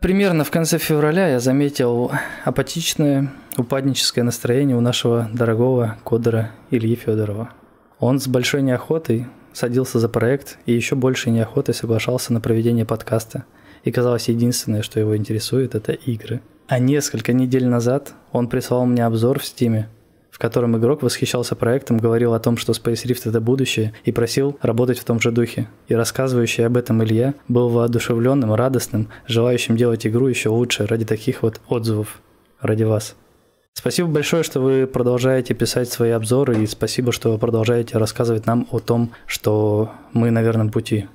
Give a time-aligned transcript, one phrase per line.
[0.00, 2.10] Примерно в конце февраля я заметил
[2.46, 7.50] апатичное, упадническое настроение у нашего дорогого кодера Ильи Федорова.
[7.98, 13.44] Он с большой неохотой садился за проект и еще большей неохотой соглашался на проведение подкаста.
[13.84, 16.40] И казалось, единственное, что его интересует, это игры.
[16.66, 19.90] А несколько недель назад он прислал мне обзор в Стиме,
[20.40, 24.98] котором игрок восхищался проектом, говорил о том, что Space Rift это будущее, и просил работать
[24.98, 25.68] в том же духе.
[25.86, 31.42] И рассказывающий об этом Илья был воодушевленным, радостным, желающим делать игру еще лучше ради таких
[31.42, 32.20] вот отзывов.
[32.60, 33.14] Ради вас.
[33.74, 38.66] Спасибо большое, что вы продолжаете писать свои обзоры, и спасибо, что вы продолжаете рассказывать нам
[38.70, 41.08] о том, что мы на верном пути.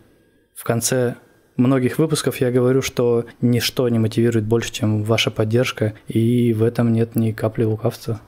[0.55, 1.15] В конце
[1.57, 6.93] многих выпусков я говорю, что ничто не мотивирует больше, чем ваша поддержка, и в этом
[6.93, 8.21] нет ни капли лукавства.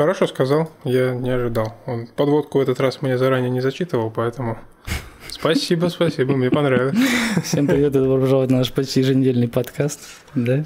[0.00, 1.76] Хорошо сказал, я не ожидал.
[1.84, 4.56] Он подводку в этот раз мне заранее не зачитывал, поэтому
[5.28, 6.96] спасибо, спасибо, мне понравилось.
[7.44, 10.00] Всем привет, добро пожаловать на наш почти еженедельный подкаст.
[10.34, 10.64] Да?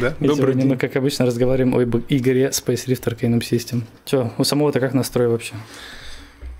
[0.00, 0.70] Да, И добрый сегодня день.
[0.72, 3.82] мы, как обычно, разговариваем об игре Space Rift Arcanum System.
[4.04, 5.54] Че, у самого-то как настрой вообще?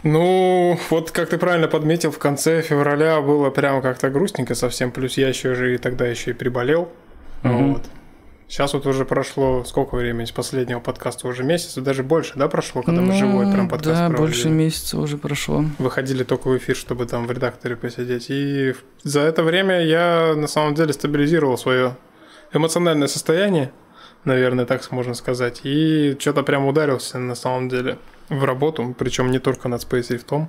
[0.05, 5.19] Ну, вот как ты правильно подметил, в конце февраля было прям как-то грустненько совсем, плюс
[5.19, 6.89] я еще же и тогда еще и приболел.
[7.43, 7.73] Мгм.
[7.73, 7.83] Вот.
[8.49, 11.27] Сейчас вот уже прошло сколько времени с последнего подкаста?
[11.27, 14.19] Уже месяц, даже больше, да, прошло, когда мы живой прям подкаст Ну, Да, проводили?
[14.19, 15.65] больше месяца уже прошло.
[15.79, 18.27] Выходили только в эфир, чтобы там в редакторе посидеть.
[18.29, 21.97] И за это время я на самом деле стабилизировал свое
[22.53, 23.73] эмоциональное состояние,
[24.25, 25.63] наверное, так можно сказать.
[25.65, 30.47] И что-то прям ударился на самом деле в работу, причем не только над Space Rift.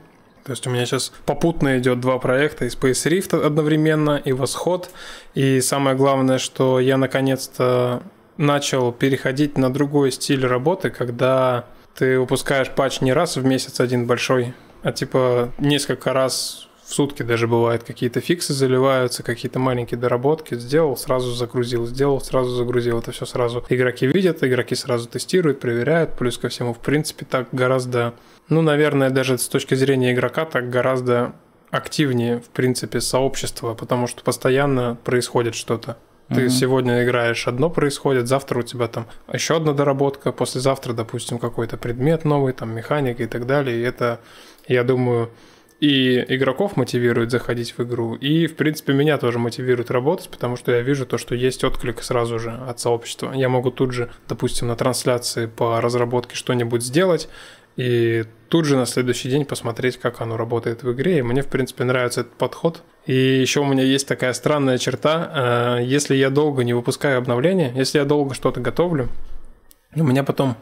[0.48, 4.90] То есть у меня сейчас попутно идет два проекта, и Space Rift одновременно, и Восход.
[5.36, 8.02] И самое главное, что я наконец-то
[8.38, 14.08] начал переходить на другой стиль работы, когда ты выпускаешь патч не раз в месяц один
[14.08, 20.56] большой, а типа несколько раз в сутки даже бывает какие-то фиксы заливаются, какие-то маленькие доработки.
[20.56, 23.00] Сделал, сразу загрузил, сделал, сразу загрузил.
[23.00, 26.14] Это все сразу игроки видят, игроки сразу тестируют, проверяют.
[26.18, 28.14] Плюс ко всему, в принципе, так гораздо,
[28.50, 31.34] ну, наверное, даже с точки зрения игрока, так гораздо
[31.70, 35.98] активнее, в принципе, сообщество, потому что постоянно происходит что-то.
[36.30, 36.50] Ты Мгм.
[36.50, 42.26] сегодня играешь, одно происходит, завтра у тебя там еще одна доработка, послезавтра, допустим, какой-то предмет
[42.26, 43.78] новый, там механика и так далее.
[43.78, 44.20] И это,
[44.68, 45.30] я думаю,
[45.80, 50.72] и игроков мотивирует заходить в игру, и, в принципе, меня тоже мотивирует работать, потому что
[50.72, 53.32] я вижу то, что есть отклик сразу же от сообщества.
[53.34, 57.30] Я могу тут же, допустим, на трансляции по разработке что-нибудь сделать,
[57.78, 61.20] и тут же на следующий день посмотреть, как оно работает в игре.
[61.20, 62.82] И мне, в принципе, нравится этот подход.
[63.06, 65.78] И еще у меня есть такая странная черта.
[65.80, 69.10] э, Если я долго не выпускаю обновления, если я долго что-то готовлю,
[69.96, 70.56] у меня потом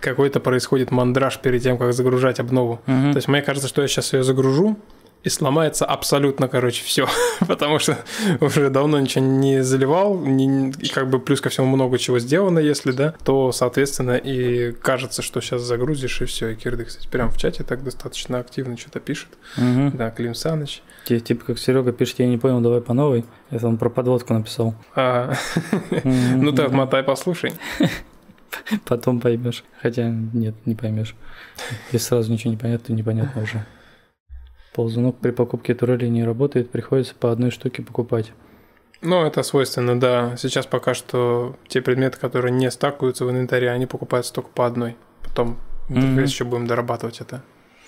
[0.00, 2.80] какой-то происходит мандраж перед тем, как загружать обнову.
[2.86, 3.12] Мгм.
[3.12, 4.76] То есть мне кажется, что я сейчас ее загружу,
[5.24, 7.06] и сломается абсолютно, короче, все.
[7.46, 7.96] Потому что
[8.40, 12.90] уже давно ничего не заливал, не- как бы плюс ко всему много чего сделано, если
[12.92, 16.48] да, то, соответственно, и кажется, что сейчас загрузишь, и все.
[16.48, 19.28] И Кирды, кстати, прям в чате так достаточно активно что-то пишет.
[19.56, 19.92] Мгм.
[19.96, 20.82] Да, Клим Саныч.
[21.04, 23.24] Ти- Типа как Серега пишет, я не понял, давай по новой.
[23.50, 24.74] Это он про подводку написал.
[24.96, 25.34] А.
[26.04, 27.52] Ну ты отмотай, послушай.
[28.84, 29.64] Потом поймешь.
[29.80, 31.14] Хотя нет, не поймешь.
[31.92, 33.64] Если сразу ничего не понятно, то непонятно уже.
[34.74, 38.32] Ползунок при покупке турелей не работает, приходится по одной штуке покупать.
[39.02, 40.36] Ну, это свойственно, да.
[40.36, 44.96] Сейчас пока что те предметы, которые не стакаются в инвентаре, они покупаются только по одной.
[45.22, 46.22] Потом Мгм.
[46.22, 47.42] еще будем дорабатывать это.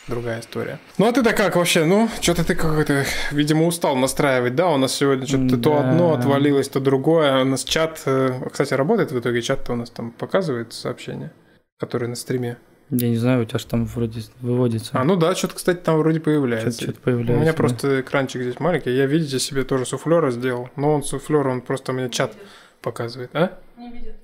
[0.09, 0.79] Другая история.
[0.99, 1.87] Ну, а ты-то как вообще?
[1.87, 4.69] Ну, что-то ты какой-то, видимо, устал настраивать, да?
[4.69, 5.89] У нас сегодня что-то то Да.
[5.91, 7.41] одно отвалилось, то другое.
[7.41, 9.41] У нас чат, э, кстати, работает в итоге?
[9.41, 11.33] Чат-то у нас там показывает сообщения,
[11.79, 12.59] которые на стриме.
[12.91, 14.91] Я не знаю, у тебя же там вроде выводится.
[14.99, 16.83] А, ну да, что-то, кстати, там вроде появляется.
[16.83, 17.35] Что-то появляется.
[17.35, 17.57] У меня да.
[17.57, 18.91] просто экранчик здесь маленький.
[18.95, 20.69] Я, видите, себе тоже суфлера сделал.
[20.77, 22.35] Но он суфлер, он просто мне чат
[22.83, 23.31] показывает.
[23.35, 23.59] А?
[23.79, 24.17] Не видит.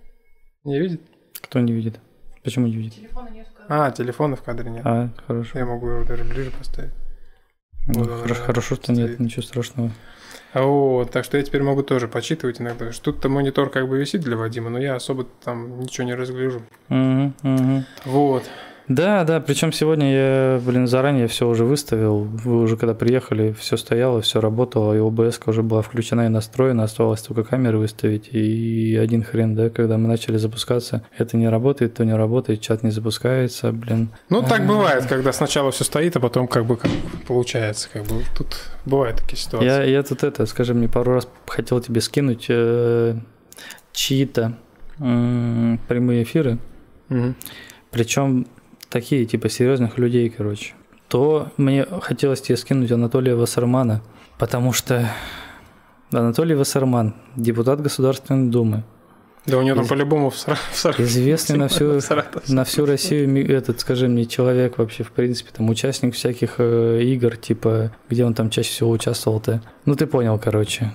[0.65, 1.00] Не видит?
[1.41, 1.98] Кто не видит?
[2.44, 2.94] Почему не видит?
[2.94, 3.66] Телефона нет в кадре.
[3.69, 4.82] А, телефона в кадре нет.
[4.84, 5.59] А, хорошо.
[5.59, 6.92] Я могу его даже ближе поставить.
[7.87, 9.21] Ну, Вот он, хорошо, хорошо, что нет, стоит.
[9.21, 9.91] ничего страшного.
[10.54, 12.90] Вот, так что я теперь могу тоже почитывать иногда.
[12.90, 16.62] Тут-то монитор как бы висит для Вадима, но я особо там ничего не разгляжу.
[16.88, 17.84] Мгм, мгм.
[18.04, 18.44] Вот.
[18.91, 22.25] Да, да, причем сегодня я, блин, заранее все уже выставил.
[22.25, 26.83] Вы уже когда приехали, все стояло, все работало, и ОБС уже была включена и настроена,
[26.83, 28.28] оставалось только камеры выставить.
[28.33, 32.83] И один хрен, да, когда мы начали запускаться, это не работает, то не работает, чат
[32.83, 34.10] не запускается, блин.
[34.28, 34.65] Ну, так А.
[34.65, 36.91] бывает, когда сначала все стоит, а потом как бы как
[37.28, 37.89] получается.
[37.92, 38.57] Как бы тут
[38.87, 39.66] бывают такие ситуации.
[39.69, 43.15] Я, я тут это, скажи мне, пару раз хотел тебе скинуть э,
[43.92, 44.54] чьи-то
[44.98, 46.59] м, прямые эфиры,
[47.09, 47.37] Мгм.
[47.92, 48.48] причем
[48.91, 50.75] такие, типа, серьезных людей, короче.
[51.09, 54.03] То мне хотелось тебе скинуть Анатолия Вассермана,
[54.39, 55.10] потому что
[56.13, 58.84] Анатолий Вассерман, депутат Государственной Думы.
[59.47, 61.09] Да у него там по-любому в Саратове.
[61.09, 61.98] Известный на всю,
[62.48, 67.37] на всю Россию этот, скажи мне, человек вообще, в принципе, там участник всяких э, игр,
[67.37, 69.63] типа, где он там чаще всего участвовал-то.
[69.87, 70.92] Ну, ты понял, короче.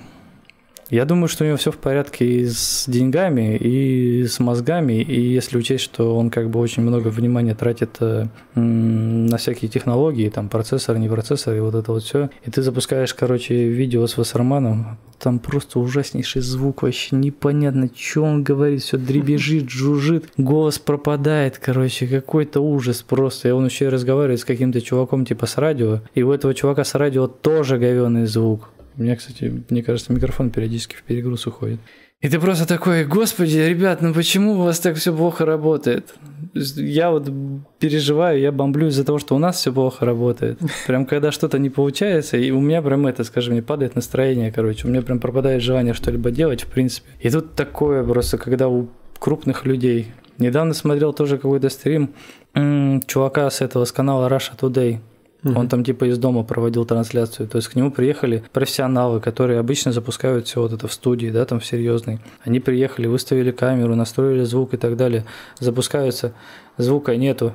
[0.96, 5.20] Я думаю, что у него все в порядке и с деньгами, и с мозгами, и
[5.20, 10.48] если учесть, что он как бы очень много внимания тратит э, на всякие технологии, там
[10.48, 14.98] процессор, не процессор, и вот это вот все, и ты запускаешь, короче, видео с Вассерманом,
[15.20, 22.08] там просто ужаснейший звук, вообще непонятно, что он говорит, все дребезжит, жужжит, голос пропадает, короче,
[22.08, 23.50] какой-то ужас просто.
[23.50, 26.86] И он еще и разговаривает с каким-то чуваком типа с радио, и у этого чувака
[26.86, 28.70] с радио тоже говенный звук.
[28.98, 31.80] У меня, кстати, мне кажется, микрофон периодически в перегруз уходит.
[32.22, 36.16] И ты просто такой, господи, ребят, ну почему у вас так все плохо работает?
[36.54, 37.30] Я вот
[37.78, 40.60] переживаю, я бомблю из-за того, что у нас все плохо работает.
[40.88, 44.88] Прям когда что-то не получается, и у меня прям это, скажем, мне падает настроение, короче,
[44.88, 47.08] у меня прям пропадает желание что-либо делать, в принципе.
[47.20, 48.88] И тут такое просто, когда у
[49.20, 50.08] крупных людей.
[50.38, 52.14] Недавно смотрел тоже какой-то стрим
[52.54, 55.00] чувака с этого с канала Russia Today.
[55.46, 55.60] Угу.
[55.60, 57.48] Он там типа из дома проводил трансляцию.
[57.48, 61.46] То есть к нему приехали профессионалы, которые обычно запускают все вот это в студии, да,
[61.46, 62.20] там в серьезной.
[62.44, 65.24] Они приехали, выставили камеру, настроили звук и так далее.
[65.60, 66.34] Запускаются,
[66.78, 67.54] звука нету.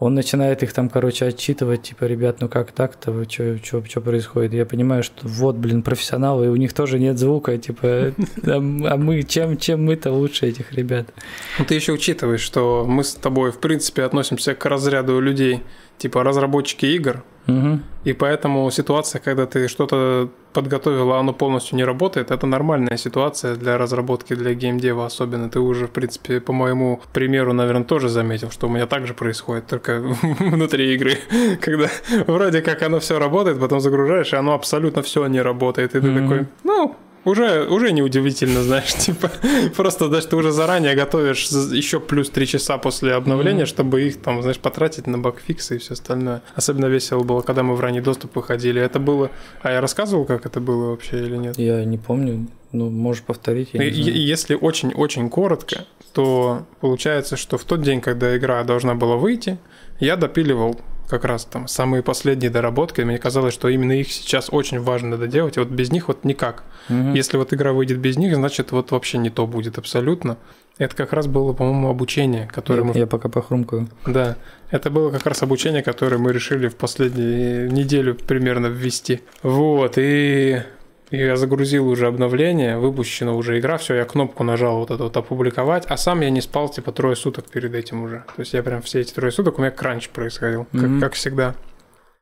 [0.00, 4.54] Он начинает их там, короче, отчитывать, типа, ребят, ну как так-то, что происходит?
[4.54, 8.96] Я понимаю, что вот, блин, профессионалы, и у них тоже нет звука, типа, а, а
[8.96, 11.12] мы, чем, чем мы-то лучше этих ребят?
[11.58, 15.60] Ну, ты еще учитываешь, что мы с тобой, в принципе, относимся к разряду людей,
[16.00, 17.22] типа разработчики игр.
[17.46, 17.80] Угу.
[18.04, 23.56] И поэтому ситуация, когда ты что-то подготовил, а оно полностью не работает, это нормальная ситуация
[23.56, 25.50] для разработки, для геймдева особенно.
[25.50, 29.14] Ты уже, в принципе, по моему примеру, наверное, тоже заметил, что у меня так же
[29.14, 31.18] происходит, только внутри игры,
[31.60, 31.88] когда
[32.26, 35.94] вроде как оно все работает, потом загружаешь, и оно абсолютно все не работает.
[35.94, 36.22] И ты mm-hmm.
[36.22, 39.30] такой, ну, уже, уже неудивительно, знаешь, типа,
[39.76, 43.66] просто даже ты уже заранее готовишь еще плюс 3 часа после обновления, mm-hmm.
[43.66, 46.42] чтобы их там, знаешь, потратить на багфиксы и все остальное.
[46.54, 48.80] Особенно весело было, когда мы в ранний доступ выходили.
[48.80, 49.30] Это было...
[49.62, 51.58] А я рассказывал, как это было вообще или нет?
[51.58, 52.46] Я не помню.
[52.72, 53.70] Ну, можешь повторить.
[53.72, 59.58] Я Если очень-очень коротко, то получается, что в тот день, когда игра должна была выйти,
[59.98, 63.02] я допиливал как раз там самые последние доработки.
[63.02, 66.62] Мне казалось, что именно их сейчас очень важно доделать, и вот без них вот никак.
[66.88, 67.14] Угу.
[67.14, 70.38] Если вот игра выйдет без них, значит вот вообще не то будет абсолютно.
[70.78, 72.94] Это как раз было, по-моему, обучение, которое я, мы...
[72.96, 73.88] Я пока похрумкаю.
[74.06, 74.36] Да,
[74.70, 79.20] это было как раз обучение, которое мы решили в последнюю неделю примерно ввести.
[79.42, 80.62] Вот, и
[81.10, 85.86] я загрузил уже обновление, выпущена уже игра, все, я кнопку нажал вот это вот опубликовать,
[85.88, 88.24] а сам я не спал типа трое суток перед этим уже.
[88.36, 91.00] То есть я прям все эти трое суток, у меня кранч происходил, mm-hmm.
[91.00, 91.54] как, как всегда.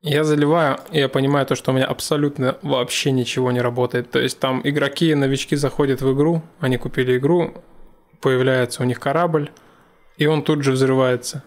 [0.01, 4.11] Я заливаю, и я понимаю то, что у меня абсолютно вообще ничего не работает.
[4.11, 7.53] То есть там игроки, новички заходят в игру, они купили игру,
[8.21, 9.51] появляется у них корабль,
[10.17, 11.43] и он тут же взрывается.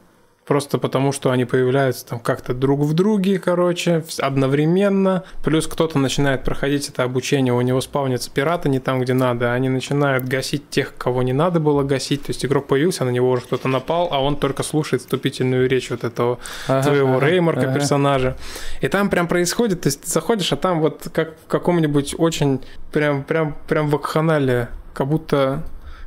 [0.45, 5.23] Просто потому, что они появляются там как-то друг в друге, короче, одновременно.
[5.43, 9.53] Плюс кто-то начинает проходить это обучение, у него спавнятся пираты не там, где надо.
[9.53, 12.23] Они начинают гасить тех, кого не надо было гасить.
[12.23, 15.91] То есть игрок появился, на него уже кто-то напал, а он только слушает вступительную речь
[15.91, 17.73] вот этого ага, твоего ага, Реймарка ага.
[17.75, 18.35] персонажа.
[18.81, 22.61] И там прям происходит, то есть ты заходишь, а там вот как в каком-нибудь очень
[22.91, 25.63] прям, прям, прям вакханале, как будто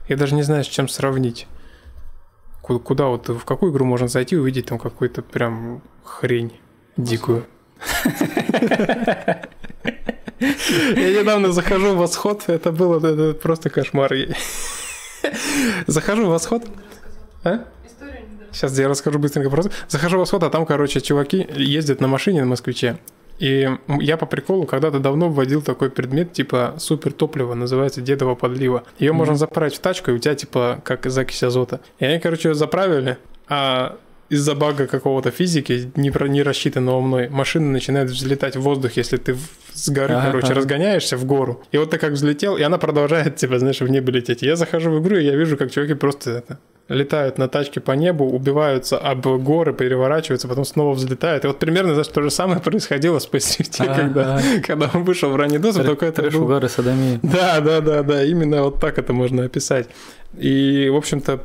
[0.08, 1.46] я даже не знаю, с чем сравнить
[2.64, 6.52] куда, куда вот, в какую игру можно зайти и увидеть там какую-то прям хрень
[6.96, 7.44] дикую.
[10.40, 14.14] Я недавно захожу в восход, это было это просто кошмар.
[15.86, 16.64] Захожу в восход.
[17.44, 17.64] А?
[18.50, 19.70] Сейчас я расскажу быстренько просто.
[19.88, 22.98] Захожу в восход, а там, короче, чуваки ездят на машине на москвиче.
[23.38, 23.68] И
[24.00, 28.84] я по приколу когда-то давно вводил такой предмет, типа супер топливо, называется дедово подлива.
[28.98, 29.14] Ее mm-hmm.
[29.14, 31.80] можно заправить в тачку, и у тебя типа как закись азота.
[31.98, 33.96] И они, короче, ее заправили, а
[34.28, 39.16] из-за бага какого-то физики, не, про, не рассчитанного мной, машина начинает взлетать в воздух, если
[39.16, 39.36] ты
[39.72, 40.56] с горы, ага, короче, ага.
[40.56, 41.62] разгоняешься в гору.
[41.72, 44.42] И вот ты как взлетел, и она продолжает, типа, знаешь, в небо лететь.
[44.42, 47.92] Я захожу в игру, и я вижу, как чуваки просто это летают на тачке по
[47.92, 51.44] небу, убиваются об горы, переворачиваются, потом снова взлетают.
[51.44, 54.60] И вот примерно, знаешь, то же самое происходило с Pacific, а, когда, а.
[54.60, 56.46] когда он вышел в ранний доступ, только это был...
[56.46, 57.20] горы Садомии.
[57.34, 59.88] Да, да, да, да, именно вот так это можно описать.
[60.36, 61.40] И, в общем-то,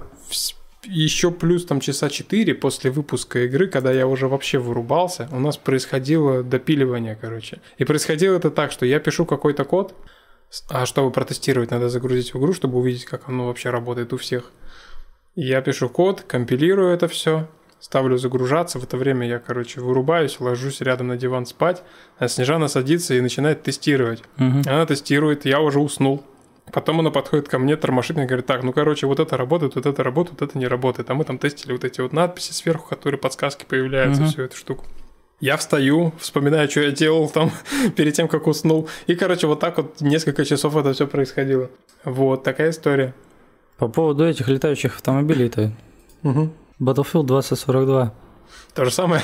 [0.86, 5.58] еще плюс там часа 4 после выпуска игры, когда я уже вообще вырубался, у нас
[5.58, 7.60] происходило допиливание, короче.
[7.78, 9.94] И происходило это так, что я пишу какой-то код,
[10.70, 14.52] а чтобы протестировать, надо загрузить в игру, чтобы увидеть, как оно вообще работает у всех.
[15.36, 17.48] Я пишу код, компилирую это все,
[17.80, 18.80] ставлю загружаться.
[18.80, 21.84] В это время я, короче, вырубаюсь, ложусь рядом на диван спать,
[22.18, 24.24] а Снежана садится и начинает тестировать.
[24.38, 24.64] Мгм.
[24.68, 26.24] Она тестирует, я уже уснул.
[26.72, 29.74] Потом она подходит ко мне, тормошит меня и говорит, так, ну, короче, вот это работает,
[29.76, 31.10] вот это работает, вот это не работает.
[31.10, 34.32] А мы там тестили вот эти вот надписи сверху, которые подсказки появляются, Мгм.
[34.32, 34.86] всю эту штуку.
[35.40, 37.50] Я встаю, вспоминаю, что я делал там
[37.96, 38.88] перед тем, как уснул.
[39.08, 41.70] И, короче, вот так вот несколько часов это все происходило.
[42.04, 43.16] Вот такая история.
[43.80, 45.72] По поводу этих летающих автомобилей-то.
[46.24, 48.14] Battlefield 2042.
[48.74, 49.22] То же самое.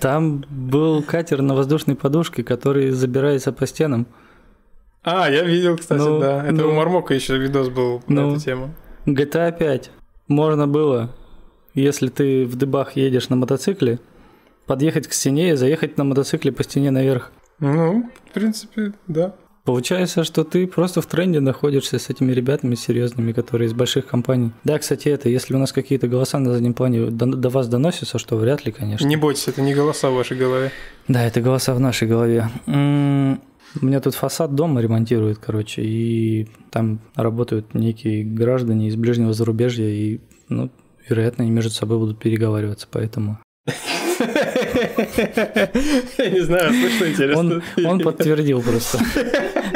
[0.00, 4.06] Там был катер на воздушной подушке, который забирается по стенам.
[5.02, 6.44] А, я видел, кстати, Ну, да.
[6.44, 6.70] Это ну.
[6.70, 8.32] у Мармока еще видос был на Ну.
[8.32, 8.74] эту тему.
[9.06, 9.90] GTA 5.
[10.26, 11.14] Можно было,
[11.74, 14.00] если ты в дыбах едешь на мотоцикле,
[14.66, 17.32] подъехать к стене и заехать на мотоцикле по стене наверх.
[17.60, 19.34] Ну, в принципе, да.
[19.68, 24.52] Получается, что ты просто в тренде находишься с этими ребятами серьезными, которые из больших компаний.
[24.64, 28.18] Да, кстати, это, если у нас какие-то голоса на заднем плане до, до вас доносятся,
[28.18, 29.06] что вряд ли, конечно.
[29.06, 30.72] Не бойтесь, это не голоса в вашей голове.
[31.06, 32.48] Да, это голоса в нашей голове.
[32.66, 33.42] М,
[33.82, 39.84] У меня тут фасад дома ремонтируют, короче, и там работают некие граждане из ближнего зарубежья,
[39.86, 40.70] и, ну,
[41.06, 43.38] вероятно, они между собой будут переговариваться, поэтому...
[46.18, 47.62] Я не знаю, слышно интересно.
[47.86, 48.98] Он, подтвердил просто.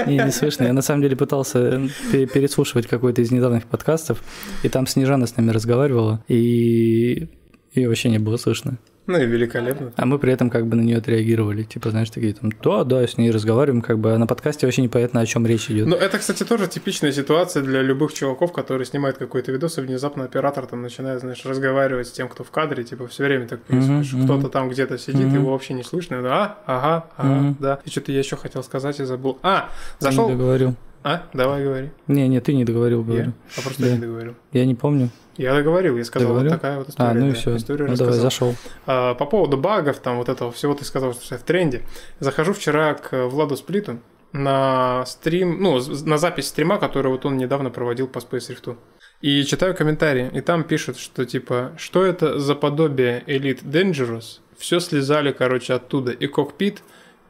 [0.07, 0.65] Не, не слышно.
[0.65, 1.81] Я на самом деле пытался
[2.11, 4.23] пе- переслушивать какой-то из недавних подкастов,
[4.63, 7.29] и там Снежана с нами разговаривала, и
[7.75, 8.79] ее вообще не было слышно.
[9.07, 9.93] Ну и великолепно.
[9.97, 11.65] А мы при этом как бы на нее отреагировали.
[11.65, 14.83] Типа, знаешь, такие там, да, да, с ней разговариваем, как бы, а на подкасте вообще
[14.83, 15.89] непонятно, о чем речь идет.
[15.89, 20.23] Ну, это, кстати, тоже типичная ситуация для любых чуваков, которые снимают какой-то видос, и внезапно
[20.25, 24.13] оператор там начинает, знаешь, разговаривать с тем, кто в кадре, типа, все время так происходит,
[24.13, 25.35] Мгм, кто-то там где-то сидит, Мгм.
[25.35, 27.57] его вообще не слышно, и он, а, ага, ага, Мгм.
[27.59, 27.81] да.
[27.85, 29.37] И что-то я еще хотел сказать и забыл.
[29.43, 29.69] А,
[29.99, 30.29] Ты не зашел.
[30.29, 30.77] договорил.
[31.05, 31.91] А, давай говори.
[32.07, 33.05] Не, не, ты не договорил, Я?
[33.07, 33.33] говорю.
[33.57, 33.89] А просто Да.
[33.89, 34.35] я не договорил.
[34.53, 35.11] Я не помню.
[35.37, 36.53] Я договорил, я сказал, Договорил?
[36.53, 37.11] вот такая вот история.
[37.11, 37.57] А, ну и да, все.
[37.57, 38.55] Историю Ну давай, зашел.
[38.87, 41.83] А, по поводу багов, там вот этого всего ты сказал, что в тренде.
[42.21, 43.99] Захожу вчера к Владу Сплиту
[44.33, 48.77] на стрим, ну, на запись стрима, который вот он недавно проводил по Space Rift.
[49.23, 54.41] И читаю комментарии, и там пишут, что типа, что это за подобие Elite Dangerous?
[54.57, 56.13] Все слезали, короче, оттуда.
[56.13, 56.83] И кокпит,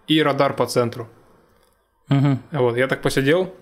[0.09, 1.09] и радар по центру.
[2.09, 2.41] Мгм.
[2.50, 3.55] Вот, я так посидел,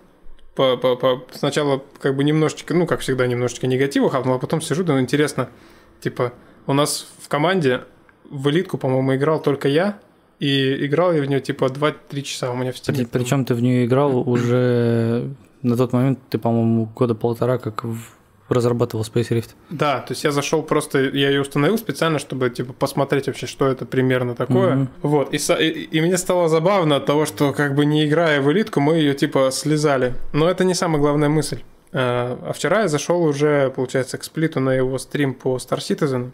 [0.55, 4.61] по, по, по- сначала как бы немножечко, ну, как всегда, немножечко негатива хапнул, а потом
[4.61, 5.49] сижу, думаю, интересно,
[6.01, 6.33] типа,
[6.67, 7.81] у нас в команде
[8.29, 9.99] в элитку, по-моему, играл только я,
[10.39, 13.05] и играл я в нее типа 2-3 часа у меня в стиме.
[13.05, 15.29] Причем ты в нее играл уже
[15.61, 18.15] на тот момент, ты, по-моему, года полтора как в-
[18.53, 19.49] разрабатывал Space Rift.
[19.69, 23.67] Да, то есть я зашел просто, я ее установил специально, чтобы типа посмотреть вообще, что
[23.67, 24.75] это примерно такое.
[24.75, 24.89] Мгм.
[25.01, 28.51] Вот, и, и, и мне стало забавно от того, что как бы не играя в
[28.51, 30.13] элитку, мы ее типа слезали.
[30.33, 31.61] Но это не самая главная мысль.
[31.93, 36.31] А а вчера я зашел уже, получается, к сплиту на его стрим по Star Citizen.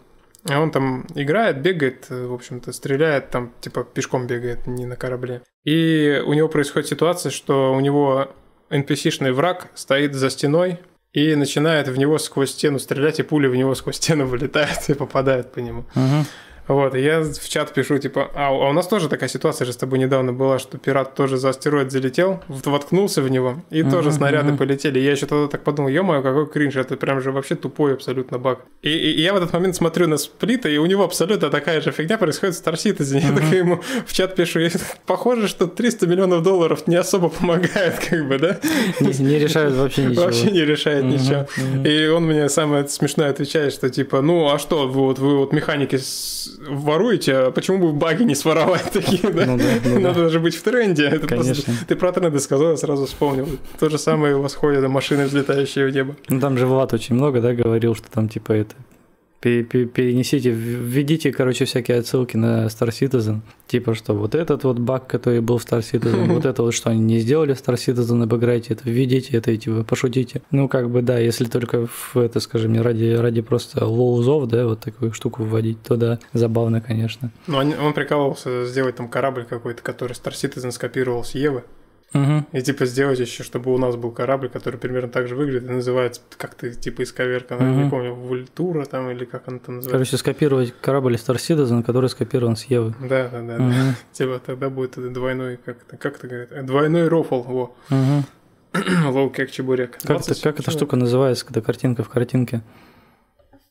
[0.48, 4.96] И он там играет, бегает, э, в общем-то, стреляет, там, типа, пешком бегает, не на
[4.96, 5.42] корабле.
[5.64, 8.30] И у него происходит ситуация, что у него
[8.70, 10.78] NPC-шный враг стоит за стеной
[11.18, 14.94] и начинает в него сквозь стену стрелять, и пули в него сквозь стену вылетают и
[14.94, 15.84] попадают по нему.
[15.94, 16.26] Мгм.
[16.68, 19.72] Вот, и я в чат пишу, типа, а, а у нас тоже такая ситуация же
[19.72, 23.90] с тобой недавно была, что пират тоже за астероид залетел, воткнулся в него, и Мгм,
[23.90, 24.58] тоже снаряды мгм.
[24.58, 24.98] полетели.
[24.98, 28.58] Я еще тогда так подумал, ё-моё, какой кринж, это прям же вообще тупой абсолютно баг.
[28.82, 31.80] И, и- и я в этот момент смотрю на сплита, и у него абсолютно такая
[31.80, 33.20] же фигня происходит в Star Citizen.
[33.20, 34.60] Я так ему в чат пишу,
[35.06, 38.58] похоже, что 300 миллионов долларов не особо помогает, как бы, да?
[39.00, 40.24] Не, не решают вообще ничего.
[40.24, 41.46] Вообще не решает Мгм, ничего.
[41.56, 41.84] мгм.
[41.86, 45.52] И он мне самое смешное отвечает, что типа, ну а что, вы вот, вы вот
[45.52, 45.98] механики
[46.68, 49.46] воруете, а почему бы баги не своровать такие, да?
[49.46, 50.00] Ну да, ну да.
[50.00, 51.04] Надо же быть в тренде.
[51.06, 51.74] Это просто- Конечно.
[51.86, 53.48] ты про тренды сказал, я сразу вспомнил.
[53.78, 56.16] То же самое у вас ходят машины, взлетающие в небо.
[56.28, 58.74] Ну там же Влад очень много, да, говорил, что там типа это
[59.40, 63.40] перенесите, введите, короче, всякие отсылки на Star Citizen.
[63.66, 66.90] Типа, что вот этот вот баг, который был в Star Citizen, вот это вот, что
[66.90, 70.42] они не сделали в Star Citizen, обыграйте это, введите это, и типа, пошутите.
[70.50, 74.80] Ну, как бы, да, если только в это, скажем, ради, ради просто лоузов, да, вот
[74.80, 77.30] такую штуку вводить, то да, забавно, конечно.
[77.46, 81.64] Но он, он прикалывался сделать там корабль какой-то, который Star Citizen скопировал с Евы.
[82.14, 82.46] Мгм.
[82.52, 85.72] И типа сделать еще, чтобы у нас был корабль, который примерно так же выглядит и
[85.72, 87.54] называется как-то типа исковерка.
[87.56, 87.84] Я Мгм.
[87.84, 89.90] не помню, Вультура там или как она там называется.
[89.90, 92.94] Короче, скопировать корабль Star Citizen, который скопирован с Евы.
[93.00, 93.56] Да, да, да.
[93.58, 93.58] да.
[93.58, 93.94] Мгм.
[94.12, 98.24] Типа тогда будет это двойной, как это, как это говорят, Э, двойной рофл, во, Мгм.
[99.12, 99.92] лоу как чебурек.
[99.92, 102.62] Как, это, 20 как эта штука называется, когда картинка в картинке?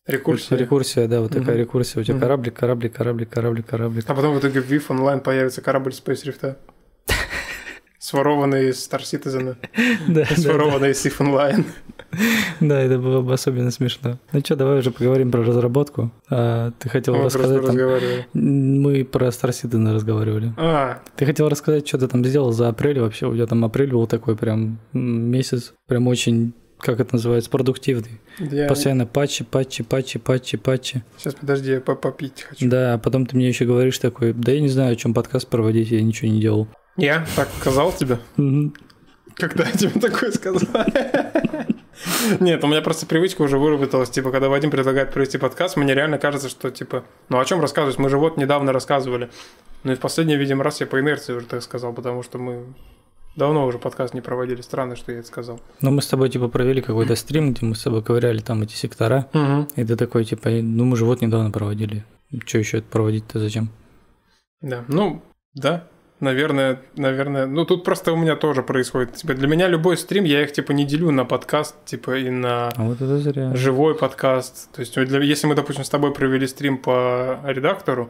[0.05, 0.55] Рекурсия.
[0.57, 1.57] Рекурсия, да, вот такая Мгм.
[1.59, 2.01] рекурсия.
[2.01, 2.21] У тебя Мгм.
[2.21, 4.03] кораблик, кораблик, кораблик, кораблик, кораблик.
[4.07, 6.55] А потом в итоге в VIF онлайн появится корабль Space Rift.
[8.07, 9.57] Сворованный из Star Citizen.
[10.07, 11.65] Да, Сворованный из SIF онлайн.
[12.61, 14.17] Да, это было бы особенно смешно.
[14.31, 16.09] Ну что, давай уже поговорим про разработку.
[16.29, 17.75] А, ты хотел Мы рассказать там...
[18.33, 20.53] Мы про Star Citizen разговаривали.
[20.55, 23.27] А, Ты хотел рассказать, что ты там сделал за апрель вообще?
[23.27, 28.21] У тебя там апрель был такой прям месяц, прям очень, как это называется, продуктивный.
[28.39, 28.69] я...
[28.69, 31.03] Постоянно патчи, патчи, патчи, патчи, патчи.
[31.17, 32.69] Сейчас, подожди, я по- попить хочу.
[32.69, 35.49] Да, а потом ты мне еще говоришь такой, да я не знаю, о чем подкаст
[35.49, 36.69] проводить, я ничего не делал.
[36.97, 38.19] Я так сказал тебе?
[39.35, 40.85] Когда я тебе такое сказал?
[42.39, 46.17] Нет, у меня просто привычка уже выработалась, типа, когда Вадим предлагает провести подкаст, мне реально
[46.17, 47.97] кажется, что, типа, ну о чем рассказывать?
[47.99, 49.29] Мы же вот недавно рассказывали.
[49.83, 52.65] Ну и в последний, видимо, раз я по инерции уже так сказал, потому что мы
[53.35, 54.61] давно уже подкаст не проводили.
[54.61, 55.61] Странно, что я это сказал.
[55.81, 58.73] Ну, мы с тобой, типа, провели какой-то стрим, где мы с тобой ковыряли там эти
[58.73, 59.27] сектора,
[59.75, 62.03] и ты такой, типа, ну, мы же вот недавно проводили.
[62.45, 63.69] Что еще это проводить-то зачем?
[64.61, 65.21] Да, ну,
[65.53, 65.87] да,
[66.19, 67.45] наверное, наверное.
[67.45, 69.15] Ну, тут просто у меня тоже происходит.
[69.15, 72.69] Типа, для меня любой стрим, я их, типа, не делю на подкаст, типа, и на
[72.69, 73.55] А вот это зря.
[73.55, 74.71] живой подкаст.
[74.73, 78.09] То есть, для- если мы, допустим, с тобой провели стрим по редактору,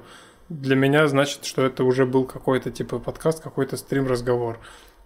[0.49, 4.59] для меня значит, что это уже был какой-то, типа, подкаст, какой-то стрим-разговор.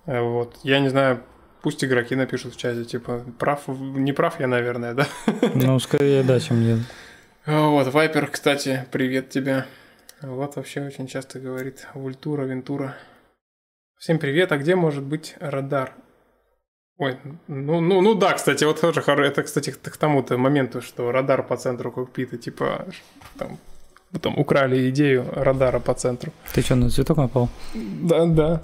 [0.05, 0.55] Э, Вот.
[0.63, 1.21] Я не знаю,
[1.63, 5.07] пусть игроки напишут в чате, типа, прав, не прав я, наверное, да?
[5.55, 6.79] Ну, скорее да, чем нет.
[7.47, 9.65] Вот, Вайпер, кстати, привет тебе.
[10.21, 12.95] Вот вообще очень часто говорит Вультура, Вентура.
[13.97, 15.93] Всем привет, а где может быть радар?
[16.97, 21.11] Ой, ну, ну, ну да, кстати, вот тоже хоро- это, кстати, к тому-то моменту, что
[21.11, 22.85] радар по центру кокпита, типа,
[23.37, 23.57] там,
[24.21, 26.31] там украли идею радара по центру.
[26.53, 27.49] Ты что, на цветок напал?
[27.73, 28.61] Да, да.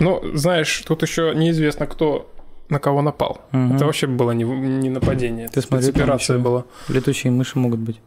[0.00, 2.32] Ну, знаешь, тут еще неизвестно, кто
[2.70, 3.42] на кого напал.
[3.52, 3.76] Мгм.
[3.76, 6.64] Это вообще было не, не нападение, Ты это смотри, ещё- была.
[6.88, 8.00] Летучие мыши могут быть.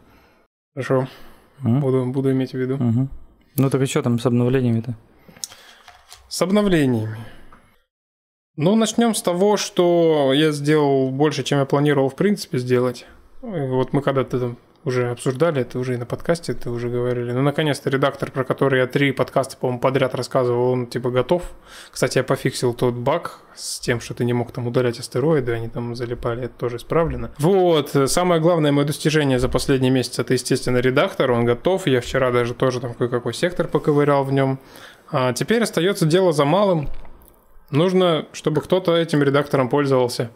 [0.73, 1.07] Хорошо,
[1.61, 2.77] Буду, буду иметь в виду.
[2.77, 3.09] Мгм.
[3.57, 4.95] Ну так и что там с обновлениями-то?
[6.27, 7.17] С обновлениями.
[8.55, 13.05] Ну, начнем с того, что я сделал больше, чем я планировал, в принципе, сделать.
[13.41, 17.31] Вот мы когда-то там уже обсуждали это, уже и на подкасте это уже говорили.
[17.31, 21.43] Ну, наконец-то редактор, про который я три подкаста, по-моему, подряд рассказывал, он типа готов.
[21.91, 25.67] Кстати, я пофиксил тот баг с тем, что ты не мог там удалять астероиды, они
[25.67, 27.31] там залипали, это тоже исправлено.
[27.39, 31.85] Вот, самое главное мое достижение за последний месяц, это, естественно, редактор, он готов.
[31.87, 34.59] Я вчера даже тоже там кое-какой сектор поковырял в нем.
[35.11, 36.87] А теперь остается дело за малым.
[37.71, 40.31] Нужно, чтобы кто-то этим редактором пользовался.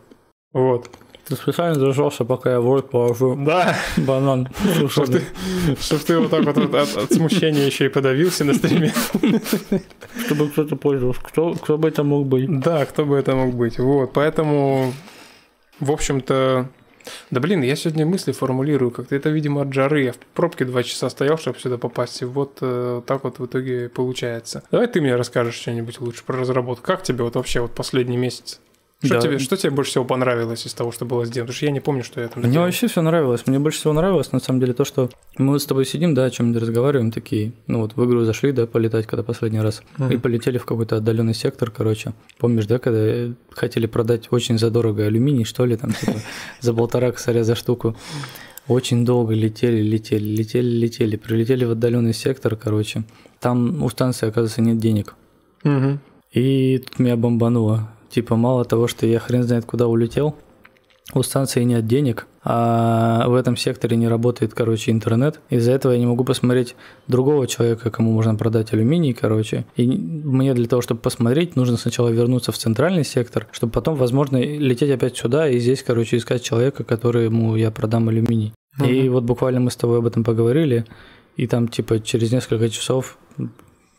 [0.52, 0.90] Вот.
[1.28, 4.50] Ты специально дождался, пока я Word положу Да, банан.
[4.90, 5.22] чтоб ты,
[5.80, 8.92] чтоб ты вот так вот от, от- от смущения еще и подавился на стриме.
[10.26, 11.22] Чтобы кто-то пользовался.
[11.22, 12.60] Кто, кто бы это мог быть?
[12.60, 13.80] Да, кто бы это мог быть.
[13.80, 14.94] Вот, поэтому,
[15.80, 16.68] в общем-то...
[17.32, 19.16] Да блин, я сегодня мысли формулирую как-то.
[19.16, 20.04] Это, видимо, от жары.
[20.04, 22.22] Я в пробке два часа стоял, чтобы сюда попасть.
[22.22, 24.64] И вот э, так вот в итоге получается.
[24.72, 26.86] Давай ты мне расскажешь что-нибудь лучше про разработку.
[26.86, 28.62] Как тебе вот вообще вот последний месяц?
[29.04, 29.22] Что, Да.
[29.22, 31.48] тебе, что тебе больше всего понравилось из того, что было сделано?
[31.48, 32.66] Потому что я не помню, что я там Мне делал.
[32.66, 33.46] вообще все нравилось.
[33.48, 36.30] Мне больше всего нравилось, на самом деле, то, что мы с тобой сидим, да, о
[36.30, 40.12] чем-нибудь разговариваем, такие, ну вот в игру зашли, да, полетать, когда последний раз, Мгм.
[40.12, 42.14] и полетели в какой-то отдаленный сектор, короче.
[42.38, 46.14] Помнишь, да, когда э, хотели продать очень задорого алюминий, что ли, там, типа,
[46.62, 47.96] за полтора косаря за штуку.
[48.70, 53.04] Очень долго летели, летели, летели, летели, прилетели в отдаленный сектор, короче.
[53.42, 55.16] Там у станции, оказывается, нет денег.
[55.66, 56.00] Мгм.
[56.32, 57.90] И тут меня бомбануло.
[58.14, 60.36] Типа, мало того, что я хрен знает куда улетел,
[61.16, 65.40] у станции нет денег, а в этом секторе не работает, короче, интернет.
[65.50, 66.76] Из-за этого я не могу посмотреть
[67.08, 69.66] другого человека, кому можно продать алюминий, короче.
[69.76, 74.38] И мне для того, чтобы посмотреть, нужно сначала вернуться в центральный сектор, чтобы потом, возможно,
[74.38, 78.54] лететь опять сюда и здесь, короче, искать человека, которому я продам алюминий.
[78.86, 80.86] И вот буквально мы с тобой об этом поговорили,
[81.36, 83.18] и там, типа, через несколько часов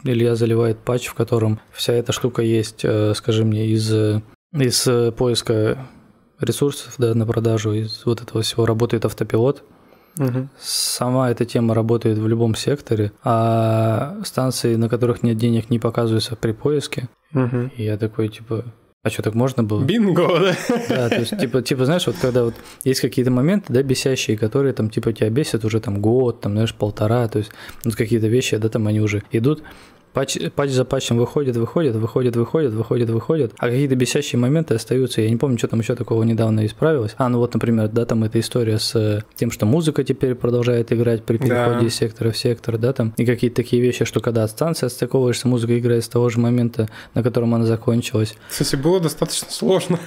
[0.05, 4.21] Илья заливает патч, в котором вся эта штука есть, э, скажи мне, из, э,
[4.53, 5.79] из э, поиска
[6.41, 9.65] ресурсов да, на продажу, из вот этого всего работает автопилот.
[10.17, 10.51] Мгм.
[10.61, 16.37] Сама эта тема работает в любом секторе, а станции, на которых нет денег, не показываются
[16.37, 17.09] при поиске.
[17.33, 17.73] Мгм.
[17.77, 18.65] И я такой, типа,
[19.03, 19.85] а что, так можно было?
[19.85, 20.57] Бинго, да?
[20.89, 24.73] Да, то есть, типа, типа, знаешь, вот когда вот есть какие-то моменты, да, бесящие, которые
[24.73, 27.51] там, типа, тебя бесят уже там год, там, знаешь, полтора, то есть,
[27.85, 29.63] вот какие-то вещи, да, там они уже идут,
[30.15, 35.21] патч, патч за патчем выходит, выходит, выходит, выходит, выходит, выходит, а какие-то бесящие моменты остаются,
[35.21, 37.15] я не помню, что там еще такого недавно исправилось.
[37.19, 40.93] А, ну вот, например, да, там эта история с э, тем, что музыка теперь продолжает
[40.93, 41.87] играть при переходе Да.
[41.87, 45.49] из сектора в сектор, да, там, и какие-то такие вещи, что когда от станции отстыковываешься,
[45.49, 48.37] музыка играет с того же момента, на котором она закончилась.
[48.49, 49.99] Кстати, было достаточно сложно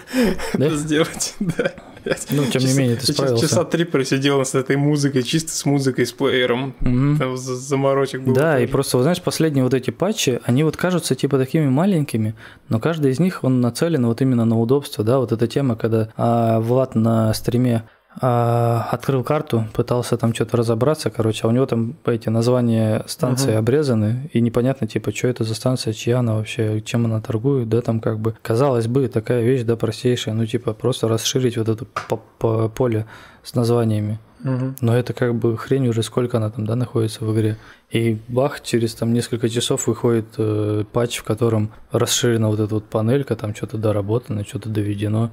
[0.54, 0.66] Да?
[0.68, 1.36] это сделать.
[1.58, 1.72] Да.
[2.08, 2.28] Блядь.
[2.32, 3.48] Ну, тем не менее, ты справился.
[3.48, 6.74] Часа три просидел с этой музыкой, чисто с музыкой, с плеером.
[6.80, 8.36] Там заморочек было.
[8.36, 12.36] Да, и просто, вот знаешь, последние вот эти патчи, они вот кажутся типа такими маленькими,
[12.70, 16.10] но каждый из них, он нацелен вот именно на удобство, да, вот эта тема, когда
[16.18, 17.84] а, Влад на стриме
[18.20, 23.60] открыл карту, пытался там что-то разобраться, короче, а у него там эти названия станции Мгм.
[23.60, 27.82] обрезаны, и непонятно, типа, что это за станция, чья она вообще, чем она торгует, да,
[27.82, 31.86] там как бы, казалось бы, такая вещь, да, простейшая, ну, типа, просто расширить вот это
[32.10, 33.06] по- по- поле
[33.44, 34.20] с названиями.
[34.44, 34.76] Мгм.
[34.82, 37.58] Но это как бы хрень уже сколько она там, да, находится в игре.
[37.92, 42.86] И бах, через там несколько часов выходит э, патч, в котором расширена вот эта вот
[42.86, 45.32] панелька, там что-то доработано, что-то доведено.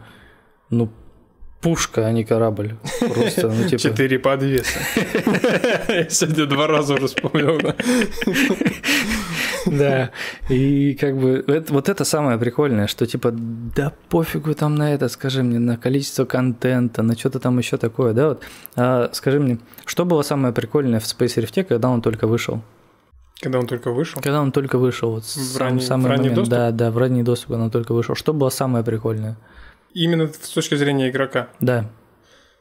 [0.71, 0.89] Ну,
[1.65, 2.77] пушка, а не корабль.
[3.01, 3.83] Просто, ну, типа...
[3.83, 4.79] Четыре подвеса.
[5.89, 7.59] Я сегодня два раза уже вспомнил.
[9.67, 10.11] да.
[10.51, 15.09] И как бы это- вот это самое прикольное, что типа да пофигу там на это,
[15.09, 18.43] скажи мне, на количество контента, на что-то там еще такое, да, вот.
[18.77, 22.61] А, скажи мне, что было самое прикольное в Space Rift, когда он только вышел?
[23.41, 24.21] Когда он только вышел.
[24.23, 26.55] Когда он только вышел, вот В сам, ранний- самый в ранний момент, доступ?
[26.55, 28.15] да, да, в ранний доступ, когда он только вышел.
[28.15, 29.37] Что было самое прикольное?
[29.95, 31.49] Именно с точки зрения игрока.
[31.61, 31.91] Да,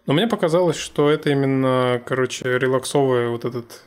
[0.05, 3.81] Но мне показалось, что это именно, короче, релаксовый вот этот...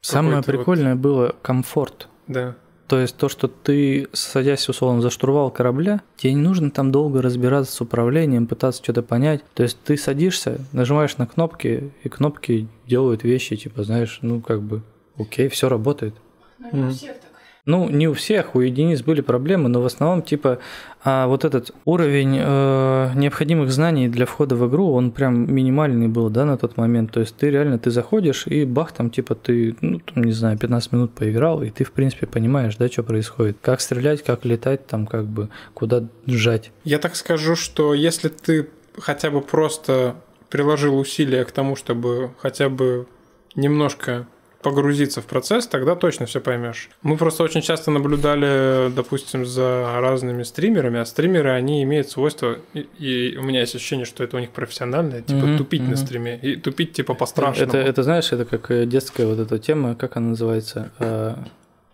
[0.00, 2.08] самое Какой-то вот- прикольное было комфорт.
[2.28, 2.54] Да.
[2.88, 7.22] То есть то, что ты, садясь условно за штурвал корабля, тебе не нужно там долго
[7.22, 9.42] разбираться с управлением, пытаться что-то понять.
[9.54, 14.60] То есть ты садишься, нажимаешь на кнопки, и кнопки делают вещи, типа, знаешь, ну как
[14.60, 14.82] бы,
[15.18, 16.14] окей, все работает.
[16.58, 17.31] Ну, не у всех так.
[17.64, 20.58] Ну, не у всех, у единиц были проблемы, но в основном, типа,
[21.04, 26.28] а вот этот уровень э, необходимых знаний для входа в игру, он прям минимальный был,
[26.28, 27.12] да, на тот момент.
[27.12, 30.58] То есть ты реально, ты заходишь, и бах, там, типа, ты, ну, там, не знаю,
[30.58, 33.58] 15 минут поиграл, и ты, в принципе, понимаешь, да, что происходит.
[33.62, 36.72] Как стрелять, как летать, там, как бы, куда сжать.
[36.82, 40.16] Я так скажу, что если ты хотя бы просто
[40.50, 43.06] приложил усилия к тому, чтобы хотя бы
[43.54, 44.26] немножко
[44.62, 46.88] погрузиться в процесс, тогда точно все поймешь.
[47.02, 52.80] Мы просто очень часто наблюдали, допустим, за разными стримерами, а стримеры, они имеют свойство, и,
[52.98, 55.96] и у меня есть ощущение, что это у них профессиональное, типа Мгм, тупить на мгм.
[55.96, 57.68] стриме, и тупить типа по-страшному.
[57.68, 60.90] Это, это, знаешь, это как э, детская вот эта тема, как она называется?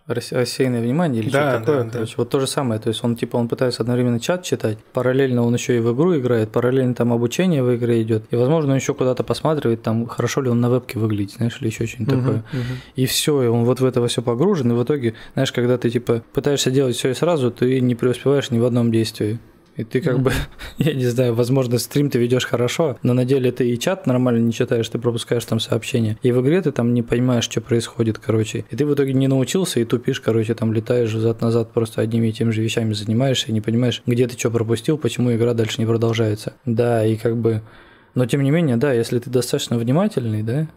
[0.09, 1.91] Рас- рассеянное внимание или Да, что-то такое, да, да.
[1.91, 2.13] короче.
[2.17, 2.81] Вот то же самое.
[2.81, 6.17] То есть он типа он пытается одновременно чат читать, параллельно он еще и в игру
[6.17, 8.23] играет, параллельно там обучение в игре идет.
[8.31, 11.67] И возможно, он еще куда-то посматривает, там хорошо ли он на вебке выглядит, знаешь, или
[11.69, 12.43] еще что-нибудь Мгм, такое.
[12.51, 12.63] мгм.
[12.95, 15.89] И все, и он вот в это все погружен, и в итоге, знаешь, когда ты
[15.91, 19.39] типа пытаешься делать все и сразу, ты не преуспеваешь ни в одном действии.
[19.79, 20.23] И ты как Мгм.
[20.23, 20.33] бы,
[20.77, 24.39] я не знаю, возможно, стрим ты ведешь хорошо, но на деле ты и чат нормально
[24.39, 26.17] не читаешь, ты пропускаешь там сообщения.
[26.21, 28.65] И в игре ты там не понимаешь, что происходит, короче.
[28.69, 32.33] И ты в итоге не научился и тупишь, короче, там летаешь взад-назад, просто одними и
[32.33, 35.85] теми же вещами занимаешься и не понимаешь, где ты что пропустил, почему игра дальше не
[35.85, 36.55] продолжается.
[36.65, 37.61] Да, и как бы...
[38.15, 40.67] Но тем не менее, да, если ты достаточно внимательный, да,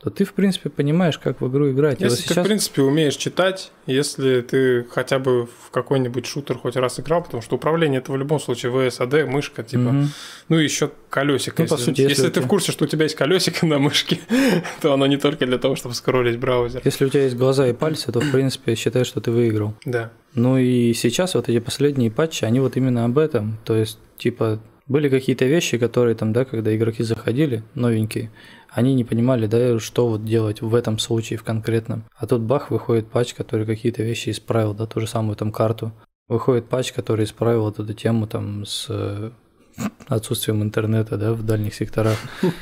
[0.00, 2.00] то ты, в принципе, понимаешь, как в игру играть.
[2.00, 6.56] И вот Если ты, в принципе, умеешь читать, если ты хотя бы в какой-нибудь шутер
[6.56, 10.08] хоть раз играл, потому что управление это в любом случае VSAD, мышка, типа, Мгм.
[10.48, 11.62] ну и еще колесико.
[11.62, 13.66] Ну, по если, сути, если если ты тебя- в курсе, что у тебя есть колесико
[13.66, 14.20] на мышке,
[14.80, 16.80] то оно не только для того, чтобы скроллить браузер.
[16.84, 19.74] Если у тебя есть глаза и пальцы, то, в принципе, считай, что ты выиграл.
[19.84, 20.12] Да.
[20.34, 23.58] Ну и сейчас вот эти последние патчи, они вот именно об этом.
[23.64, 28.30] То есть, типа, были какие-то вещи, которые там, да, когда игроки заходили, новенькие,
[28.78, 32.04] они не понимали, да, что вот делать в этом случае, в конкретном.
[32.16, 35.92] А тут бах, выходит патч, который какие-то вещи исправил, да, ту же самую там карту.
[36.28, 39.30] Выходит патч, который исправил вот эту тему там с э,
[40.06, 42.16] отсутствием интернета, да, в дальних секторах.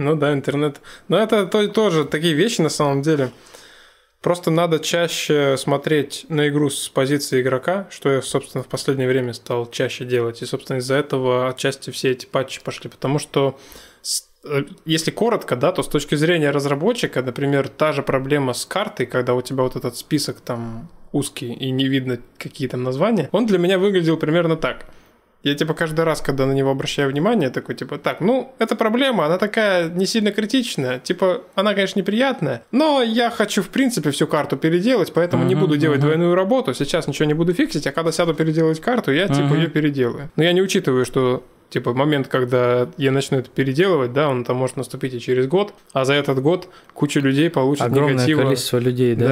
[0.00, 0.80] Ну да, интернет.
[1.08, 3.32] Но это то- тоже такие вещи на самом деле.
[4.22, 9.32] Просто надо чаще смотреть на игру с позиции игрока, что я, собственно, в последнее время
[9.32, 10.40] стал чаще делать.
[10.40, 12.88] И, собственно, из-за этого отчасти все эти патчи пошли.
[12.88, 13.58] Потому что,
[14.02, 14.27] с-
[14.84, 19.34] если коротко, да, то с точки зрения разработчика, например, та же проблема с картой, когда
[19.34, 23.58] у тебя вот этот список там узкий и не видно какие там названия, он для
[23.58, 24.86] меня выглядел примерно так–
[25.44, 29.26] я типа каждый раз, когда на него обращаю внимание, такой типа, так, ну, это проблема,
[29.26, 34.26] она такая не сильно критичная, типа, она, конечно, неприятная, но я хочу, в принципе, всю
[34.26, 36.06] карту переделать, поэтому не Мгм, буду делать мгм.
[36.08, 39.54] двойную работу, сейчас ничего не буду фиксить, а когда сяду переделать карту, я, типа, Мгм.
[39.54, 40.30] ее переделаю.
[40.34, 44.56] Но я не учитываю, что типа момент, когда я начну это переделывать, да, он там
[44.56, 48.42] может наступить и через год, а за этот год куча людей получит Огромное негатива.
[48.44, 49.26] количество людей, да.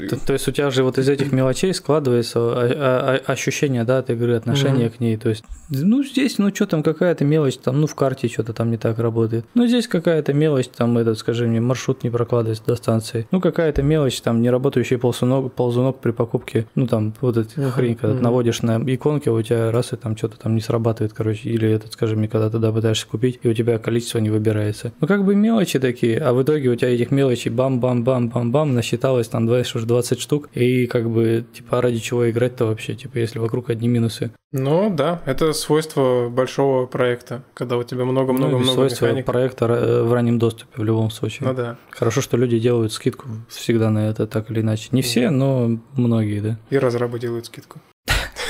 [0.00, 4.10] Да, То, то есть у тебя же вот из этих мелочей складывается ощущение, да, от
[4.10, 5.16] игры, отношение к ней.
[5.16, 8.70] То есть, ну, здесь, ну, что там, какая-то мелочь, там, ну, в карте что-то там
[8.70, 9.44] не так работает.
[9.54, 13.26] Ну, здесь какая-то мелочь, там, этот, скажи мне, маршрут не прокладывается до станции.
[13.30, 17.70] Ну, какая-то мелочь, там, не работающий ползунок, ползунок при покупке, ну, там, вот эта Мгм,
[17.72, 18.22] хрень, когда мгм.
[18.22, 21.79] наводишь на иконки, а у тебя раз и там что-то там не срабатывает, короче, или
[21.80, 24.92] этот, скажи мне, когда ты да, пытаешься купить, и у тебя количество не выбирается.
[25.00, 29.46] Ну, как бы мелочи такие, а в итоге у тебя этих мелочей бам-бам-бам-бам-бам насчиталось там
[29.46, 33.70] 20, уже 20 штук, и как бы, типа, ради чего играть-то вообще, типа, если вокруг
[33.70, 34.30] одни минусы.
[34.52, 39.26] Ну, да, это свойство большого проекта, когда у тебя много-много-много ну, свойство механик.
[39.26, 41.48] проекта э, в раннем доступе в любом случае.
[41.48, 41.76] Ну, да.
[41.90, 44.88] Хорошо, что люди делают скидку всегда на это, так или иначе.
[44.90, 46.58] Не все, но многие, да.
[46.70, 47.80] И разрабы делают скидку.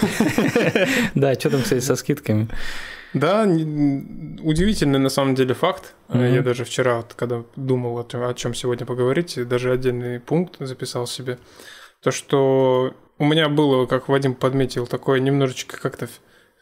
[1.15, 2.49] Да, что там, кстати, со скидками?
[3.13, 5.95] Да, удивительный на самом деле факт.
[6.09, 6.35] Mm-hmm.
[6.35, 11.39] Я даже вчера, вот, когда думал о чем сегодня поговорить, даже отдельный пункт записал себе.
[12.03, 16.09] То, что у меня было, как Вадим подметил, такое немножечко как-то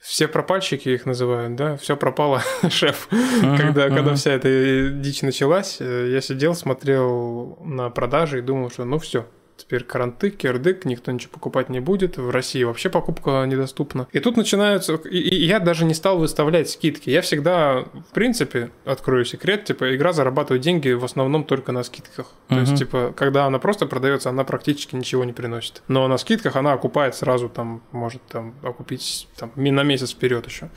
[0.01, 3.09] все пропальщики их называют, да, все пропало, шеф.
[3.11, 3.95] Uh-huh, когда, uh-huh.
[3.95, 8.99] когда вся эта дичь началась, э, я сидел, смотрел на продажи и думал, что ну
[8.99, 9.27] все,
[9.59, 12.17] Теперь каранты, кирдык, никто ничего покупать не будет.
[12.17, 14.07] В России вообще покупка недоступна.
[14.13, 14.95] И тут начинаются...
[14.95, 17.11] И, и я даже не стал выставлять скидки.
[17.11, 22.29] Я всегда, в принципе, открою секрет, типа, игра зарабатывает деньги в основном только на скидках.
[22.49, 22.61] То uh-huh.
[22.61, 25.83] есть, типа, когда она просто продается, она практически ничего не приносит.
[25.89, 30.71] Но на скидках она окупает сразу, там, может, там, окупить там, на месяц вперед еще.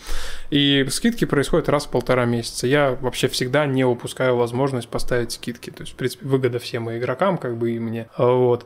[0.50, 2.65] И скидки происходят раз в полтора месяца.
[2.65, 5.70] Я вообще всегда не упускаю возможность поставить скидки.
[5.70, 8.08] То есть, в принципе, выгода всем и игрокам, как бы и мне.
[8.17, 8.65] Вот.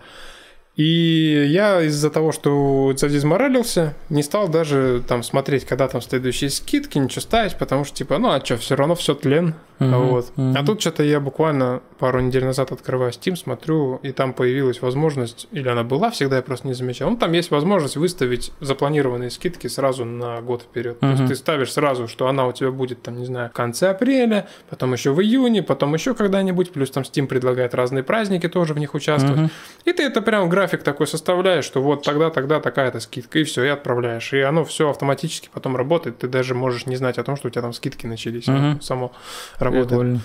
[0.75, 6.97] И я из-за того, что задизморалился, не стал даже там смотреть, когда там следующие скидки,
[6.97, 9.55] ничего ставить, потому что типа, ну а что, все равно все тлен.
[9.79, 10.31] Uh-huh, вот.
[10.37, 10.53] Uh-huh.
[10.57, 15.47] А тут что-то я буквально пару недель назад открываю Steam, смотрю, и там появилась возможность,
[15.51, 17.09] или она была всегда, я просто не замечал.
[17.09, 20.97] Ну, там есть возможность выставить запланированные скидки сразу на год вперед.
[21.01, 21.15] Uh-huh.
[21.15, 23.89] То есть ты ставишь сразу, что она у тебя будет, там, не знаю, в конце
[23.89, 28.73] апреля, потом еще в июне, потом еще когда-нибудь, плюс там Steam предлагает разные праздники тоже
[28.73, 29.39] в них участвовать.
[29.39, 29.51] Uh-huh.
[29.85, 33.63] И ты это прям график такой составляешь, что вот тогда, тогда такая-то скидка, и все,
[33.63, 34.33] и отправляешь.
[34.33, 36.17] И оно все автоматически потом работает.
[36.17, 38.47] Ты даже можешь не знать о том, что у тебя там скидки начались.
[38.47, 38.81] Uh-huh.
[38.81, 39.11] Само
[39.59, 39.89] работает.
[39.89, 40.21] Прикольно.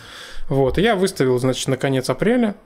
[0.48, 2.56] Вот, и я выставил, значит, на конец апреля,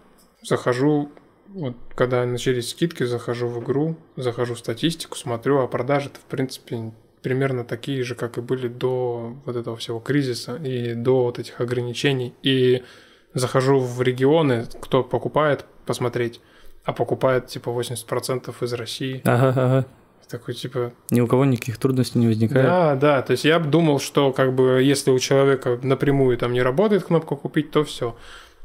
[0.40, 1.11] захожу,
[1.48, 6.92] вот, когда начались скидки, захожу в игру, захожу в статистику, смотрю, а продажи-то, в принципе,
[7.22, 11.61] примерно такие же, как и были до вот этого всего кризиса и до вот этих
[11.61, 12.35] ограничений.
[12.42, 12.85] И
[13.35, 16.40] захожу в регионы, кто покупает, посмотреть,
[16.85, 19.23] а покупает типа 80% из России.
[19.25, 19.87] Ага, ага.
[20.29, 20.92] Такой типа...
[21.11, 22.66] Ни у кого никаких трудностей не возникает.
[22.66, 23.23] Да, да.
[23.23, 27.37] То есть я думал, что как бы если у человека напрямую там не работает кнопка
[27.37, 28.16] купить, то все.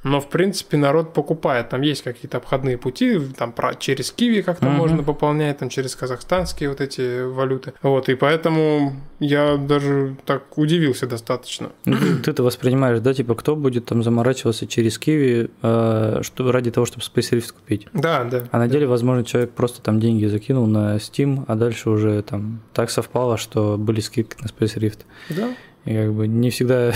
[0.04, 1.70] Но, в принципе, народ покупает.
[1.70, 4.78] Там есть какие-то обходные пути, там про, через Киви как-то uh-huh.
[4.78, 7.74] можно пополнять, там через казахстанские вот эти валюты.
[7.82, 11.72] Вот, и поэтому я даже так удивился достаточно.
[11.86, 16.72] Ну, ты это воспринимаешь, да, типа, кто будет там заморачиваться через Киви э, что, ради
[16.72, 17.88] того, чтобы Space Rift купить?
[17.94, 18.46] Да, да.
[18.52, 22.62] А на деле, возможно, человек просто там деньги закинул на Steam, а дальше уже там
[22.74, 25.00] так совпало, что были скидки на Space Rift.
[25.30, 25.50] Да.
[25.86, 26.94] И как бы не всегда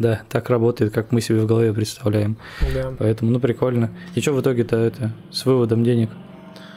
[0.00, 2.36] да, так работает, как мы себе в голове представляем.
[2.74, 2.92] Да.
[2.98, 3.90] Поэтому, ну, прикольно.
[4.14, 6.10] И что в итоге-то это, с выводом денег?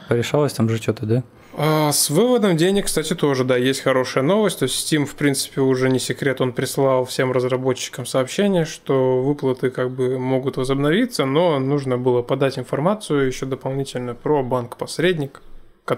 [0.08, 1.24] Порешалось там же что-то, да?
[1.56, 4.58] А, с выводом денег, кстати, тоже, да, есть хорошая новость.
[4.58, 9.70] То есть Steam, в принципе, уже не секрет, он прислал всем разработчикам сообщение, что выплаты
[9.70, 15.40] как бы могут возобновиться, но нужно было подать информацию еще дополнительно про банк-посредник,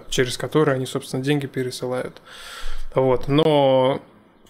[0.09, 2.23] через который они, собственно, деньги пересылают.
[2.95, 3.27] Вот.
[3.27, 4.01] Но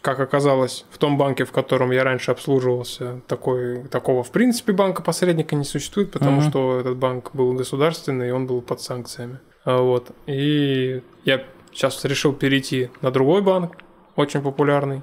[0.07, 5.57] как оказалось, в том банке, в котором я раньше обслуживался, такой, такого в принципе банка-посредника
[5.57, 6.49] не существует, потому uh-huh.
[6.49, 9.40] что этот банк был государственный, и он был под санкциями.
[9.64, 10.12] А вот.
[10.29, 11.42] И я
[11.73, 13.79] сейчас решил перейти на другой банк,
[14.14, 15.03] очень популярный.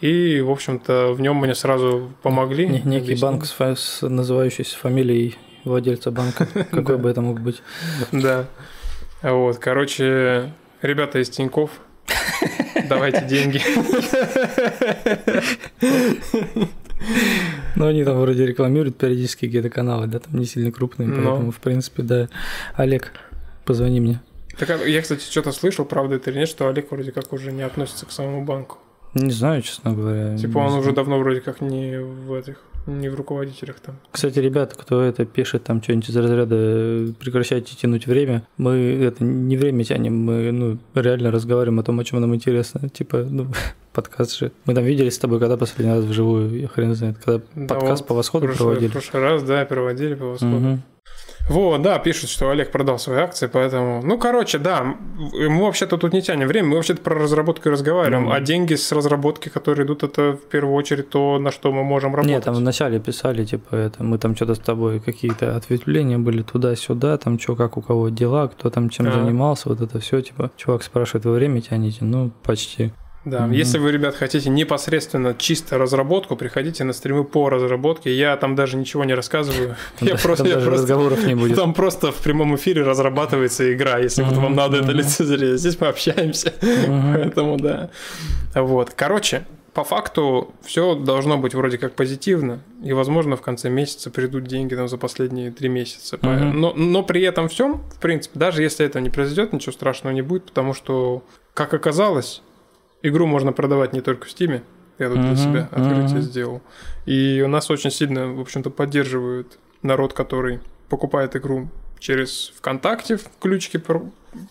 [0.00, 2.66] И, в общем-то, в нем мне сразу помогли.
[2.66, 3.20] Некий объяснили.
[3.20, 6.48] банк с, с называющейся фамилией владельца банка.
[6.72, 7.62] Какой бы это мог быть?
[8.10, 8.46] Да.
[9.22, 11.70] Вот, короче, ребята из Тиньков
[12.88, 13.60] Давайте деньги.
[17.76, 21.16] Ну, они там вроде рекламируют периодически какие-то каналы, да, там не сильно крупные, Но.
[21.16, 22.28] поэтому, в принципе, да.
[22.76, 23.12] Олег,
[23.64, 24.22] позвони мне.
[24.58, 27.52] Так, а я, кстати, что-то слышал, правда это или нет, что Олег вроде как уже
[27.52, 28.78] не относится к самому банку.
[29.14, 30.38] Не знаю, честно говоря.
[30.38, 33.96] Типа он уже давно вроде как не в этих не в руководителях там.
[34.10, 39.56] Кстати, ребята, кто это пишет, там что-нибудь из разряда прекращайте тянуть время, мы это не
[39.56, 42.88] время тянем, мы ну, реально разговариваем о том, о чем нам интересно.
[42.88, 43.46] Типа, ну,
[43.92, 44.52] подкаст же.
[44.66, 48.02] Мы там виделись с тобой, когда последний раз вживую, я хрен знает, когда да подкаст
[48.02, 48.88] вот, по восходу прошлый, проводили.
[48.90, 50.56] В прошлый раз, да, проводили по восходу.
[50.56, 50.78] Угу.
[51.48, 54.00] Вот, да, пишут, что Олег продал свои акции, поэтому...
[54.02, 58.30] Ну, короче, да, мы вообще-то тут не тянем время, мы вообще-то про разработку и разговариваем,
[58.30, 58.36] mm-hmm.
[58.36, 62.14] а деньги с разработки, которые идут, это в первую очередь то, на что мы можем
[62.14, 62.30] работать.
[62.30, 67.18] Нет, там вначале писали, типа, это, мы там что-то с тобой, какие-то ответвления были туда-сюда,
[67.18, 69.12] там что, как у кого дела, кто там чем а.
[69.12, 72.04] занимался, вот это все, типа, чувак спрашивает, вы время тянете?
[72.04, 72.92] Ну, почти.
[73.24, 73.54] Да, mm-hmm.
[73.54, 78.14] если вы, ребят, хотите непосредственно чисто разработку, приходите на стримы по разработке.
[78.14, 79.76] Я там даже ничего не рассказываю.
[80.00, 81.56] Я просто, разговоров не будет.
[81.56, 85.58] Там просто в прямом эфире разрабатывается игра, если вот вам надо это лицезреть.
[85.58, 87.90] Здесь мы общаемся, поэтому да.
[88.54, 94.10] Вот, короче, по факту все должно быть вроде как позитивно, и, возможно, в конце месяца
[94.10, 96.18] придут деньги там за последние три месяца.
[96.22, 100.22] Но, но при этом всем, в принципе, даже если это не произойдет, ничего страшного не
[100.22, 102.42] будет, потому что, как оказалось,
[103.08, 104.62] игру можно продавать не только в Стиме.
[104.98, 106.20] Я тут uh-huh, для себя открытие uh-huh.
[106.20, 106.62] сделал.
[107.04, 113.82] И у нас очень сильно, в общем-то, поддерживают народ, который покупает игру через ВКонтакте, ключики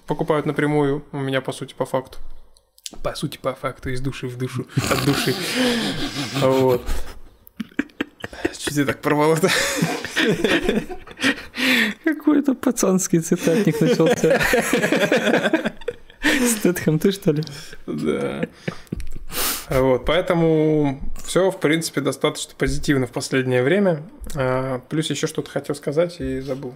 [0.08, 1.04] покупают напрямую.
[1.12, 2.18] У меня, по сути, по факту.
[3.02, 5.34] По сути, по факту, из души в душу, от души.
[6.42, 6.84] Вот.
[8.58, 9.50] Чуть я так порвало-то.
[12.04, 14.42] Какой-то пацанский цитатник начался.
[16.58, 17.44] Стэтхэм ты, что ли?
[17.86, 18.48] Да.
[19.70, 24.04] Вот, поэтому все, в принципе, достаточно позитивно в последнее время.
[24.36, 26.74] А, плюс еще что-то хотел сказать и забыл.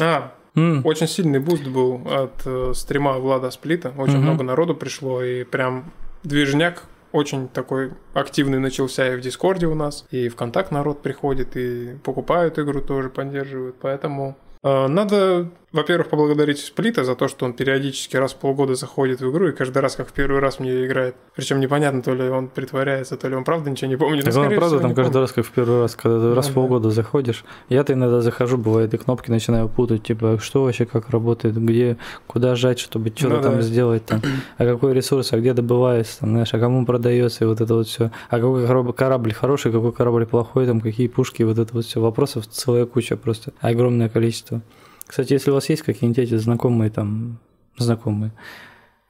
[0.00, 0.82] А, mm.
[0.84, 3.92] очень сильный буст был от э, стрима Влада Сплита.
[3.96, 4.18] Очень mm-hmm.
[4.18, 10.06] много народу пришло, и прям движняк очень такой активный начался и в Дискорде у нас,
[10.10, 13.76] и ВКонтакт народ приходит, и покупают игру тоже, поддерживают.
[13.80, 19.20] Поэтому э, надо во-первых, поблагодарить Сплита за то, что он периодически раз в полгода заходит
[19.20, 21.16] в игру и каждый раз, как в первый раз мне играет.
[21.34, 24.24] Причем непонятно, то ли он притворяется, то ли он правда ничего не помнит.
[24.24, 26.90] Так он правда там каждый раз, как в первый раз, когда ты раз в полгода
[26.90, 27.44] заходишь.
[27.68, 31.96] Я-то иногда захожу, бывает, и кнопки начинаю путать, типа, что вообще, как работает, где,
[32.28, 33.62] куда жать, чтобы что-то ну, там да.
[33.62, 34.22] сделать, там,
[34.58, 37.88] а какой ресурс, а где добывается, там, знаешь, а кому продается, и вот это вот
[37.88, 38.12] все.
[38.30, 42.00] А какой корабль хороший, какой корабль плохой, там, какие пушки, вот это вот все.
[42.00, 44.62] Вопросов целая куча просто, огромное количество.
[45.06, 47.38] Кстати, если у вас есть какие-нибудь эти знакомые там,
[47.78, 48.32] знакомые,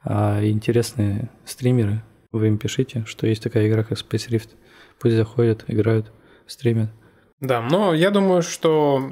[0.03, 4.49] а, интересные стримеры, вы им пишите, что есть такая игра, как Space Rift.
[4.99, 6.11] Пусть заходят, играют,
[6.45, 6.89] стримят.
[7.39, 9.11] Да, но я думаю, что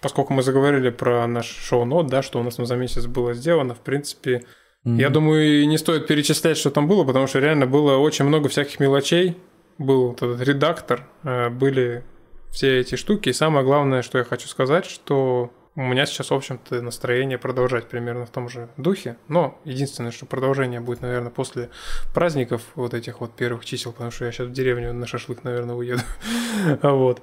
[0.00, 3.80] поскольку мы заговорили про наш шоу-нот, да, что у нас за месяц было сделано, в
[3.80, 4.44] принципе,
[4.84, 5.00] mm-hmm.
[5.00, 8.80] я думаю, не стоит перечислять, что там было, потому что реально было очень много всяких
[8.80, 9.36] мелочей.
[9.78, 12.02] Был этот редактор, э, были
[12.50, 13.28] все эти штуки.
[13.28, 17.86] И самое главное, что я хочу сказать, что у меня сейчас, в общем-то, настроение продолжать
[17.86, 19.18] примерно в том же духе.
[19.28, 21.68] Но единственное, что продолжение будет, наверное, после
[22.14, 25.74] праздников вот этих вот первых чисел, потому что я сейчас в деревню на шашлык, наверное,
[25.74, 26.02] уеду.
[26.82, 27.20] Вот.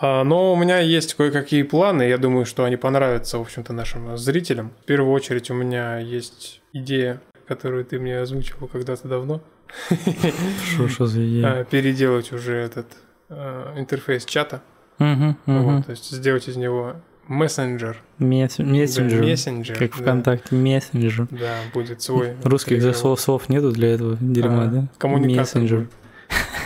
[0.00, 4.16] А, но у меня есть кое-какие планы, я думаю, что они понравятся, в общем-то, нашим
[4.16, 4.72] зрителям.
[4.82, 9.40] В первую очередь у меня есть идея, которую ты мне озвучивал когда-то давно.
[10.88, 11.60] Что, за идея?
[11.60, 12.88] А, переделать уже этот
[13.28, 14.62] а, интерфейс чата.
[14.98, 15.62] Угу, угу.
[15.62, 16.96] Вот, то есть сделать из него
[17.28, 17.98] Мессенджер.
[18.18, 19.20] Мессенджер.
[19.20, 19.78] Да, мессенджер.
[19.78, 21.28] Как ВКонтакте, мессенджер.
[21.30, 22.34] Да, будет свой.
[22.44, 24.88] Русских за слов, слов нету для этого дерьма, а, да?
[24.98, 25.40] Коммуникатор.
[25.40, 25.88] Мессенджер.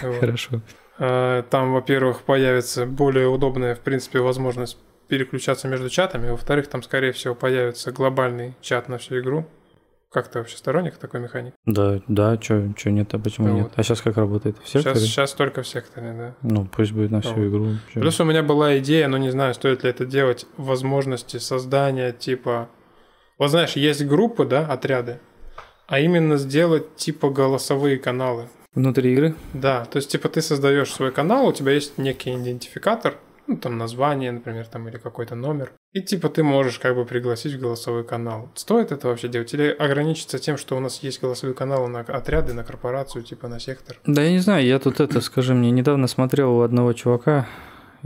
[0.20, 0.60] Хорошо.
[0.98, 6.30] А, там, во-первых, появится более удобная, в принципе, возможность переключаться между чатами.
[6.30, 9.46] Во-вторых, там, скорее всего, появится глобальный чат на всю игру.
[10.16, 11.54] Как ты вообще сторонник такой механики?
[11.66, 13.62] Да, да, что нет, а почему ну, нет?
[13.64, 13.72] Вот.
[13.76, 14.56] А сейчас как работает?
[14.64, 14.94] В секторе?
[14.94, 16.34] Сейчас, сейчас только в секторе, да.
[16.40, 17.66] Ну, пусть будет на всю ну, игру.
[17.92, 18.00] Чё?
[18.00, 22.70] Плюс у меня была идея, но не знаю, стоит ли это делать, возможности создания типа...
[23.36, 25.20] Вот знаешь, есть группы, да, отряды,
[25.86, 28.48] а именно сделать типа голосовые каналы.
[28.74, 29.34] Внутри игры?
[29.52, 33.78] Да, то есть типа ты создаешь свой канал, у тебя есть некий идентификатор, ну, там
[33.78, 35.72] название, например, там или какой-то номер.
[35.92, 38.50] И типа ты можешь как бы пригласить в голосовой канал.
[38.54, 39.52] Стоит это вообще делать?
[39.54, 43.60] Или ограничиться тем, что у нас есть голосовые каналы на отряды, на корпорацию, типа на
[43.60, 43.96] сектор?
[44.06, 47.46] Да я не знаю, я тут это, скажи мне, недавно смотрел у одного чувака,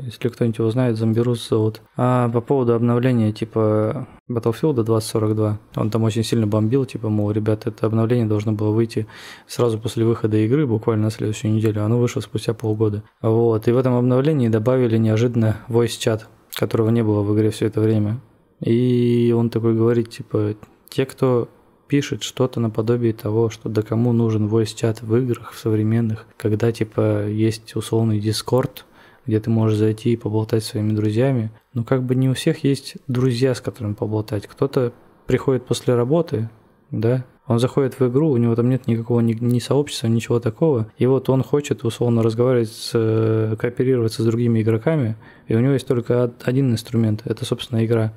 [0.04, 1.82] если кто-нибудь его знает, Зомбирус зовут.
[1.96, 7.66] А по поводу обновления типа Battlefield 2042, он там очень сильно бомбил, типа, мол, ребят,
[7.66, 9.06] это обновление должно было выйти
[9.46, 13.02] сразу после выхода игры, буквально на следующую неделю, оно вышло спустя полгода.
[13.20, 17.80] Вот, и в этом обновлении добавили неожиданно voice-чат, которого не было в игре все это
[17.80, 18.20] время.
[18.60, 20.54] И он такой говорит, типа,
[20.88, 21.48] те, кто
[21.88, 27.26] пишет что-то наподобие того, что да кому нужен voice-чат в играх, в современных, когда, типа,
[27.26, 28.84] есть условный Discord,
[29.30, 31.52] где ты можешь зайти и поболтать со своими друзьями.
[31.72, 34.48] Но как бы не у всех есть друзья, с которыми поболтать.
[34.48, 34.92] Кто-то
[35.26, 36.50] приходит после работы,
[36.90, 40.90] да, он заходит в игру, у него там нет никакого ни, ни сообщества, ничего такого.
[40.98, 45.16] И вот он хочет условно разговаривать, с, э, кооперироваться с другими игроками,
[45.46, 48.12] и у него есть только один инструмент, это, собственно, игра,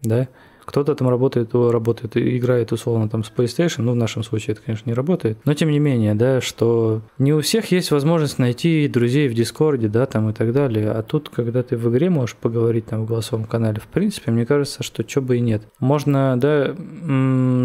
[0.00, 0.28] да.
[0.64, 4.88] Кто-то там работает, работает, играет условно там с PlayStation, ну в нашем случае это, конечно,
[4.88, 9.28] не работает, но тем не менее, да, что не у всех есть возможность найти друзей
[9.28, 12.86] в Дискорде, да, там и так далее, а тут, когда ты в игре можешь поговорить
[12.86, 15.62] там в голосовом канале, в принципе, мне кажется, что чё бы и нет.
[15.80, 16.74] Можно, да,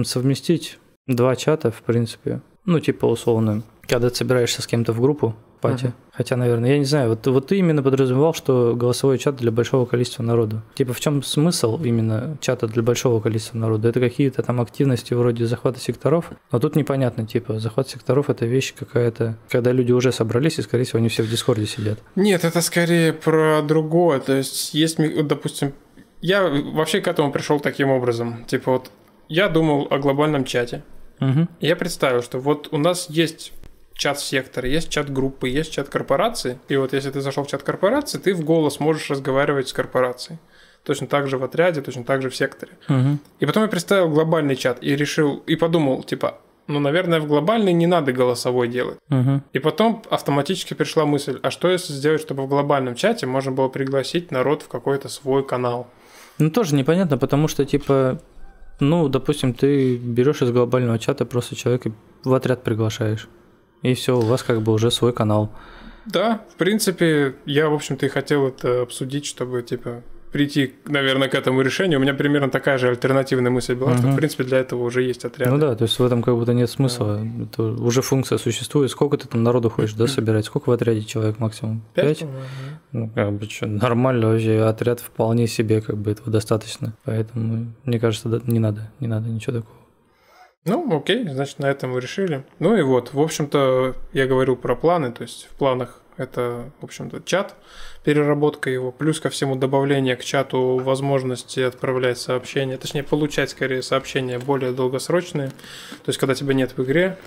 [0.03, 5.35] совместить два чата, в принципе, Ну, типа, условно, когда ты собираешься с кем-то в группу,
[5.61, 5.85] пати.
[5.85, 5.93] Мгм.
[6.11, 9.85] Хотя, наверное, я не знаю, вот, вот ты именно подразумевал, что голосовой чат для большого
[9.85, 10.61] количества народу.
[10.73, 13.87] Типа, в чем смысл именно чата для большого количества народу?
[13.87, 18.73] Это какие-то там активности вроде захвата секторов, но тут непонятно, типа, захват секторов– это вещь
[18.73, 21.99] какая-то, когда люди уже собрались, и, скорее всего, они все в Дискорде сидят.
[22.15, 24.19] Нет, это скорее про другое.
[24.19, 24.97] То есть есть,
[25.27, 25.73] допустим,
[26.21, 28.45] я вообще к этому пришел таким образом.
[28.45, 28.91] Типа вот
[29.29, 30.83] я думал о глобальном чате.
[31.19, 31.47] Угу.
[31.61, 33.53] Я представил, что вот у нас есть
[33.97, 36.59] чат сектора, есть чат группы, есть чат корпорации.
[36.69, 40.39] И вот если ты зашел в чат корпорации, ты в голос можешь разговаривать с корпорацией.
[40.83, 42.73] Точно так же в отряде, точно так же в секторе.
[42.87, 43.17] Угу.
[43.39, 46.37] И потом я представил глобальный чат и решил, и подумал, типа,
[46.67, 48.97] ну, наверное, в глобальный не надо голосовой делать.
[49.09, 49.41] Угу.
[49.53, 53.67] И потом автоматически пришла мысль, а что если сделать, чтобы в глобальном чате можно было
[53.67, 55.87] пригласить народ в какой-то свой канал?
[56.37, 58.21] Ну, тоже непонятно, потому что, типа,
[58.79, 61.91] ну, допустим, ты берешь из глобального чата просто человека
[62.23, 63.27] в отряд приглашаешь.
[63.83, 65.51] И все, у вас как бы уже свой канал.
[66.05, 71.35] Да, в принципе, я, в общем-то, и хотел это обсудить, чтобы, типа, прийти, наверное, к
[71.35, 71.99] этому решению.
[71.99, 74.13] У меня примерно такая же альтернативная мысль была, что, Мгм.
[74.13, 75.49] в принципе, для этого уже есть отряд.
[75.49, 77.25] Ну да, то есть в этом как будто нет смысла.
[77.41, 78.89] Это уже функция существует.
[78.91, 80.45] Сколько ты там народу хочешь, да, собирать?
[80.45, 81.81] Сколько в отряде человек максимум?
[81.93, 82.23] Пять,
[82.93, 86.93] Ну, как бы что, нормально вообще, отряд вполне себе, как бы этого достаточно.
[87.03, 89.76] Поэтому, мне кажется, да, не надо, не надо ничего такого.
[90.65, 92.43] Ну, окей, значит, на этом мы решили.
[92.59, 96.83] Ну и вот, в общем-то, я говорил про планы, то есть в планах это, в
[96.83, 97.55] общем-то, чат,
[98.03, 104.39] переработка его, плюс ко всему добавление к чату возможности отправлять сообщения, точнее, получать, скорее, сообщения
[104.39, 105.49] более долгосрочные.
[105.49, 107.17] То есть, когда тебя нет в игре,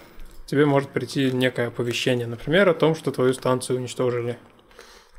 [0.46, 4.36] тебе может прийти некое оповещение, например, о том, что твою станцию уничтожили.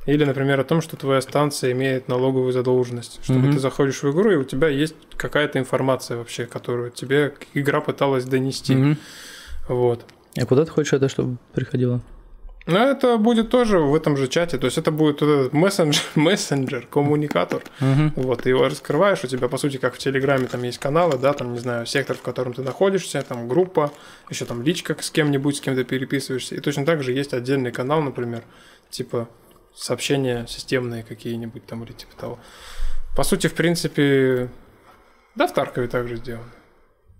[0.08, 3.20] Или, например, о том, что твоя станция имеет налоговую задолженность.
[3.24, 3.54] Чтобы Мгм.
[3.54, 8.26] ты заходишь в игру, и у тебя есть какая-то информация вообще, которую тебе игра пыталась
[8.26, 8.76] донести.
[8.76, 8.98] Мгм.
[9.68, 10.06] Вот.
[10.40, 12.02] А куда ты хочешь это, чтобы приходило?
[12.68, 14.58] Но это будет тоже в этом же чате.
[14.58, 17.62] То есть это будет вот этот мессенджер, мессенджер коммуникатор.
[17.80, 18.14] Мгм.
[18.16, 21.34] Вот, ты его раскрываешь, у тебя, по сути, как в Телеграме, там есть каналы, да,
[21.34, 23.92] там, не знаю, сектор, в котором ты находишься, там группа,
[24.30, 26.56] еще там личка с кем-нибудь, с кем ты переписываешься.
[26.56, 28.44] И точно так же есть отдельный канал, например,
[28.90, 29.28] типа
[29.76, 32.40] сообщения системные какие-нибудь там или типа того.
[33.16, 34.50] По сути, в принципе,
[35.36, 36.52] да, в Таркове также сделано.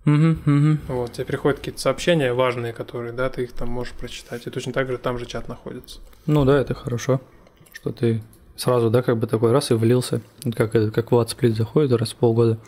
[0.04, 0.80] Мгм, мгм.
[0.88, 4.46] Вот, тебе приходят какие-то сообщения важные, которые, да, ты их там можешь прочитать.
[4.46, 6.00] И точно так же там же чат находится.
[6.26, 7.20] Ну да, это хорошо,
[7.72, 8.22] что ты
[8.56, 10.20] сразу, да, как бы такой раз и влился.
[10.56, 12.58] Как, как Влад Сплит заходит раз в полгода,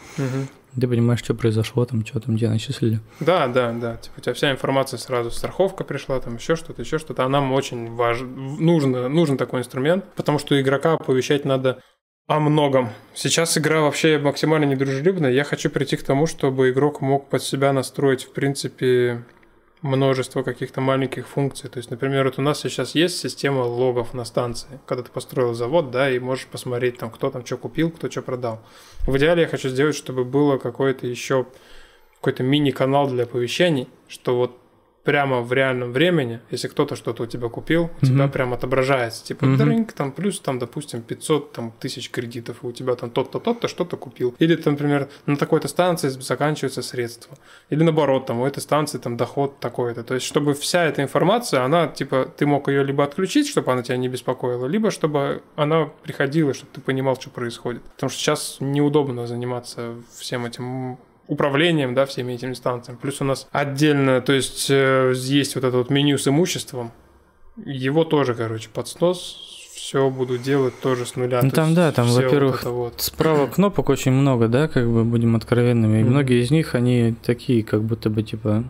[0.81, 3.01] ты понимаешь, что произошло, там, что там, где начислили.
[3.21, 3.97] Да, да, да.
[3.97, 7.25] Типа у тебя вся информация сразу, страховка пришла, там еще что-то, еще что-то.
[7.25, 11.81] А нам очень важно, нужно, нужен такой инструмент, потому что игрока оповещать надо
[12.27, 12.91] о многом.
[13.13, 15.31] Сейчас игра вообще максимально недружелюбная.
[15.31, 19.25] Я хочу прийти к тому, чтобы игрок мог под себя настроить, в принципе,
[19.85, 21.69] множество каких-то маленьких функций.
[21.69, 25.53] То есть, например, вот у нас сейчас есть система логов на станции, когда ты построил
[25.53, 28.61] завод, да, и можешь посмотреть, там, кто там что купил, кто что продал.
[29.07, 31.47] В идеале я хочу сделать, чтобы было какое-то еще
[32.15, 34.59] какой-то мини-канал для оповещений, что вот
[35.05, 38.31] прямо в реальном времени, если кто-то что-то у тебя купил, у тебя Мгм.
[38.33, 39.57] прям отображается, типа, Мгм.
[39.59, 43.69] дрынк, там, плюс, там, допустим, 500 там, тысяч кредитов, и у тебя там тот-то, тот-то
[43.69, 44.35] что-то купил.
[44.39, 47.37] Или, там, например, на такой-то станции заканчиваются средства.
[47.71, 50.03] Или наоборот, там, у этой станции там доход такой-то.
[50.03, 53.83] То есть, чтобы вся эта информация, она, типа, ты мог ее либо отключить, чтобы она
[53.83, 57.83] тебя не беспокоила, либо чтобы она приходила, чтобы ты понимал, что происходит.
[57.83, 62.99] Потому что сейчас неудобно заниматься всем этим управлением, да, всеми этими станциями.
[63.01, 66.93] Плюс у нас отдельно, то есть э, есть вот это вот меню с имуществом.
[67.65, 71.41] Его тоже, короче, под снос все буду делать тоже с нуля.
[71.43, 73.01] Ну, там, есть да, там, вот во-первых, это вот.
[73.01, 75.99] Справа кнопок очень много, да, как бы будем откровенными.
[75.99, 76.11] И Мгм.
[76.11, 78.65] многие из них, они такие, как будто бы, типа,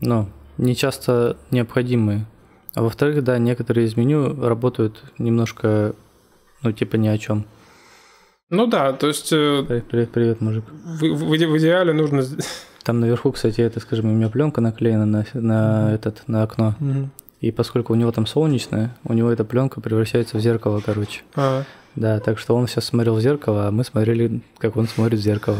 [0.00, 0.28] ну,
[0.58, 2.26] не часто необходимые.
[2.74, 5.94] А во-вторых, да, некоторые из меню работают немножко,
[6.62, 7.44] ну, типа, ни о чем.
[8.54, 10.64] Ну да, то есть э, Привет, привет, привет, мужик.
[10.84, 12.22] в, в- в иде- в идеале нужно...
[12.84, 16.74] Там наверху, кстати, это, скажем, у меня пленка наклеена на, на этот, на окно.
[17.40, 21.22] И поскольку у него там солнечное, у него эта пленка превращается в зеркало, короче.
[21.34, 21.62] А,
[21.96, 25.22] Да, так что он сейчас смотрел в зеркало, а мы смотрели, как он смотрит в
[25.22, 25.56] зеркало.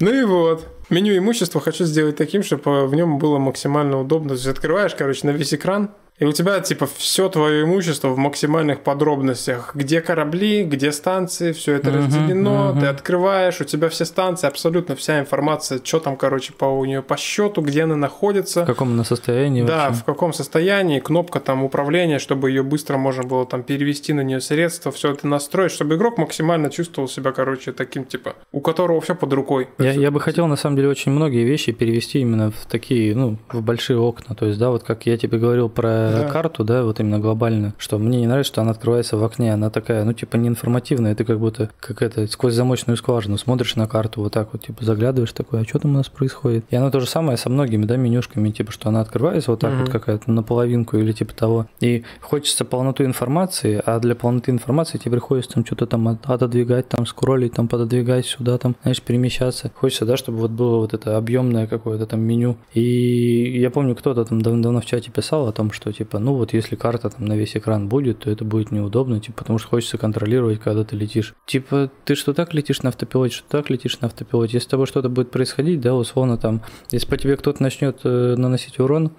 [0.00, 0.66] Ну и вот.
[0.90, 4.30] Меню имущества хочу сделать таким, чтобы в нем было максимально удобно.
[4.30, 8.18] То есть открываешь, короче, на весь экран, И у тебя, типа, все твое имущество в
[8.18, 9.72] максимальных подробностях.
[9.74, 12.72] Где корабли, где станции, все это uh-huh, разделено.
[12.72, 12.80] Uh-huh.
[12.80, 17.02] Ты открываешь, у тебя все станции, абсолютно вся информация, что там, короче, по у нее
[17.02, 18.62] по счету, где она находится.
[18.62, 20.00] В каком она состоянии Да, вообще?
[20.00, 24.40] в каком состоянии, кнопка там управления, чтобы ее быстро можно было там перевести на нее
[24.40, 29.14] средства, все это настроить, чтобы игрок максимально чувствовал себя, короче, таким, типа, у которого все
[29.14, 29.68] под рукой.
[29.78, 33.38] Я, я бы хотел, на самом деле, очень многие вещи перевести именно в такие, ну,
[33.50, 34.36] в большие окна.
[34.36, 36.28] То есть, да, вот как я тебе говорил про да.
[36.28, 39.70] карту, да, вот именно глобальную, что мне не нравится, что она открывается в окне, она
[39.70, 44.22] такая, ну, типа, неинформативная, ты как будто, как это, сквозь замочную скважину смотришь на карту,
[44.22, 46.64] вот так вот, типа, заглядываешь такой, а что там у нас происходит?
[46.70, 49.72] И оно то же самое со многими, да, менюшками, типа, что она открывается вот так
[49.72, 49.80] mm-hmm.
[49.80, 51.66] вот какая-то наполовинку или типа того.
[51.80, 57.06] И хочется полноту информации, а для полноты информации тебе приходится там что-то там отодвигать, там
[57.06, 59.70] скроллить, там пододвигать сюда, там, знаешь, перемещаться.
[59.74, 62.56] Хочется, да, чтобы вот было вот это объемное какое-то там меню.
[62.74, 66.52] И я помню, кто-то там давно в чате писал о том, что типа, ну вот
[66.52, 69.98] если карта там на весь экран будет, то это будет неудобно, типа, потому что хочется
[69.98, 71.34] контролировать, когда ты летишь.
[71.46, 74.54] Типа, ты что так летишь на автопилоте, что так летишь на автопилоте.
[74.54, 78.34] Если с тобой что-то будет происходить, да, условно там, если по тебе кто-то начнет э,
[78.36, 79.12] наносить урон,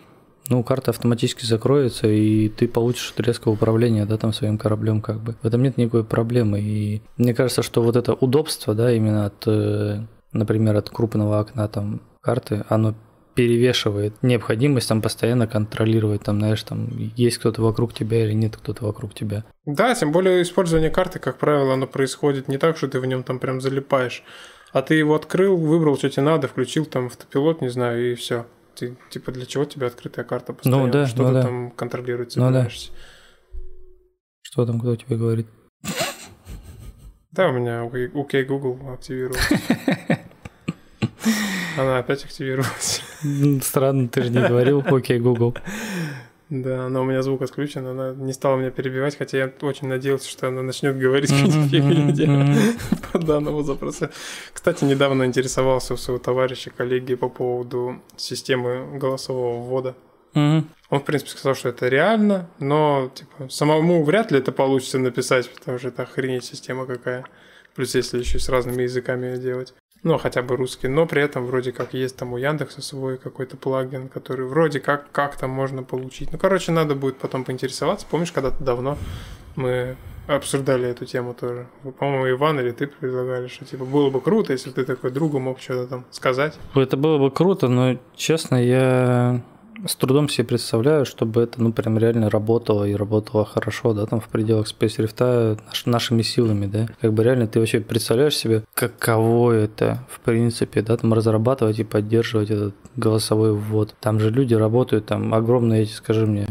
[0.50, 5.36] ну, карта автоматически закроется, и ты получишь резкое управление, да, там своим кораблем, как бы.
[5.42, 6.60] В этом нет никакой проблемы.
[6.60, 10.02] И мне кажется, что вот это удобство, да, именно от, э,
[10.34, 12.94] например, от крупного окна там карты, оно
[13.36, 18.86] перевешивает необходимость там постоянно контролировать, там, знаешь, там, есть кто-то вокруг тебя или нет кто-то
[18.86, 19.44] вокруг тебя.
[19.66, 23.24] Да, тем более использование карты, как правило, оно происходит не так, что ты в нем
[23.24, 24.24] там прям залипаешь,
[24.72, 28.46] а ты его открыл, выбрал, что тебе надо, включил там автопилот, не знаю, и все.
[28.76, 30.86] Ты, типа, для чего тебе открытая карта ну постоянно?
[30.86, 31.42] Ну, да, что ну, ты да.
[31.44, 32.40] там собираешься?
[32.40, 32.68] Ну, да.
[34.42, 35.48] Что там, кто тебе говорит?
[37.32, 39.60] Да, у меня OK Google активировался.
[41.78, 43.02] Она опять активировалась.
[43.62, 45.56] Странно, ты же не говорил OK Google.
[46.50, 50.30] Да, но у меня звук отключен, она не стала меня перебивать, хотя я очень надеялся,
[50.30, 52.56] что она начнет говорить какие-то
[53.12, 54.10] по данному запросу.
[54.54, 59.96] Кстати, недавно интересовался у своего товарища, коллеги по поводу системы голосового ввода.
[60.36, 65.50] Он, в принципе, сказал, что это реально, но типа, самому вряд ли это получится написать,
[65.52, 67.26] потому что это охренеть система какая.
[67.74, 71.72] Плюс если еще с разными языками делать ну, хотя бы русский, но при этом вроде
[71.72, 76.32] как есть там у Яндекса свой какой-то плагин, который вроде как как-то можно получить.
[76.32, 78.06] Ну, короче, надо будет потом поинтересоваться.
[78.10, 78.97] Помнишь, когда-то давно
[79.56, 79.95] мы
[80.28, 81.68] обсуждали эту тему тоже.
[81.99, 85.60] По-моему, Иван или ты предлагали, что типа было бы круто, если ты такой другу мог
[85.60, 86.58] что-то там сказать.
[86.76, 89.41] Это было бы круто, но честно, я
[89.86, 94.20] с трудом себе представляю, чтобы это, ну, прям реально работало и работало хорошо, да, там
[94.20, 96.88] в пределах Space Rift наш, нашими силами, да.
[97.02, 101.84] Как бы реально ты вообще представляешь себе, каково это, в принципе, да, там разрабатывать и
[101.84, 103.96] поддерживать этот голосовой ввод.
[104.00, 106.48] Там же люди работают, там огромные эти, скажи мне.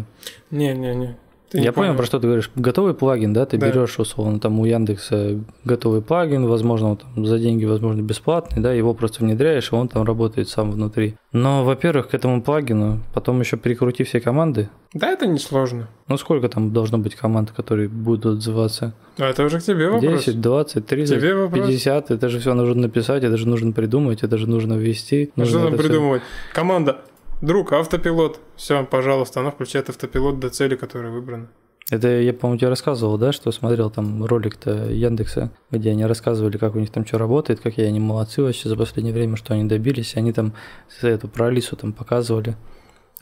[0.50, 1.16] Не-не-не.
[1.52, 2.50] Ты я понял, про что ты говоришь.
[2.56, 3.68] Готовый плагин, да, ты да.
[3.68, 8.94] берешь, условно, там у Яндекса готовый плагин, возможно, там, за деньги, возможно, бесплатный, да, его
[8.94, 11.14] просто внедряешь, и он там работает сам внутри.
[11.32, 14.70] Но, во-первых, к этому плагину потом еще прикрути все команды.
[14.94, 15.88] Да, это несложно.
[16.08, 18.94] Ну, сколько там должно быть команд, которые будут отзываться?
[19.18, 20.24] А это уже к тебе вопрос.
[20.24, 21.66] 10, 20, 30, тебе вопрос.
[21.66, 22.10] 50.
[22.10, 25.30] Это же все нужно написать, это же нужно придумать, это же нужно ввести.
[25.36, 26.22] А что там придумывать?
[26.22, 26.54] Все...
[26.54, 26.98] Команда
[27.42, 28.38] Друг, автопилот.
[28.54, 31.48] Все, пожалуйста, она включает автопилот до цели, которая выбрана.
[31.90, 36.76] Это я, по-моему, тебе рассказывал, да, что смотрел там ролик-то Яндекса, где они рассказывали, как
[36.76, 40.16] у них там что работает, какие они молодцы вообще за последнее время, что они добились.
[40.16, 40.54] Они там
[41.02, 42.56] эту про Алису там показывали.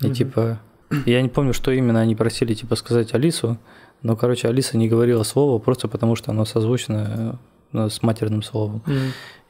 [0.03, 0.14] И угу.
[0.14, 0.61] типа,
[1.07, 3.57] я не помню, что именно они просили, типа, сказать Алису,
[4.03, 7.39] но, короче, Алиса не говорила слово просто потому, что оно созвучно
[7.73, 8.83] э, с матерным словом.
[8.87, 8.95] Угу.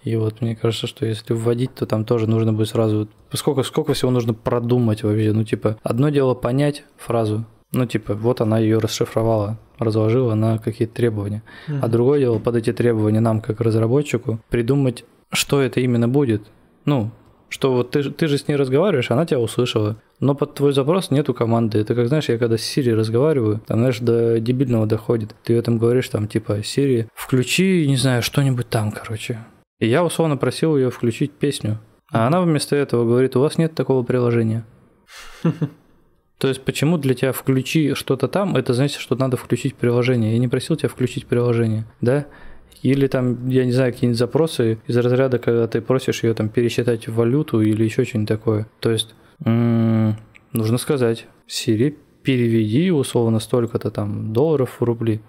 [0.02, 3.08] И вот мне кажется, что если вводить, то там тоже нужно будет сразу...
[3.32, 5.32] Сколько, сколько всего нужно продумать вообще?
[5.32, 10.94] Ну, типа, одно дело понять фразу, ну, типа, вот она ее расшифровала, разложила на какие-то
[10.94, 11.42] требования.
[11.68, 11.78] Mm-hmm.
[11.82, 16.42] А другое дело под эти требования нам, как разработчику, придумать, что это именно будет.
[16.84, 17.12] Ну,
[17.48, 19.96] что вот ты, ты же с ней разговариваешь, она тебя услышала.
[20.18, 21.78] Но под твой запрос нету команды.
[21.78, 25.34] Это как, знаешь, я когда с Siri разговариваю, там, знаешь, до дебильного доходит.
[25.44, 29.38] Ты этом говоришь, там, типа, Siri, включи, не знаю, что-нибудь там, короче.
[29.80, 31.80] И я условно просил ее включить песню.
[32.12, 34.64] А она вместо этого говорит, у вас нет такого приложения.
[36.38, 40.32] То есть почему для тебя включи что-то там, это значит, что надо включить приложение.
[40.32, 42.26] Я не просил тебя включить приложение, да?
[42.82, 47.08] Или там, я не знаю, какие-нибудь запросы из разряда, когда ты просишь ее там пересчитать
[47.08, 48.66] в валюту или еще что-нибудь такое.
[48.80, 49.14] То есть
[49.44, 50.16] м-м,
[50.52, 55.20] нужно сказать, Siri, переведи условно столько-то там долларов в рубли.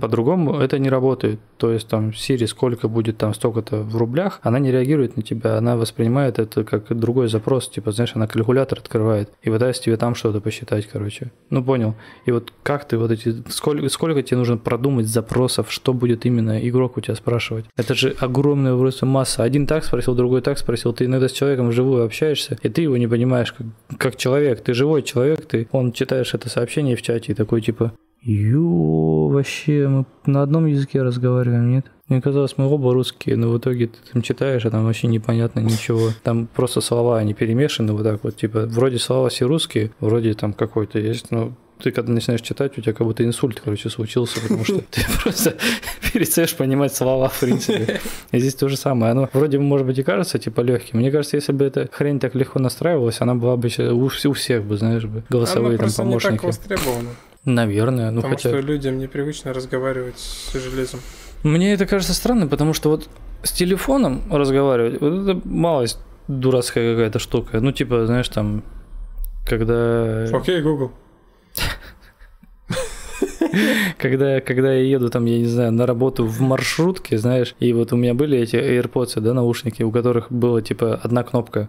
[0.00, 1.40] По-другому это не работает.
[1.56, 5.56] То есть там Siri сколько будет там столько-то в рублях, она не реагирует на тебя,
[5.58, 10.14] она воспринимает это как другой запрос, типа, знаешь, она калькулятор открывает и пытается тебе там
[10.14, 11.32] что-то посчитать, короче.
[11.50, 11.94] Ну, понял.
[12.26, 16.58] И вот как ты вот эти, сколько, сколько тебе нужно продумать запросов, что будет именно
[16.68, 17.66] игрок у тебя спрашивать?
[17.76, 19.42] Это же огромная просто масса.
[19.42, 20.92] Один так спросил, другой так спросил.
[20.92, 23.66] Ты иногда с человеком вживую общаешься, и ты его не понимаешь как,
[23.98, 24.60] как человек.
[24.62, 27.92] Ты живой человек, ты, он читаешь это сообщение в чате и такой типа,
[28.24, 31.86] Ё, вообще, мы на одном языке разговариваем, нет?
[32.08, 35.60] Мне казалось, мы оба русские, но в итоге ты там читаешь, а там вообще непонятно
[35.60, 36.08] ничего.
[36.22, 40.54] Там просто слова, они перемешаны вот так вот, типа, вроде слова все русские, вроде там
[40.54, 41.52] какой-то есть, но
[41.82, 45.56] ты когда начинаешь читать, у тебя как будто инсульт, короче, случился, потому что ты просто
[46.12, 48.00] перестаешь понимать слова, в принципе.
[48.32, 49.12] И здесь то же самое.
[49.12, 50.98] Оно вроде, может быть, и кажется, типа, легким.
[50.98, 54.76] Мне кажется, если бы эта хрень так легко настраивалась, она была бы у всех бы,
[54.78, 56.32] знаешь, бы, голосовые там помощники.
[56.32, 57.10] не так востребована.
[57.44, 58.10] Наверное.
[58.10, 58.48] Ну, потому хотя...
[58.50, 61.00] что людям непривычно разговаривать с железом.
[61.42, 63.08] Мне это кажется странным, потому что вот
[63.42, 67.60] с телефоном разговаривать, вот это малость дурацкая какая-то штука.
[67.60, 68.62] Ну, типа, знаешь, там,
[69.46, 70.24] когда...
[70.32, 70.92] Окей, okay, Google.
[73.98, 77.92] когда, когда я еду там, я не знаю, на работу в маршрутке, знаешь, и вот
[77.92, 81.68] у меня были эти AirPods, да, наушники, у которых была типа одна кнопка.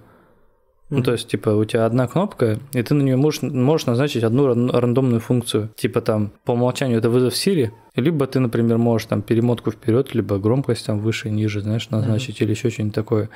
[0.89, 4.23] Ну, то есть, типа, у тебя одна кнопка, и ты на нее можешь, можешь назначить
[4.23, 5.69] одну рандомную функцию.
[5.75, 10.37] Типа там, по умолчанию это вызов Siri, либо ты, например, можешь там перемотку вперед, либо
[10.37, 12.43] громкость там выше, ниже, знаешь, назначить, mm-hmm.
[12.43, 13.29] или еще что-нибудь такое.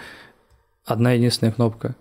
[0.85, 1.95] Одна единственная кнопка.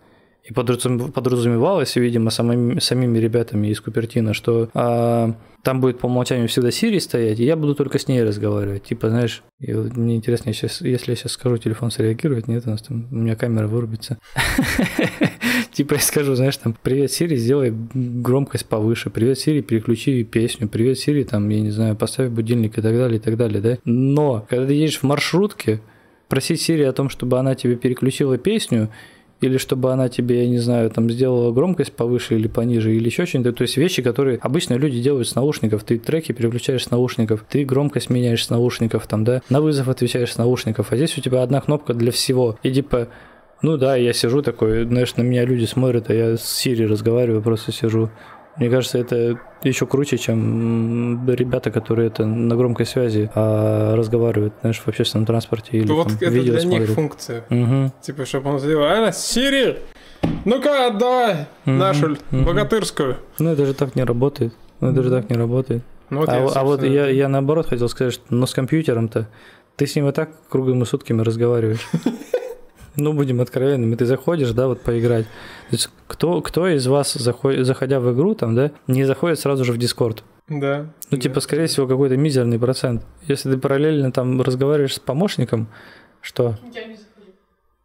[0.45, 6.69] И подразумевалось, видимо, самими, самими ребятами из Купертина, что а, там будет по умолчанию всегда
[6.69, 8.85] Siri стоять, и я буду только с ней разговаривать.
[8.85, 12.71] Типа, знаешь, и вот мне интересно, сейчас, если я сейчас скажу, телефон среагирует, нет, у
[12.71, 14.19] нас там, у меня камера вырубится.
[15.79, 20.97] Типа я скажу, знаешь, там, привет, Siri, сделай громкость повыше, привет, Siri, переключи песню, привет,
[20.97, 23.79] Siri, там, я не знаю, поставь будильник и так далее, и так далее, да?
[23.85, 25.81] Но, когда ты едешь в маршрутке,
[26.27, 28.91] просить Siri о том, чтобы она тебе переключила песню,
[29.41, 33.25] или чтобы она тебе, я не знаю, там сделала громкость повыше или пониже, или еще
[33.25, 33.55] что-нибудь.
[33.55, 35.85] То есть вещи, которые обычно люди делают с наушников.
[35.85, 40.33] Ты треки переключаешь с наушников, ты громкость меняешь с наушников, там, да, на вызов отвечаешь
[40.33, 40.91] с наушников.
[40.91, 42.59] А здесь у тебя одна кнопка для всего.
[42.65, 43.11] И типа,
[43.63, 47.43] ну да, я сижу такой, знаешь, на меня люди смотрят, а я с Siri разговариваю,
[47.43, 48.11] просто сижу.
[48.57, 54.81] Мне кажется, это еще круче, чем ребята, которые это на громкой связи а разговаривают, знаешь,
[54.81, 56.89] в общественном транспорте или ну, вот там, это видео для смотрят.
[56.89, 57.45] них функция.
[57.51, 57.93] Угу.
[58.01, 59.79] Типа, чтобы он сделал, а, Сири,
[60.45, 61.77] ну-ка, давай угу.
[61.77, 62.43] нашу угу.
[62.45, 63.17] богатырскую.
[63.39, 64.53] Ну, это же так не работает.
[64.81, 65.83] Ну, это же так не работает.
[66.11, 69.29] Ну, вот а, я, а вот я, я наоборот хотел сказать, что но с компьютером-то
[69.77, 71.87] ты с ним и так круглыми сутками разговариваешь.
[72.99, 75.25] Ну, будем откровенными, ты заходишь, да, вот поиграть.
[75.25, 79.65] То есть кто, кто из вас, заходит, заходя в игру, там, да, не заходит сразу
[79.65, 80.25] же в Дискорд?
[80.49, 80.87] Да.
[81.11, 81.19] Ну, да.
[81.19, 83.05] типа, скорее всего, какой-то мизерный процент.
[83.29, 85.69] Если ты параллельно там разговариваешь с помощником,
[86.21, 86.57] что?
[86.75, 86.97] Я не.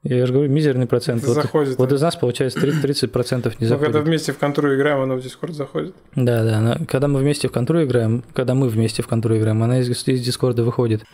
[0.03, 1.22] Я же говорю, мизерный процент.
[1.22, 1.78] Это вот, заходит.
[1.78, 3.70] Вот из нас, получается, 30%, 30% не заходит.
[3.70, 5.95] Ну, когда вместе в контру играем, она в Дискорд заходит.
[6.16, 6.57] Да, да.
[6.57, 9.89] Она, когда мы вместе в контру играем, когда мы вместе в контру играем, она из,
[9.89, 11.03] из Дискорда выходит.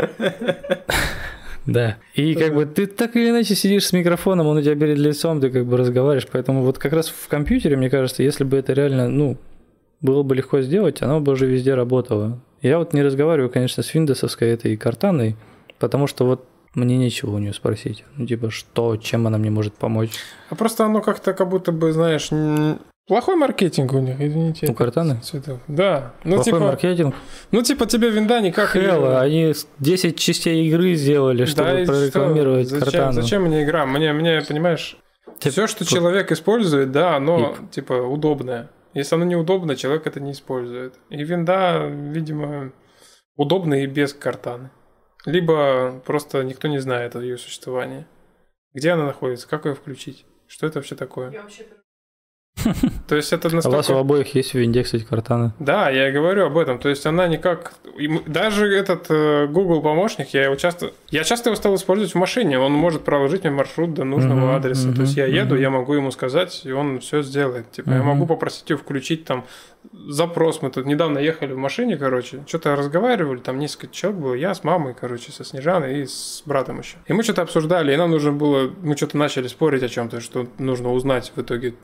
[1.65, 1.97] Да.
[2.15, 5.39] И как бы ты так или иначе сидишь с микрофоном, он у тебя перед лицом,
[5.41, 6.27] ты как бы разговариваешь.
[6.31, 9.37] Поэтому вот как раз в компьютере, мне кажется, если бы это реально, ну,
[10.01, 12.41] было бы легко сделать, оно бы уже везде работало.
[12.61, 15.35] Я вот не разговариваю, конечно, с Windows этой картаной,
[15.79, 16.45] потому что вот
[16.75, 18.03] мне нечего у нее спросить.
[18.15, 20.11] Ну, типа, что, чем она мне может помочь?
[20.49, 22.29] А просто оно как-то как будто бы, знаешь,
[23.09, 24.67] Плохой маркетинг у них, извините.
[24.67, 25.19] У Картаны?
[25.67, 26.13] Да.
[26.23, 27.15] Ну, Плохой типа, маркетинг?
[27.49, 28.69] Ну, типа, тебе винда никак...
[28.69, 32.75] Хелла, они 10 частей игры сделали, чтобы да, прорекламировать что?
[32.77, 33.11] Зачем, Картану.
[33.13, 33.87] Зачем мне игра?
[33.87, 34.95] Мне, мне понимаешь,
[35.39, 35.49] Ты...
[35.49, 37.73] все, что человек использует, да, оно, И...
[37.73, 38.69] типа, удобное.
[38.93, 40.93] Если оно неудобно, человек это не использует.
[41.09, 42.73] И винда, видимо,
[43.35, 44.69] удобна и без картаны.
[45.25, 48.05] Либо просто никто не знает о ее существовании.
[48.75, 51.31] Где она находится, как ее включить, что это вообще такое.
[51.31, 51.63] Я вообще
[53.07, 53.67] то есть это настолько...
[53.67, 55.53] А у вас у обоих есть в винде, кстати, картана?
[55.59, 56.79] Да, я и говорю об этом.
[56.79, 57.73] То есть она никак...
[58.27, 60.91] Даже этот э, Google помощник, я его часто...
[61.09, 62.59] Я часто его стал использовать в машине.
[62.59, 64.89] Он может проложить мне маршрут до нужного uh-huh, адреса.
[64.89, 65.61] Uh-huh, То есть я еду, uh-huh.
[65.61, 67.71] я могу ему сказать, и он все сделает.
[67.71, 69.45] Типа я могу попросить его включить там
[69.93, 70.61] запрос.
[70.61, 74.63] Мы тут недавно ехали в машине, короче, что-то разговаривали, там несколько человек было, я с
[74.63, 76.97] мамой, короче, со Снежаной и с братом еще.
[77.07, 80.47] И мы что-то обсуждали, и нам нужно было, мы что-то начали спорить о чем-то, что
[80.57, 81.75] нужно узнать в итоге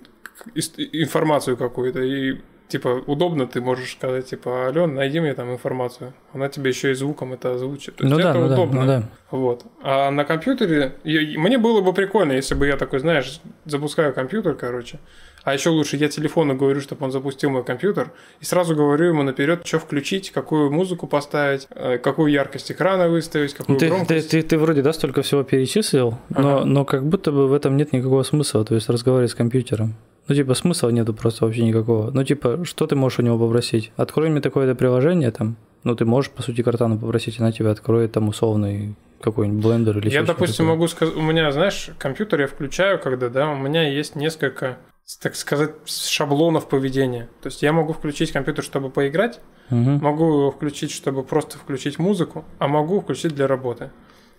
[0.55, 6.13] информацию какую-то, и типа удобно ты можешь сказать, типа, Ален, найди мне там информацию.
[6.33, 7.95] Она тебе еще и звуком это озвучит.
[7.95, 8.85] То ну есть да, это ну удобно.
[8.85, 9.09] Да, ну да.
[9.31, 9.65] Вот.
[9.81, 14.99] А на компьютере, мне было бы прикольно, если бы я такой, знаешь, запускаю компьютер, короче,
[15.45, 19.23] А еще лучше, я телефону говорю, чтобы он запустил мой компьютер, и сразу говорю ему
[19.23, 24.29] наперед, что включить, какую музыку поставить, э, какую яркость экрана выставить, какую Ну, ты, громкость.
[24.31, 26.65] ты, ты, ты вроде, да, столько всего перечислил, но, Ага.
[26.65, 29.95] но как будто бы в этом нет никакого смысла, то есть разговаривать с компьютером.
[30.27, 32.09] Ну, типа, смысла нету просто вообще никакого.
[32.09, 33.91] Ну, типа, что ты можешь у него попросить?
[33.95, 35.55] Открой мне такое-то приложение там.
[35.83, 40.09] Ну, ты можешь, по сути, картану попросить, она тебе откроет там условный какой-нибудь блендер или
[40.09, 40.71] Я, допустим, такое.
[40.73, 44.77] могу сказать, у меня, знаешь, компьютер я включаю, когда, да, у меня есть несколько,
[45.21, 47.29] так сказать, шаблонов поведения.
[47.41, 49.39] То есть я могу включить компьютер, чтобы поиграть,
[49.69, 49.99] Мгм.
[50.03, 53.91] могу его включить, чтобы просто включить музыку, а могу включить для работы.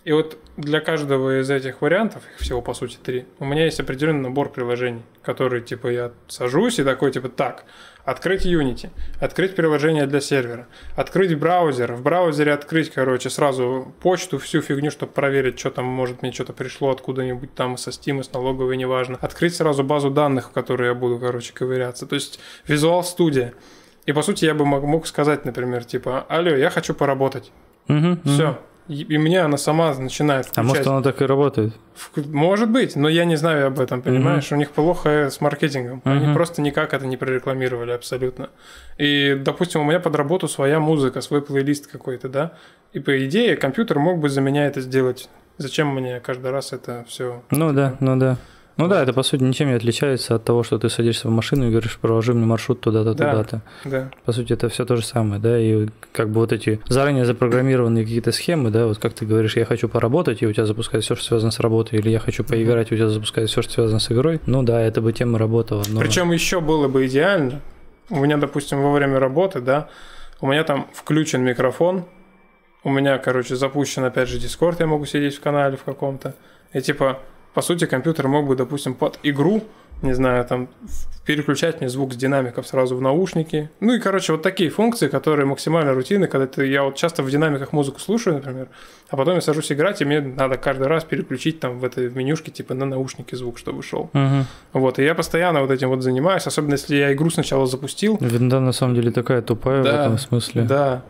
[0.06, 3.80] И вот для каждого из этих вариантов, их всего по сути три, у меня есть
[3.80, 7.64] определенный набор приложений, которые типа я сажусь и такой типа так,
[8.04, 8.90] открыть Unity,
[9.20, 15.10] открыть приложение для сервера, открыть браузер, в браузере открыть, короче, сразу почту, всю фигню, чтобы
[15.10, 19.18] проверить, что там, может, мне что-то пришло откуда-нибудь там со Steam, с налоговой, неважно.
[19.20, 22.06] Открыть сразу базу данных, в которой я буду, короче, ковыряться.
[22.06, 22.38] То есть
[22.68, 23.54] Visual Studio.
[24.06, 27.50] И по сути я бы мог, сказать, например, типа, алло, я хочу поработать.
[27.88, 28.20] Мгм.
[28.24, 28.50] Все.
[28.52, 30.68] И, и мне она сама начинает А включать.
[30.68, 31.72] может, оно так и работает?
[32.16, 34.50] Может быть, но я не знаю об этом, понимаешь?
[34.52, 36.02] У них плохо с маркетингом.
[36.04, 36.34] Они Мгм.
[36.34, 38.50] просто никак это не прорекламировали абсолютно.
[38.98, 42.52] И, допустим, у меня под работу своя музыка, свой плейлист какой-то, да?
[42.92, 45.28] И по идее компьютер мог бы за меня это сделать.
[45.58, 47.42] Зачем мне каждый раз это все?
[47.50, 48.36] Ну да, ну да.
[48.76, 51.66] Ну да, это по сути ничем не отличается от того, что ты садишься в машину
[51.66, 53.30] и говоришь, проложи мне маршрут туда-то, Да.
[53.30, 53.62] туда-то.
[53.84, 54.10] Да.
[54.24, 58.04] По сути, это все то же самое, да, и как бы вот эти заранее запрограммированные
[58.04, 61.16] какие-то схемы, да, вот как ты говоришь, я хочу поработать, и у тебя запускается все,
[61.16, 63.98] что связано с работой, или я хочу поиграть, и у тебя запускается все, что связано
[63.98, 64.40] с игрой.
[64.44, 65.82] Ну да, это бы тема работала.
[65.88, 66.00] Но...
[66.00, 67.62] Причем еще было бы идеально.
[68.10, 69.88] У меня, допустим, во время работы, да,
[70.40, 72.04] у меня там включен микрофон,
[72.84, 76.34] у меня, короче, запущен опять же Discord, я могу сидеть в канале в каком-то.
[76.72, 77.20] И типа,
[77.56, 79.62] по сути, компьютер мог бы, допустим, под игру,
[80.02, 83.70] не знаю, там, в- переключать мне звук с динамиков сразу в наушники.
[83.80, 87.30] Ну и, короче, вот такие функции, которые максимально рутинны, когда ты, я вот часто в
[87.30, 88.68] динамиках музыку слушаю, например,
[89.08, 92.16] а потом я сажусь играть, и мне надо каждый раз переключить там в этой в
[92.16, 94.10] менюшке, типа, на наушники звук, чтобы шел.
[94.12, 94.44] Мгм.
[94.74, 98.18] Вот, и я постоянно вот этим вот занимаюсь, особенно если я игру сначала запустил.
[98.20, 100.62] Винда на самом деле такая тупая в Да, этом смысле.
[100.64, 101.02] Да.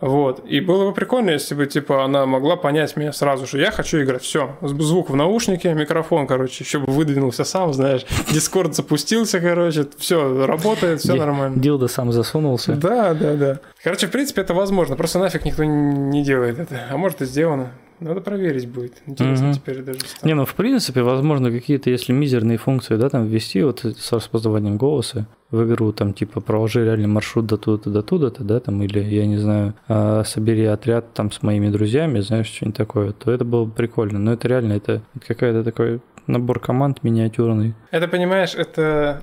[0.00, 0.44] Вот.
[0.46, 4.00] И было бы прикольно, если бы, типа, она могла понять меня сразу, что я хочу
[4.02, 4.22] играть.
[4.22, 4.56] Все.
[4.62, 8.06] Звук в наушнике, микрофон, короче, еще бы выдвинулся сам, знаешь.
[8.32, 9.86] Дискорд запустился, короче.
[9.98, 11.60] Все, работает, все Ди- нормально.
[11.60, 12.74] Дилда сам засунулся.
[12.74, 13.58] Да, да, да.
[13.82, 14.96] Короче, в принципе, это возможно.
[14.96, 16.86] Просто нафиг никто не делает это.
[16.90, 17.72] А может и сделано.
[18.00, 19.02] Надо проверить будет.
[19.06, 19.54] Интересно Мгм.
[19.54, 20.28] теперь даже стало.
[20.28, 24.76] Не, ну в принципе, возможно, какие-то, если мизерные функции, да, там ввести вот с распознаванием
[24.76, 29.00] голоса в игру, там, типа, проложи реальный маршрут до туда-то, до туда-то, да, там, или,
[29.00, 33.44] я не знаю, а, собери отряд там с моими друзьями, знаешь, что-нибудь такое, то это
[33.44, 34.18] было бы прикольно.
[34.18, 37.74] Но это реально, это какая-то такой набор команд миниатюрный.
[37.90, 39.22] Это, понимаешь, это,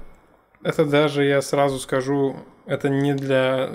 [0.63, 3.69] это даже, я сразу скажу, это не для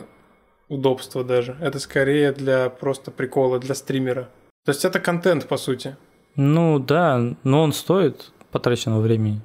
[0.69, 1.57] удобства даже.
[1.61, 4.29] Это скорее для просто прикола, для стримера.
[4.71, 5.97] То есть это контент, по сути.
[6.37, 9.41] Ну да, но он стоит потраченного времени.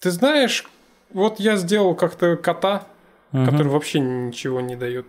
[0.00, 0.64] Ты знаешь,
[1.12, 2.86] вот я сделал как-то кота,
[3.32, 3.44] Мгм.
[3.44, 5.04] который вообще ничего не дает.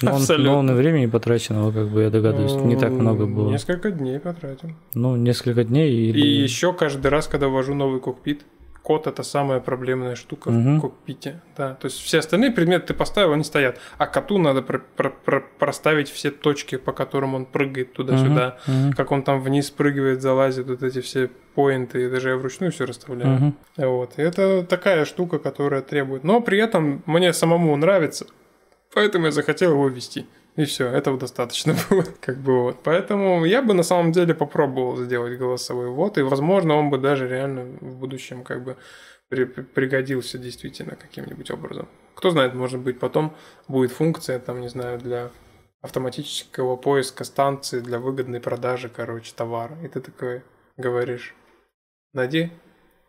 [0.00, 0.52] но, он, абсолютно.
[0.52, 3.50] но он и времени потраченного, как бы я догадываюсь, не так много было.
[3.50, 4.70] Несколько дней потратил.
[4.94, 6.12] Ну, несколько дней и...
[6.12, 8.46] И еще каждый раз, когда ввожу новый кокпит,
[8.82, 10.78] код это самая проблемная штука Мгм.
[10.78, 11.40] в кокпите.
[11.56, 13.78] Да, то есть все остальные предметы ты поставил, они стоят.
[13.98, 18.58] А коту надо про- про- про- проставить все точки, по которым он прыгает туда-сюда.
[18.66, 22.72] Мгм, Как он там вниз прыгивает, залазит, вот эти все поинты, и даже я вручную
[22.72, 23.30] все расставляю.
[23.32, 23.56] мгм.
[23.76, 24.18] Вот.
[24.18, 26.24] И это такая штука, которая требует.
[26.24, 28.26] Но при этом мне самому нравится,
[28.94, 30.26] поэтому я захотел его ввести.
[30.60, 32.04] И все, этого достаточно было.
[32.20, 32.82] Как бы вот.
[32.82, 37.26] Поэтому я бы на самом деле попробовал сделать голосовой ввод, и возможно он бы даже
[37.26, 38.76] реально в будущем как бы
[39.30, 41.88] при- при- пригодился действительно каким-нибудь образом.
[42.14, 43.34] Кто знает, может быть, потом
[43.68, 45.30] будет функция, там, не знаю, для
[45.80, 49.78] автоматического поиска станции для выгодной продажи, короче, товара.
[49.82, 50.42] И ты такой
[50.76, 51.34] говоришь,
[52.12, 52.50] найди,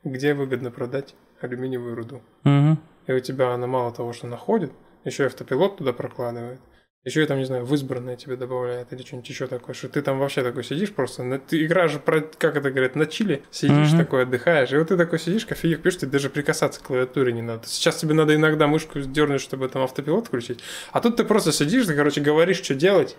[0.06, 2.22] где выгодно продать алюминиевую руду.
[2.46, 2.80] Мгм.
[3.08, 4.72] И у тебя она мало того, что находит,
[5.04, 6.62] еще и автопилот туда прокладывает.
[7.04, 10.04] Еще и там, не знаю, в избранное тебе добавляет или что-нибудь еще такое, что ты
[10.04, 13.90] там вообще такой сидишь просто, на- ты играешь, про, как это говорят, на чили, сидишь
[13.90, 13.98] Мгм.
[13.98, 17.42] такой, отдыхаешь, и вот ты такой сидишь, кофеек пьешь, тебе даже прикасаться к клавиатуре не
[17.42, 17.64] надо.
[17.66, 20.60] Сейчас тебе надо иногда мышку дернуть, чтобы там автопилот включить,
[20.92, 23.18] а тут ты просто сидишь, ты, короче, говоришь, что делать,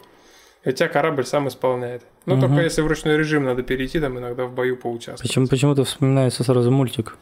[0.65, 2.05] и у тебя корабль сам исполняет.
[2.27, 2.41] Ну, Мгм.
[2.51, 5.23] только если в ручной режим надо перейти, там иногда в бою поучаствовать.
[5.23, 7.17] Почему, почему-то вспоминается сразу мультик.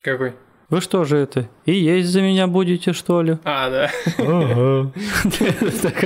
[0.00, 0.32] Какой?
[0.70, 1.48] Вы что же это?
[1.66, 3.38] И есть за меня будете, что ли?
[3.44, 3.90] А, да.
[4.18, 4.92] Ага.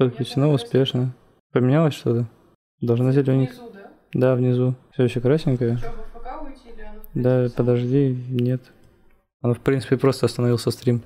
[0.00, 1.14] Подключено успешно.
[1.52, 2.26] Поменялось что-то?
[2.80, 3.58] Должна зелененькая.
[3.58, 3.92] Внизу, да?
[4.14, 4.74] Да, внизу.
[4.92, 5.76] Все еще красненькое.
[5.76, 8.62] Что, в ФК уйти или оно Да, подожди, нет.
[9.42, 11.02] Оно, в принципе, просто остановился стрим.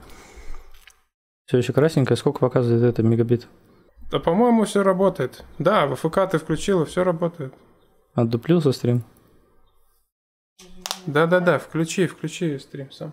[1.46, 2.16] Все еще красненькое.
[2.16, 3.48] Сколько показывает это мегабит?
[4.12, 5.44] Да, по-моему, все работает.
[5.58, 7.52] Да, в ФК ты включила, все работает.
[8.14, 9.02] Отдуплился стрим?
[11.08, 13.12] Да-да-да, включи, включи стрим сам.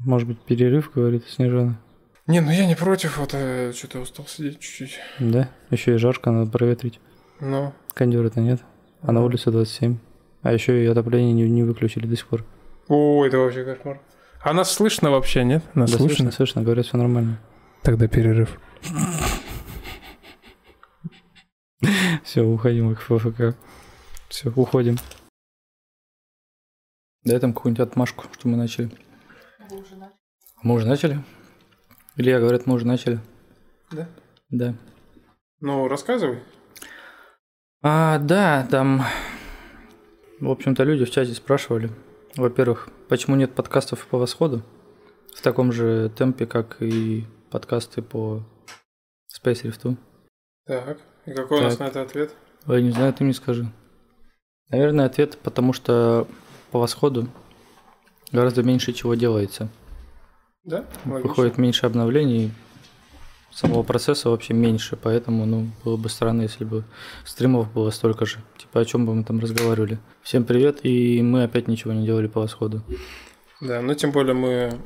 [0.00, 1.80] Может быть, перерыв, говорит Снежана.
[2.26, 4.98] Не, ну я не против, вот э, что-то устал сидеть чуть-чуть.
[5.18, 5.48] Да?
[5.70, 7.00] Еще и жарко, надо проветрить.
[7.40, 8.60] Ну, Кондера-то нет.
[9.02, 9.98] А на улице 27.
[10.42, 12.44] А еще и отопление не, не выключили до сих пор.
[12.88, 14.00] ой, это вообще кошмар.
[14.42, 15.62] А нас слышно вообще, нет?
[15.74, 16.16] Нас да, слышно?
[16.16, 17.40] слышно, слышно, говорят, все нормально.
[17.82, 18.58] Тогда перерыв.
[22.24, 23.56] Все, уходим их в ФК.
[24.28, 24.98] Все, уходим.
[27.24, 28.90] Дай там какую-нибудь отмашку, что мы начали.
[30.62, 31.22] Мы уже начали?
[32.20, 33.18] Илья говорит, мы уже начали.
[33.90, 34.06] Да?
[34.50, 34.74] Да.
[35.60, 36.40] Ну, рассказывай.
[37.82, 39.04] А, да, там,
[40.38, 41.90] в общем-то, люди в чате спрашивали.
[42.36, 44.60] Во-первых, почему нет подкастов по восходу
[45.34, 48.42] в таком же темпе, как и подкасты по
[49.34, 49.96] Space Rift?
[50.66, 51.86] Так, и какой у нас Так.
[51.86, 52.34] на это ответ?
[52.66, 53.66] Ой, не знаю, ты мне скажи.
[54.68, 56.28] Наверное, ответ, потому что
[56.70, 57.28] по восходу
[58.30, 59.70] гораздо меньше чего делается.
[60.64, 60.84] Да?
[61.06, 61.28] Логично.
[61.28, 62.52] Выходит меньше обновлений,
[63.50, 66.84] самого процесса вообще меньше, поэтому, ну, было бы странно, если бы
[67.24, 68.38] стримов было столько же.
[68.58, 69.98] Типа, о чем бы мы там разговаривали.
[70.22, 72.82] Всем привет, и мы опять ничего не делали по восходу.
[73.60, 74.78] Да, ну тем более мы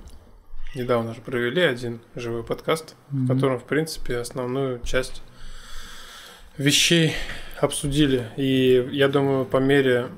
[0.74, 5.22] недавно же провели один живой подкаст, в котором, в принципе, основную часть
[6.56, 7.14] вещей
[7.60, 8.28] обсудили.
[8.36, 10.08] И я думаю, по мере,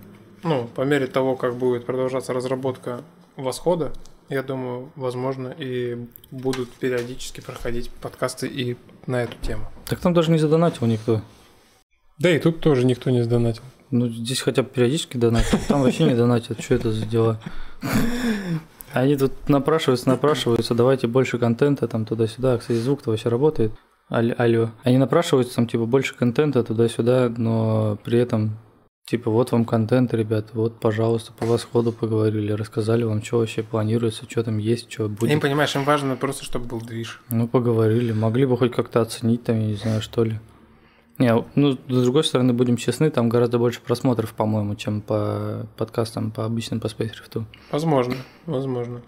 [0.43, 3.03] ну, по мере того, как будет продолжаться разработка
[3.37, 3.93] восхода,
[4.29, 9.65] я думаю, возможно, и будут периодически проходить подкасты и на эту тему.
[9.87, 11.23] Так там даже не задонатил никто.
[12.19, 13.63] Да и тут тоже никто не сдонатил.
[13.91, 16.61] Ну, здесь хотя бы периодически донатят, там вообще не донатят.
[16.61, 17.41] Что это за дела?
[18.93, 22.59] Они тут напрашиваются, напрашиваются, давайте больше контента там туда-сюда.
[22.59, 23.73] Кстати, звук-то вообще работает.
[24.11, 24.71] Аль- Алло.
[24.85, 28.57] Они напрашиваются там типа больше контента туда-сюда, но при этом
[29.07, 34.25] типа вот вам контент, ребят, вот, пожалуйста, по восходу поговорили, рассказали вам, что вообще планируется,
[34.29, 35.41] что там есть, что Им, будет.
[35.41, 37.23] понимаешь, им важно просто, чтобы был движ.
[37.31, 38.13] Ну, поговорили.
[38.13, 40.39] Могли бы хоть как-то оценить там, я не знаю, что ли.
[41.19, 46.31] Не, ну, с другой стороны, будем честны, там гораздо больше просмотров, по-моему, чем по подкастам,
[46.31, 47.45] по обычным, по Space Rift.
[47.71, 49.01] Возможно, возможно.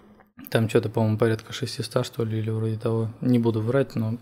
[0.49, 3.09] Там что-то, по-моему, порядка 600, что ли, или вроде того.
[3.21, 4.19] Не буду врать, но Ну, там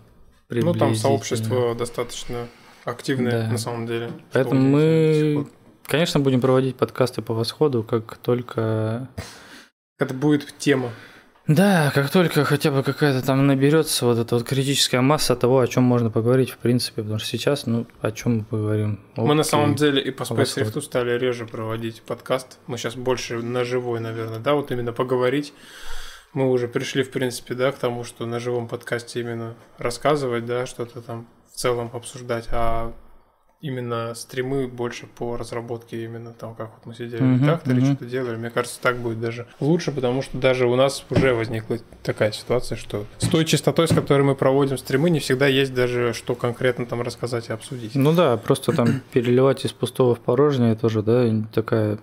[0.48, 0.94] приблизительно.
[0.96, 2.48] сообщество достаточно
[2.84, 3.52] активное Да.
[3.52, 4.10] на самом деле.
[4.32, 5.46] Поэтому мы.
[5.88, 9.08] Конечно, будем проводить подкасты по восходу, как только...
[9.98, 10.90] Это будет тема.
[11.48, 15.66] Да, как только хотя бы какая-то там наберется вот эта вот критическая масса того, о
[15.66, 19.00] чем можно поговорить, в принципе, потому что сейчас, ну, о чем мы поговорим?
[19.16, 20.62] Мы на самом деле и по Space.
[20.62, 22.58] Rift стали реже проводить подкаст.
[22.66, 25.54] Мы сейчас больше на живой, наверное, да, вот именно поговорить.
[26.34, 30.66] Мы уже пришли, в принципе, да, к тому, что на живом подкасте именно рассказывать, да,
[30.66, 32.92] что-то там в целом обсуждать, а
[33.60, 38.04] именно стримы больше по разработке именно там, как вот мы сидели в Мгм, редакторе, что-то
[38.06, 38.36] делали.
[38.36, 42.76] Мне кажется, так будет даже лучше, потому что даже у нас уже возникла такая ситуация,
[42.76, 46.86] что с той частотой, с которой мы проводим стримы, не всегда есть даже что конкретно
[46.86, 47.94] там рассказать и обсудить.
[47.94, 51.98] Ну да, просто там переливать из пустого в порожнее тоже, да, такая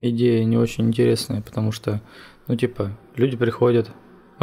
[0.00, 2.00] идея не очень интересная, потому что,
[2.46, 3.90] ну типа, люди приходят,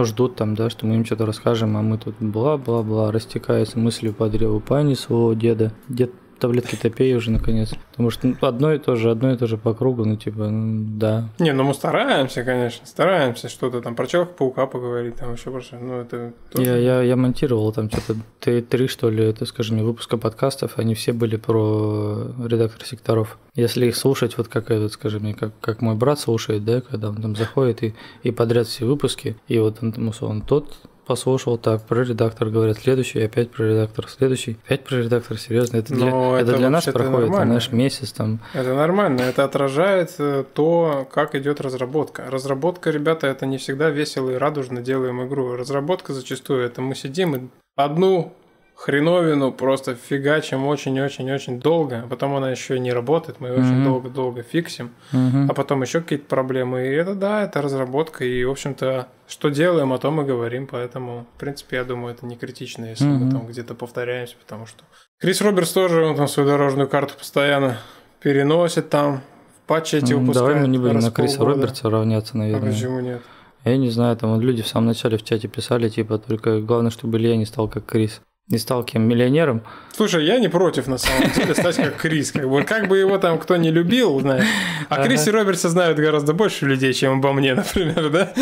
[0.03, 4.27] ждут там, да, что мы им что-то расскажем, а мы тут бла-бла-бла, растекаясь мыслью по
[4.27, 5.71] древу пани своего деда.
[5.87, 7.73] Дед таблетки топей уже наконец.
[7.91, 10.49] Потому что ну, одно и то же, одно и то же по кругу, ну типа,
[10.49, 11.29] ну, да.
[11.39, 16.01] Не, ну мы стараемся, конечно, стараемся что-то там про Человека-паука поговорить, там еще больше, ну
[16.01, 16.65] это тоже...
[16.65, 20.95] Я, я, я монтировал там что-то три, три, что ли, это, скажем, выпуска подкастов, они
[20.95, 23.37] все были про редактор секторов.
[23.55, 27.09] Если их слушать, вот как этот, скажем, мне, как, как мой брат слушает, да, когда
[27.09, 30.75] он там заходит и, и подряд все выпуски, и вот он там, условно, тот
[31.05, 35.93] послушал так, про редактор говорят, следующий, опять про редактор, следующий, опять про редактор, серьезно, это
[35.93, 37.45] для, Но это это для нас проходит, нормально.
[37.45, 42.25] знаешь, месяц там, Это нормально, это отражает э, то, как идет разработка.
[42.29, 45.55] Разработка, ребята, это не всегда весело и радужно делаем игру.
[45.55, 47.41] Разработка зачастую это мы сидим и
[47.75, 48.33] одну
[48.75, 53.83] хреновину просто фигачим очень-очень-очень долго, а потом она еще не работает, мы ее очень Мгм.
[53.85, 55.47] долго-долго фиксим, Мгм.
[55.49, 56.87] а потом еще какие-то проблемы.
[56.87, 61.25] И это да, это разработка, и, в общем-то, что делаем, о том и говорим, поэтому,
[61.35, 63.25] в принципе, я думаю, это не критично, если Мгм.
[63.25, 64.83] мы там где-то повторяемся, потому что
[65.19, 67.77] Крис Робертс тоже, он там свою дорожную карту постоянно
[68.19, 69.21] переносит там,
[69.63, 70.47] в патче эти выпускает.
[70.49, 71.61] Давай мы не будем на Криса полгода.
[71.61, 72.71] Робертса равняться, А наверное.
[72.71, 73.21] почему нет?
[73.63, 77.17] Я не знаю, там люди в самом начале в чате писали, типа, только главное, чтобы
[77.17, 78.21] Илья не стал как Крис.
[78.47, 79.63] Не стал кем миллионером.
[79.91, 82.31] Слушай, я не против, на самом деле, стать как Крис.
[82.31, 84.45] Как бы, как бы его там кто не любил, знаешь.
[84.89, 85.05] А ага.
[85.05, 88.33] Крисе Робертса знают гораздо больше людей, чем обо мне, например, да?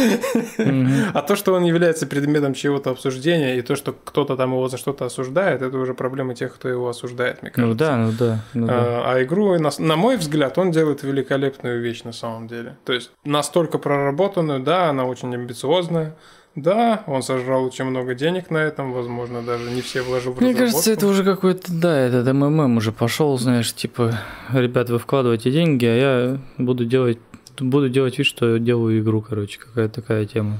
[1.14, 4.78] А то, что он является предметом чего-то обсуждения, и то, что кто-то там его за
[4.78, 7.70] что-то осуждает, это уже проблема тех, кто его осуждает, мне кажется.
[7.70, 8.39] Ну да, ну да.
[8.54, 8.74] Ну, да.
[8.76, 12.76] А, а игру, на, на мой взгляд, он делает великолепную вещь на самом деле.
[12.84, 16.16] То есть настолько проработанную, да, она очень амбициозная,
[16.56, 20.54] да, он сожрал очень много денег на этом, возможно, даже не все вложил в Мне
[20.54, 24.20] кажется, это уже какой-то, да, этот МММ уже пошел, знаешь, типа,
[24.51, 27.18] ребят, вы вкладываете деньги, а я буду делать,
[27.60, 30.60] буду делать вид, что делаю игру, короче, какая-то такая тема.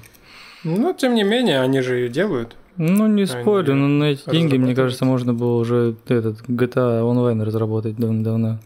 [0.64, 2.56] Ну, тем не менее, они же ее делают.
[2.78, 7.44] Ну, не спорю, но на эти деньги, мне кажется, можно было уже этот GTA Online
[7.44, 8.58] разработать давно.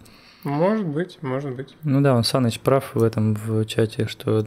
[0.43, 1.75] Может быть, может быть.
[1.83, 4.45] Ну да, он Саныч прав в этом в чате, что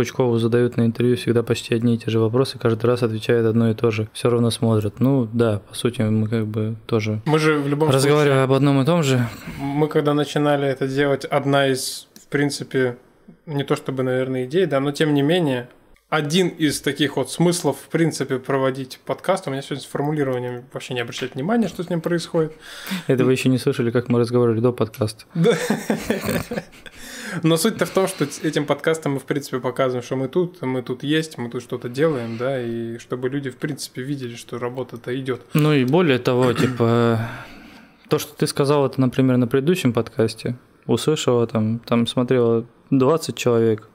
[0.00, 3.70] Пучкову задают на интервью всегда почти одни и те же вопросы, каждый раз отвечает одно
[3.70, 4.08] и то же.
[4.14, 4.98] Все равно смотрят.
[4.98, 8.80] Ну да, по сути, мы как бы тоже мы же в любом разговариваем об одном
[8.80, 9.28] и том же.
[9.58, 12.96] Мы когда начинали это делать, одна из, в принципе,
[13.44, 15.68] не то чтобы, наверное, идей, да, но тем не менее,
[16.08, 19.48] один из таких вот смыслов, в принципе, проводить подкаст.
[19.48, 22.54] У меня сегодня с формулированием вообще не обращать внимания, что с ним происходит.
[23.06, 25.26] Это вы еще не слышали, как мы разговаривали до подкаста.
[25.34, 25.54] Да.
[27.42, 30.82] Но суть-то в том, что этим подкастом мы, в принципе, показываем, что мы тут, мы
[30.82, 35.18] тут есть, мы тут что-то делаем, да, и чтобы люди, в принципе, видели, что работа-то
[35.18, 35.42] идет.
[35.54, 37.28] Ну и более того, типа,
[38.08, 40.56] то, что ты сказал, это, например, на предыдущем подкасте,
[40.86, 43.88] услышала там, там смотрело 20 человек,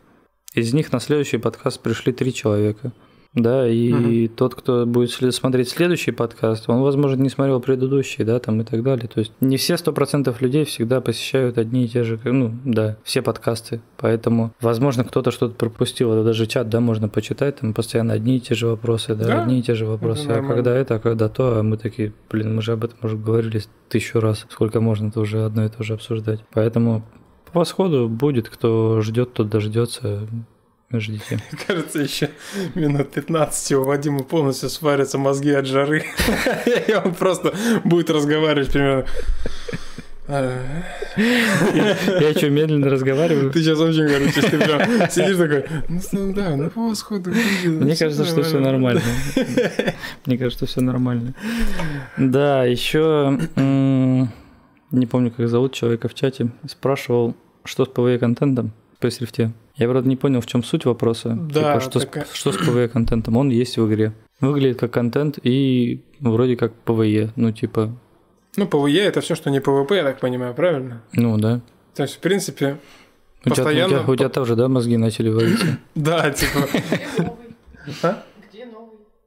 [0.54, 2.94] из них на следующий подкаст пришли 3 человека–
[3.36, 4.34] да, и угу.
[4.36, 8.82] тот, кто будет смотреть следующий подкаст, он, возможно, не смотрел предыдущий, да, там и так
[8.82, 9.08] далее.
[9.08, 12.98] То есть не все сто процентов людей всегда посещают одни и те же, ну, да,
[13.04, 13.82] все подкасты.
[13.98, 16.14] Поэтому, возможно, кто-то что-то пропустил.
[16.14, 19.42] Это даже чат, да, можно почитать, там постоянно одни и те же вопросы, да, да?
[19.44, 20.28] одни и те же вопросы.
[20.30, 23.18] а когда это, а когда то, а мы такие, блин, мы же об этом уже
[23.18, 24.46] говорили тысячу раз.
[24.50, 26.40] Сколько можно это уже одно и то же обсуждать.
[26.54, 27.04] Поэтому
[27.52, 30.28] по восходу будет, кто ждет, тот дождется.
[30.92, 31.40] Ждите.
[31.68, 32.30] Кажется, еще
[32.76, 36.06] минут 15 у Вадима полностью сварятся мозги от жары.
[36.88, 39.06] И он просто будет разговаривать примерно.
[40.28, 43.52] Я что, медленно разговариваю?
[43.52, 45.66] Ты сейчас очень, короче, ты прям сидишь такой,
[46.12, 46.94] ну да, ну по.
[47.66, 49.02] Мне кажется, что все нормально.
[50.26, 51.36] Мне кажется, что все нормально.
[52.18, 53.40] Да, еще
[54.92, 59.54] не помню, как зовут человека в чате, спрашивал, что с PvE-контентом по Срифте.
[59.76, 61.38] Я, правда, не понял, в чем суть вопроса.
[61.38, 62.26] Да, типа, что, такая...
[62.26, 63.38] с, что с PvE-контентом?
[63.38, 64.14] Он есть в игре.
[64.40, 67.32] Выглядит как контент и вроде как PvE.
[67.36, 67.96] Ну, типа...
[68.58, 71.02] Ну, PvE это все, что не PvP, я так понимаю, правильно?
[71.14, 71.62] Ну, да.
[71.94, 72.78] То есть, в принципе,
[73.46, 73.90] у постоянно...
[73.90, 75.78] Тебя, у, тебя, у тебя тоже, да, мозги начали вариться?
[75.96, 76.68] Да, типа...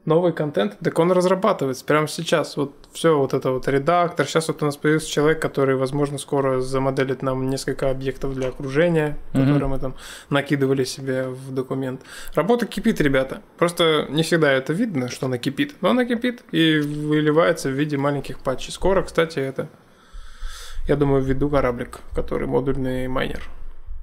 [0.08, 2.56] Новый контент, так он разрабатывается прямо сейчас.
[2.56, 4.24] Вот все вот это вот редактор.
[4.24, 9.18] Сейчас вот у нас появился человек, который, возможно, скоро замоделит нам несколько объектов для окружения,
[9.34, 9.44] mm-hmm.
[9.44, 9.94] которые мы там
[10.30, 12.00] накидывали себе в документ.
[12.34, 13.42] Работа кипит, ребята.
[13.58, 15.74] Просто не всегда это видно, что она кипит.
[15.82, 18.72] Но она кипит и выливается в виде маленьких патчей.
[18.72, 19.68] Скоро, кстати, это,
[20.86, 23.42] я думаю, введу кораблик, который модульный майнер.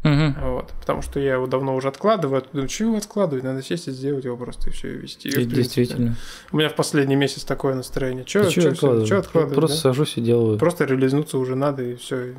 [0.06, 0.52] Угу.
[0.52, 2.44] Вот, потому что я его давно уже откладываю.
[2.54, 3.44] Думаю, что его откладывать?
[3.44, 5.30] Надо сесть и сделать его просто и все, и вести.
[5.30, 6.16] И, действительно.
[6.52, 8.24] У меня в последний месяц такое настроение.
[8.28, 9.08] Что, что, откладывать?
[9.08, 9.56] Что откладывать?
[9.56, 9.82] Просто да?
[9.82, 10.60] сажусь и делаю.
[10.60, 12.36] Просто реализнуться уже надо, и все.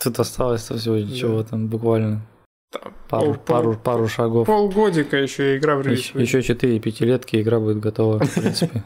[0.00, 2.22] Тут осталось-то всего ничего там буквально.
[2.70, 4.46] Там, пару, пол, пару, пару шагов.
[4.46, 6.12] Полгодика еще игра в релиз.
[6.14, 8.84] Еще, еще 4 пятилетки игра будет готова, в принципе.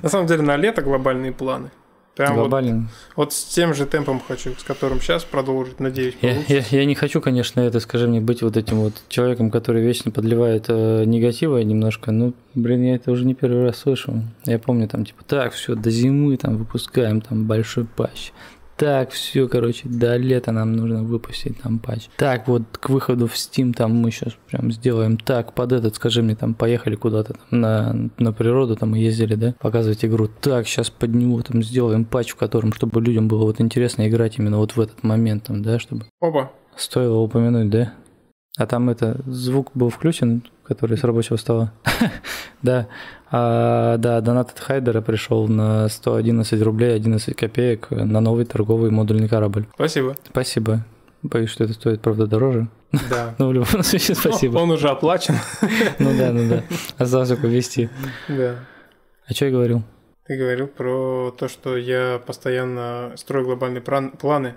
[0.00, 1.70] На самом деле на лето глобальные планы.
[2.18, 2.88] Прям Глобально.
[3.14, 6.84] Вот, вот с тем же темпом хочу, с которым сейчас продолжить, надеюсь, я, я, я
[6.84, 11.04] не хочу, конечно, это, скажи мне, быть вот этим вот человеком, который вечно подливает э,
[11.04, 12.10] негатива немножко.
[12.10, 14.24] Ну, блин, я это уже не первый раз слышу.
[14.46, 18.32] Я помню там, типа, так, все, до зимы там выпускаем там большой патч
[18.78, 22.08] так, все, короче, до лета нам нужно выпустить там патч.
[22.16, 26.22] Так, вот к выходу в Steam там мы сейчас прям сделаем так, под этот, скажи
[26.22, 30.28] мне, там поехали куда-то там, на, на природу, там мы ездили, да, показывать игру.
[30.28, 34.38] Так, сейчас под него там сделаем патч, в котором, чтобы людям было вот интересно играть
[34.38, 36.04] именно вот в этот момент, там, да, чтобы...
[36.20, 36.52] Оба.
[36.76, 37.94] Стоило упомянуть, да?
[38.56, 41.72] А там это, звук был включен, который с рабочего стола.
[42.62, 42.86] да.
[43.30, 49.28] А, да, донат от Хайдера пришел на 111 рублей 11 копеек на новый торговый модульный
[49.28, 49.66] корабль.
[49.74, 50.16] Спасибо.
[50.30, 50.84] Спасибо.
[51.22, 52.68] Боюсь, что это стоит, правда, дороже.
[53.10, 53.34] Да.
[53.38, 54.58] Но в любом случае спасибо.
[54.58, 55.34] Он уже оплачен.
[55.98, 56.62] ну да, ну да.
[56.96, 57.90] Осталось только вести.
[58.28, 58.56] Да.
[59.26, 59.82] А что я говорил?
[60.26, 64.56] Ты говорил про то, что я постоянно строю глобальные планы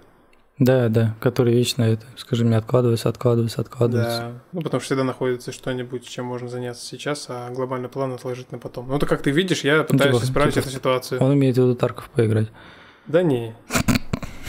[0.61, 4.19] Да, да, который вечно это, скажи мне, откладывается, откладывается, откладывается.
[4.19, 4.31] Да.
[4.51, 8.59] Ну, потому что всегда находится что-нибудь, чем можно заняться сейчас, а глобальный план отложить на
[8.59, 8.87] потом.
[8.87, 11.19] Ну, то как ты видишь, я пытаюсь типа- исправить типа эту ситуацию.
[11.19, 12.49] Он имеет в виду Тарков поиграть.
[13.07, 13.55] Да не.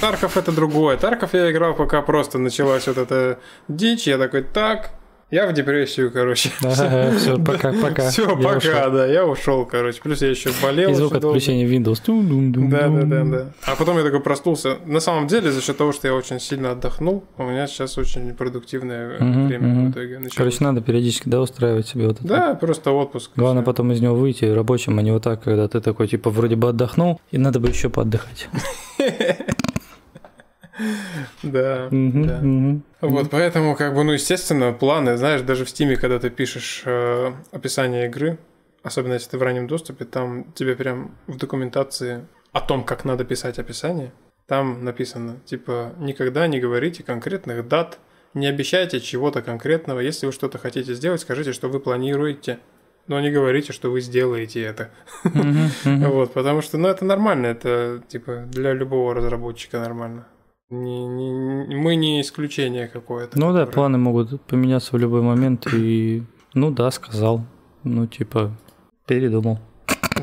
[0.03, 0.99] Тарков это другое.
[0.99, 3.39] Тарков я играл, пока просто началась вот эта
[3.69, 4.07] дичь.
[4.07, 4.91] Я такой, так,
[5.33, 6.51] я в депрессию, короче.
[6.61, 8.11] все, пока, пока.
[8.11, 9.99] Все, пока, да, я ушел, короче.
[10.03, 10.91] Плюс я еще болел.
[10.91, 12.03] И звук отключения Windows.
[12.69, 13.53] Да, да, да, да.
[13.65, 14.77] А потом я такой проснулся.
[14.85, 18.35] На самом деле, за счет того, что я очень сильно отдохнул, у меня сейчас очень
[18.35, 20.21] продуктивное время в итоге.
[20.37, 22.29] Короче, надо периодически, да, устраивать себе вот это.
[22.29, 23.31] Да, просто отпуск.
[23.35, 26.57] Главное потом из него выйти рабочим, а не вот так, когда ты такой, типа, вроде
[26.57, 28.49] бы отдохнул, и надо бы еще поотдыхать.
[31.43, 31.89] Да.
[33.01, 37.33] Вот, поэтому, как бы, ну, естественно, планы, знаешь, даже в Стиме, когда ты пишешь э,
[37.51, 38.39] описание игры,
[38.83, 43.25] особенно если ты в раннем доступе, там тебе прям в документации о том, как надо
[43.25, 44.13] писать описание,
[44.47, 47.99] там написано, типа, никогда не говорите конкретных дат,
[48.35, 52.59] не обещайте чего-то конкретного, если вы что-то хотите сделать, скажите, что вы планируете,
[53.07, 54.91] но не говорите, что вы сделаете это.
[55.85, 60.27] Вот, потому что, ну, это нормально, это, типа, для любого разработчика нормально.
[60.73, 63.39] Не- не- мы не исключение какое-то.
[63.39, 66.23] Ну да, которое- планы могут поменяться в любой момент, и,
[66.55, 67.43] ну да, сказал,
[67.85, 68.51] ну типа,
[69.07, 69.59] передумал.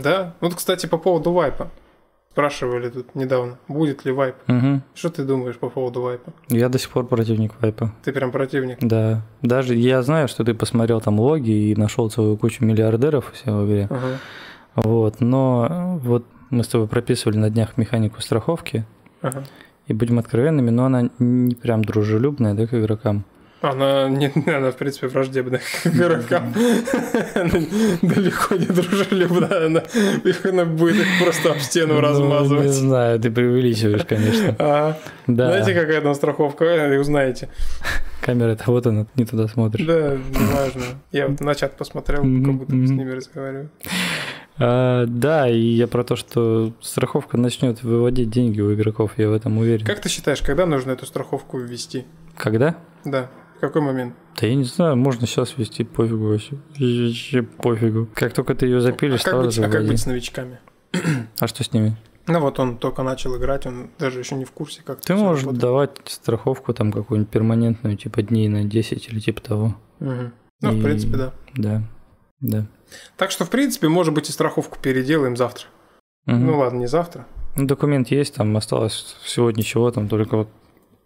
[0.03, 0.33] Да.
[0.41, 1.69] Вот, кстати, по поводу вайпа.
[2.31, 4.35] Спрашивали тут недавно, будет ли вайп.
[4.47, 4.81] Мгм.
[4.95, 6.31] Что ты думаешь по поводу вайпа?
[6.47, 7.93] Я до сих пор противник вайпа.
[8.03, 8.77] Ты прям противник.
[8.81, 9.21] Да.
[9.41, 13.53] Даже я знаю, что ты посмотрел там логи и нашел целую кучу миллиардеров у себя
[13.55, 13.87] в игре.
[13.89, 14.17] Ага.
[14.75, 15.21] Вот.
[15.21, 18.85] Но вот мы с тобой прописывали на днях механику страховки.
[19.21, 19.43] Ага.
[19.89, 23.25] И будем откровенными, но она не прям дружелюбная, да, к игрокам.
[23.61, 26.53] Она, не, она, в принципе, враждебная к игрокам.
[27.35, 27.59] Она
[28.01, 29.65] далеко не дружелюбная.
[29.65, 29.83] Она,
[30.45, 32.69] она будет их просто об стену Ну, Не размазывать.
[32.71, 34.55] знаю, ты преувеличиваешь, конечно.
[34.57, 36.63] Да, Знаете, какая там страховка?
[36.63, 37.49] Э, Узнаете.
[38.21, 39.85] камера-то вот она, не туда смотришь.
[39.85, 40.83] Да, неважно.
[41.11, 43.69] Я вот на чат посмотрел, как будто с ними разговариваю.
[44.59, 49.33] А, да, и я про то, что страховка начнет выводить деньги у игроков, я в
[49.33, 49.85] этом уверен.
[49.85, 52.05] Как ты считаешь, когда нужно эту страховку ввести?
[52.35, 52.77] Когда?
[53.05, 54.15] Да, в какой момент?
[54.39, 56.57] Да я не знаю, можно сейчас вести, пофигу вообще.
[56.77, 58.07] Вообще пофигу.
[58.13, 60.59] Как только ты ее запилишь, а, как быть, а как быть с новичками?
[61.39, 61.95] А что с ними?
[62.27, 65.43] Ну вот он только начал играть, он даже еще не в курсе, как Ты можешь
[65.45, 65.61] работает.
[65.61, 69.75] давать страховку там какую-нибудь перманентную, типа дней на 10 или типа того.
[69.99, 70.33] Мгм.
[70.61, 71.33] Ну, в И- принципе, да.
[71.55, 71.81] Да,
[72.41, 72.65] да.
[73.17, 75.67] Так что, в принципе, может быть, и страховку переделаем завтра.
[76.25, 76.45] Мгм.
[76.45, 77.25] Ну ладно, не завтра.
[77.55, 80.47] Ну, документ есть, там осталось всего ничего, там только вот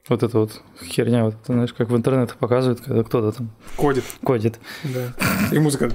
[0.09, 4.03] вот эта вот херня, вот, знаешь, как в интернетах показывают, когда кто-то там Кодит.
[4.21, 4.59] кодит.
[4.83, 5.13] Да.
[5.51, 5.89] И музыка.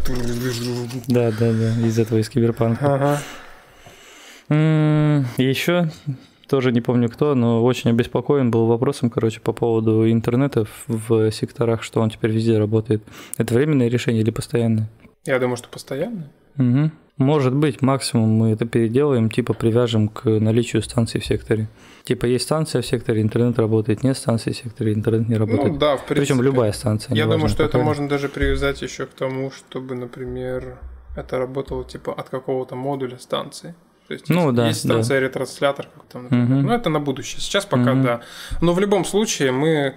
[1.08, 3.20] Да, да, да, из этого, из киберпанка.
[4.48, 5.34] Ага.
[5.36, 5.90] Еще
[6.48, 11.82] тоже не помню кто, но очень обеспокоен был вопросом, короче, по поводу интернета в секторах,
[11.82, 13.02] что он теперь везде работает.
[13.36, 14.88] Это временное решение или постоянное?
[15.28, 16.30] Я думаю, что постоянно.
[16.56, 16.90] Угу.
[17.18, 21.68] Может быть, максимум мы это переделаем, типа привяжем к наличию станций в секторе.
[22.04, 25.72] Типа есть станция в секторе, интернет работает, нет станции в секторе, интернет не работает.
[25.72, 26.34] Ну да, в принципе.
[26.34, 27.14] Причем любая станция.
[27.14, 30.78] Я думаю, что это можно даже привязать еще к тому, чтобы, например,
[31.16, 33.74] это работало типа от какого-то модуля станции.
[34.06, 36.46] То есть Ну есть, да, есть станция ретранслятор, как там, например.
[36.46, 36.62] Мгм.
[36.62, 37.40] Ну, это на будущее.
[37.40, 38.02] Сейчас пока Мгм.
[38.02, 38.20] да.
[38.62, 39.96] Но в любом случае мы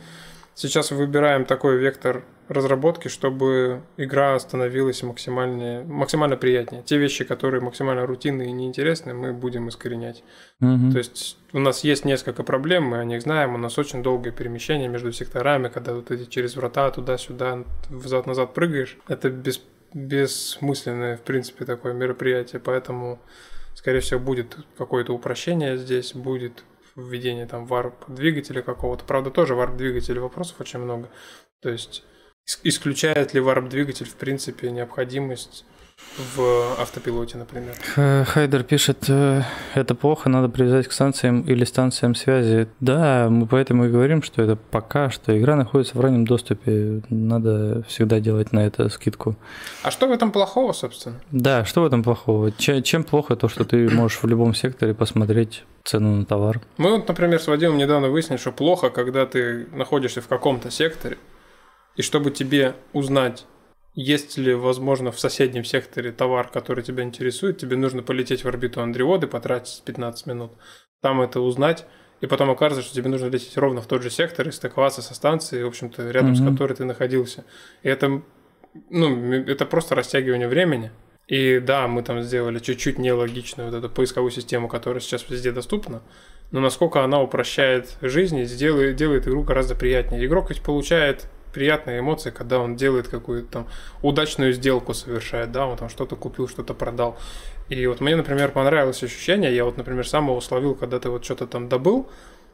[0.55, 6.83] сейчас выбираем такой вектор разработки, чтобы игра становилась максимально, максимально приятнее.
[6.83, 10.23] Те вещи, которые максимально рутинные и неинтересные, мы будем искоренять.
[10.59, 10.91] Мгм.
[10.91, 14.31] То есть у нас есть несколько проблем, мы о них знаем, у нас очень долгое
[14.31, 18.97] перемещение между секторами, когда вот эти через врата туда-сюда, взад-назад прыгаешь.
[19.07, 23.21] Это бес- бессмысленное, в принципе, такое мероприятие, поэтому,
[23.75, 26.65] скорее всего, будет какое-то упрощение здесь, будет
[26.97, 29.05] введение там варп-двигателя какого-то.
[29.05, 31.09] Правда, тоже варп-двигателя вопросов очень много.
[31.61, 32.03] То есть
[32.63, 35.65] исключает ли варп-двигатель, в принципе, необходимость
[36.35, 37.73] в автопилоте, например?
[37.95, 39.43] Х- Хайдер пишет, э,
[39.75, 42.67] это плохо, надо привязать к станциям или станциям связи.
[42.79, 47.01] Да, мы поэтому и говорим, что это пока что игра находится в раннем доступе.
[47.09, 49.35] Надо всегда делать на это скидку.
[49.83, 51.21] А что в этом плохого, собственно?
[51.31, 52.51] Да, что в этом плохого?
[52.51, 56.61] Че- чем плохо то, что ты можешь в любом секторе посмотреть цену на товар?
[56.77, 61.17] Мы вот, например, с Вадимом недавно выяснили, что плохо, когда ты находишься в каком-то секторе,
[61.95, 63.45] и чтобы тебе узнать,
[63.93, 68.81] есть ли, возможно, в соседнем секторе товар, который тебя интересует, тебе нужно полететь в орбиту
[68.81, 70.51] Андриоды, потратить 15 минут,
[71.01, 71.85] там это узнать,
[72.21, 75.13] и потом окажется, что тебе нужно лететь ровно в тот же сектор и стыковаться со
[75.13, 76.51] станцией, в общем-то, рядом с Мгм.
[76.53, 77.43] которой ты находился.
[77.83, 78.21] И это,
[78.89, 80.91] ну, это просто растягивание времени.
[81.27, 86.01] И да, мы там сделали чуть-чуть нелогичную вот эту поисковую систему, которая сейчас везде доступна.
[86.51, 90.25] но насколько она упрощает жизнь и сделает, делает игру гораздо приятнее.
[90.25, 93.67] Игрок ведь получает приятные эмоции, когда он делает какую-то там
[94.01, 97.17] удачную сделку совершает, да, он там что-то купил, что-то продал.
[97.69, 101.23] И вот мне, например, понравилось ощущение, я вот, например, сам его словил, когда ты вот
[101.23, 102.09] что-то там добыл,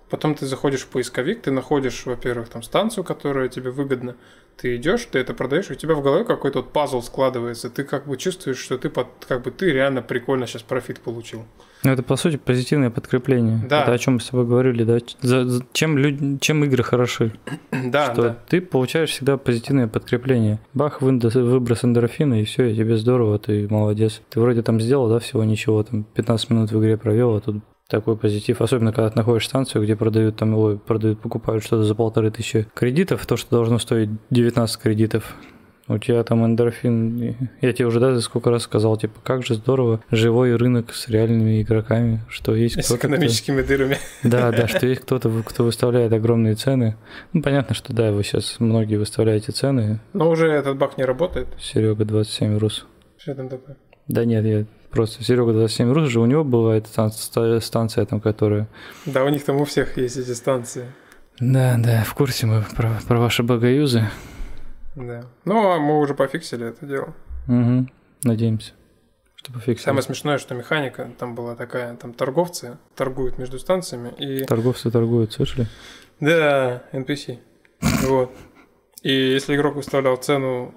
[0.10, 4.16] Потом ты заходишь в поисковик, ты находишь, во-первых, там станцию, которая тебе выгодна.
[4.58, 7.70] Ты идешь, ты это продаешь, у тебя в голове какой-то вот пазл складывается.
[7.70, 11.46] Ты как бы чувствуешь, что ты под, как бы ты реально прикольно сейчас профит получил.
[11.84, 13.64] Ну, это, по сути, позитивное подкрепление.
[13.70, 13.84] Да.
[13.84, 14.98] Это о чем мы с тобой говорили, да?
[15.22, 17.34] За, за, чем, люди, чем игры хороши.
[17.72, 18.38] да, что да.
[18.50, 20.60] ты получаешь всегда позитивное подкрепление.
[20.74, 24.22] Бах, выброс эндорфина, и все, и тебе здорово, ты молодец.
[24.30, 27.58] Ты вроде там сделал, да, всего ничего, там 15 минут в игре провел, а тут
[27.88, 31.96] такой позитив, особенно когда ты находишь станцию, где продают там, ой, продают, покупают что-то за
[31.96, 35.36] полторы тысячи кредитов, то, что должно стоить 19 кредитов.
[35.90, 40.02] У тебя там эндорфин, я тебе уже да, сколько раз сказал, типа, как же здорово,
[40.12, 42.90] живой рынок с реальными игроками, что есть кто-то...
[42.90, 43.70] С экономическими кто...
[43.70, 43.98] дырами.
[44.24, 46.98] Да, да, что есть кто-то, кто выставляет огромные цены.
[47.32, 50.02] Ну, понятно, что да, вы сейчас многие выставляете цены.
[50.12, 51.48] Но уже этот баг не работает.
[51.58, 52.86] Серега 27 рус.
[53.18, 53.78] Что там такое?
[54.10, 58.68] Да нет, я Просто Серега 27 Рус же у него бывает станция, станция там, которая...
[59.06, 60.92] Да, у них там у всех есть эти станции.
[61.40, 64.10] Да, да, в курсе мы про, про ваши богоюзы.
[64.96, 65.26] Да.
[65.46, 67.14] Ну, а мы уже пофиксили это дело.
[67.48, 67.88] Угу.
[68.24, 68.74] Надеемся,
[69.36, 69.86] что пофиксили.
[69.86, 74.46] Самое смешное, что механика там была такая, там торговцы торгуют между станциями и...
[74.46, 75.68] Торговцы торгуют, слышали?
[76.20, 77.40] Да, NPC.
[78.04, 78.32] Вот.
[79.04, 80.74] И если игрок выставлял цену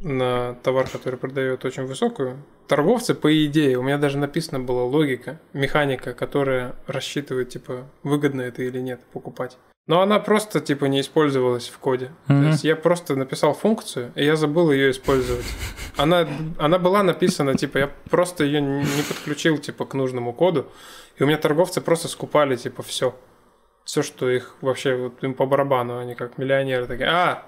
[0.00, 5.40] на товар, который продает очень высокую, торговцы, по идее, у меня даже написано была логика,
[5.52, 9.58] механика, которая рассчитывает, типа, выгодно это или нет покупать.
[9.88, 12.12] Но она просто, типа, не использовалась в коде.
[12.28, 12.42] Mm-hmm.
[12.42, 15.44] То есть я просто написал функцию, и я забыл ее использовать.
[15.96, 16.28] Она,
[16.58, 20.70] она была написана, типа, я просто ее не подключил, типа, к нужному коду.
[21.18, 23.16] И у меня торговцы просто скупали, типа, все.
[23.84, 27.42] Все, что их вообще, вот им по барабану, они как миллионеры такие, а,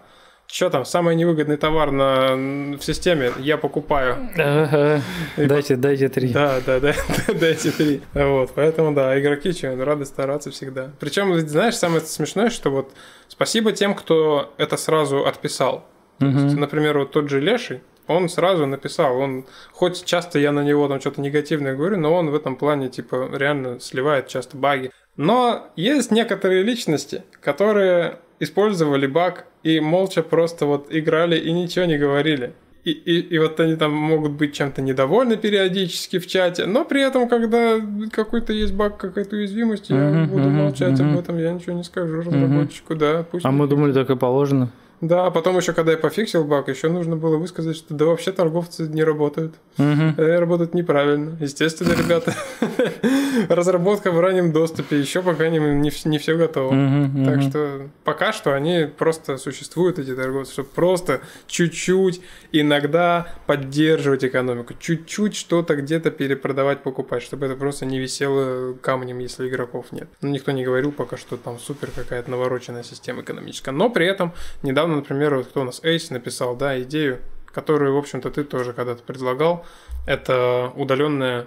[0.46, 2.34] что там, самый невыгодный товар на,
[2.76, 4.16] в системе я покупаю.
[4.36, 5.00] Ага.
[5.36, 6.28] И дайте, дайте три.
[6.28, 6.94] Да, да, да,
[7.34, 8.02] дайте три.
[8.12, 10.90] Вот, поэтому да, игроки что, рады стараться всегда.
[11.00, 12.92] Причем, знаешь, самое смешное, что вот
[13.28, 15.86] спасибо тем, кто это сразу отписал.
[16.20, 16.28] Угу.
[16.28, 20.88] Есть, например, вот тот же Леший, он сразу написал, он, хоть часто я на него
[20.88, 24.90] там что-то негативное говорю, но он в этом плане, типа, реально сливает часто баги.
[25.16, 31.98] Но есть некоторые личности, которые использовали баг и молча просто вот играли и ничего не
[31.98, 32.52] говорили.
[32.84, 37.00] И, и, и вот они там могут быть чем-то недовольны периодически в чате, но при
[37.00, 37.80] этом, когда
[38.10, 41.12] какой-то есть баг, какая-то уязвимость, я uh-huh, буду uh-huh, молчать uh-huh.
[41.12, 42.98] об этом, я ничего не скажу разработчику, uh-huh.
[42.98, 43.24] да.
[43.30, 44.72] Пусть а мы думали, так и положено.
[45.02, 48.30] Да, а потом еще, когда я пофиксил баг, еще нужно было высказать, что да вообще
[48.30, 49.52] торговцы не работают.
[49.76, 50.14] Угу.
[50.16, 51.36] Работают неправильно.
[51.40, 52.32] Естественно, ребята,
[53.48, 56.68] разработка в раннем доступе, еще пока не, не, не все готово.
[56.68, 57.42] Угу, так угу.
[57.48, 62.20] что пока что они просто существуют, эти торговцы, чтобы просто чуть-чуть
[62.52, 69.48] иногда поддерживать экономику, чуть-чуть что-то где-то перепродавать, покупать, чтобы это просто не висело камнем, если
[69.48, 70.08] игроков нет.
[70.20, 73.72] Но никто не говорил пока, что там супер какая-то навороченная система экономическая.
[73.72, 77.94] Но при этом недавно недавно, например, вот кто у нас Эйс написал, да, идею, которую,
[77.94, 79.64] в общем-то, ты тоже когда-то предлагал,
[80.06, 81.46] это удаленная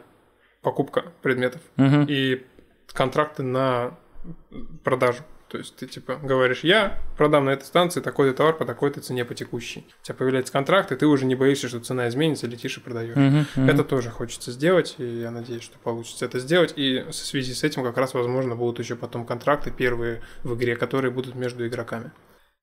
[0.62, 2.06] покупка предметов угу.
[2.08, 2.44] и
[2.94, 3.98] контракты на
[4.84, 5.24] продажу.
[5.48, 9.24] То есть ты типа говоришь, я продам на этой станции такой-то товар по такой-то цене
[9.26, 9.86] по текущей.
[10.02, 13.16] У тебя появляется контракт, и ты уже не боишься, что цена изменится, летишь и продаешь.
[13.16, 13.72] Uh-huh, uh-huh.
[13.72, 16.74] Это тоже хочется сделать, и я надеюсь, что получится это сделать.
[16.76, 20.76] И в связи с этим как раз, возможно, будут еще потом контракты первые в игре,
[20.76, 22.12] которые будут между игроками.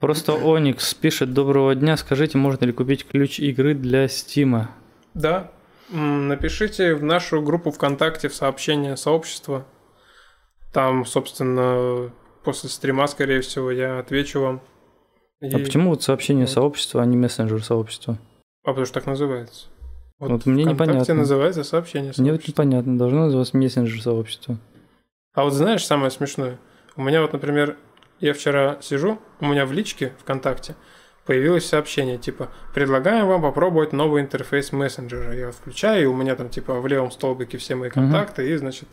[0.03, 4.73] Просто Оникс пишет «Доброго дня, скажите, можно ли купить ключ игры для Стима?»
[5.15, 5.53] Да,
[5.93, 9.65] напишите в нашу группу ВКонтакте в сообщение сообщества.
[10.73, 12.11] Там, собственно,
[12.43, 14.61] после стрима, скорее всего, я отвечу вам.
[15.41, 15.55] И...
[15.55, 18.19] А почему вот сообщение сообщества, а не мессенджер сообщества?
[18.65, 19.69] А потому что так называется.
[20.19, 21.15] Вот, вот мне непонятно.
[21.15, 22.23] называется сообщение сообщества.
[22.23, 24.59] Мне вот непонятно, должно называться мессенджер сообщества.
[25.33, 26.59] А вот знаешь самое смешное?
[26.97, 27.77] У меня вот, например,
[28.23, 30.77] я вчера сижу, у меня в личке ВКонтакте
[31.27, 35.35] появилось сообщение, типа, предлагаем вам попробовать новый интерфейс мессенджера.
[35.35, 38.55] Я включаю, и у меня там, типа, в левом столбике все мои контакты, uh-huh.
[38.55, 38.89] и, значит,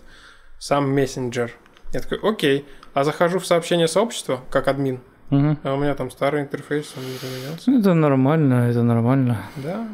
[0.60, 1.51] сам мессенджер.
[1.93, 2.65] Я такой, окей.
[2.93, 4.99] А захожу в сообщение сообщества, как админ,
[5.30, 5.57] uh-huh.
[5.64, 7.72] а у меня там старый интерфейс, он не поменялся.
[7.72, 9.43] Это нормально, это нормально.
[9.57, 9.88] Да,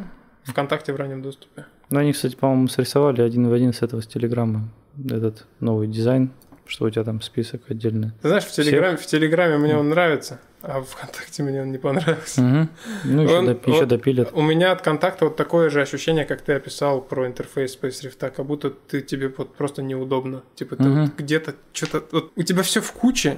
[0.44, 1.66] ВКонтакте в раннем доступе.
[1.90, 4.70] Ну, они, кстати, по-моему, срисовали один в один с этого с Телеграма,
[5.10, 6.32] этот новый дизайн
[6.66, 8.12] что у тебя там список отдельный.
[8.22, 11.78] Ты знаешь, в Телеграме, в Телеграме мне он нравится, а в ВКонтакте мне он не
[11.78, 12.42] понравился.
[12.42, 12.68] Угу.
[13.06, 14.30] Ну, еще, Он- доп- еще допилят.
[14.34, 18.18] У меня от контакта вот такое же ощущение, как ты описал про интерфейс Space Rift,
[18.32, 20.42] как будто ты тебе вот просто неудобно.
[20.56, 21.02] Типа ты Мгм.
[21.06, 22.04] вот где-то что-то...
[22.12, 23.38] Вот у тебя все в куче,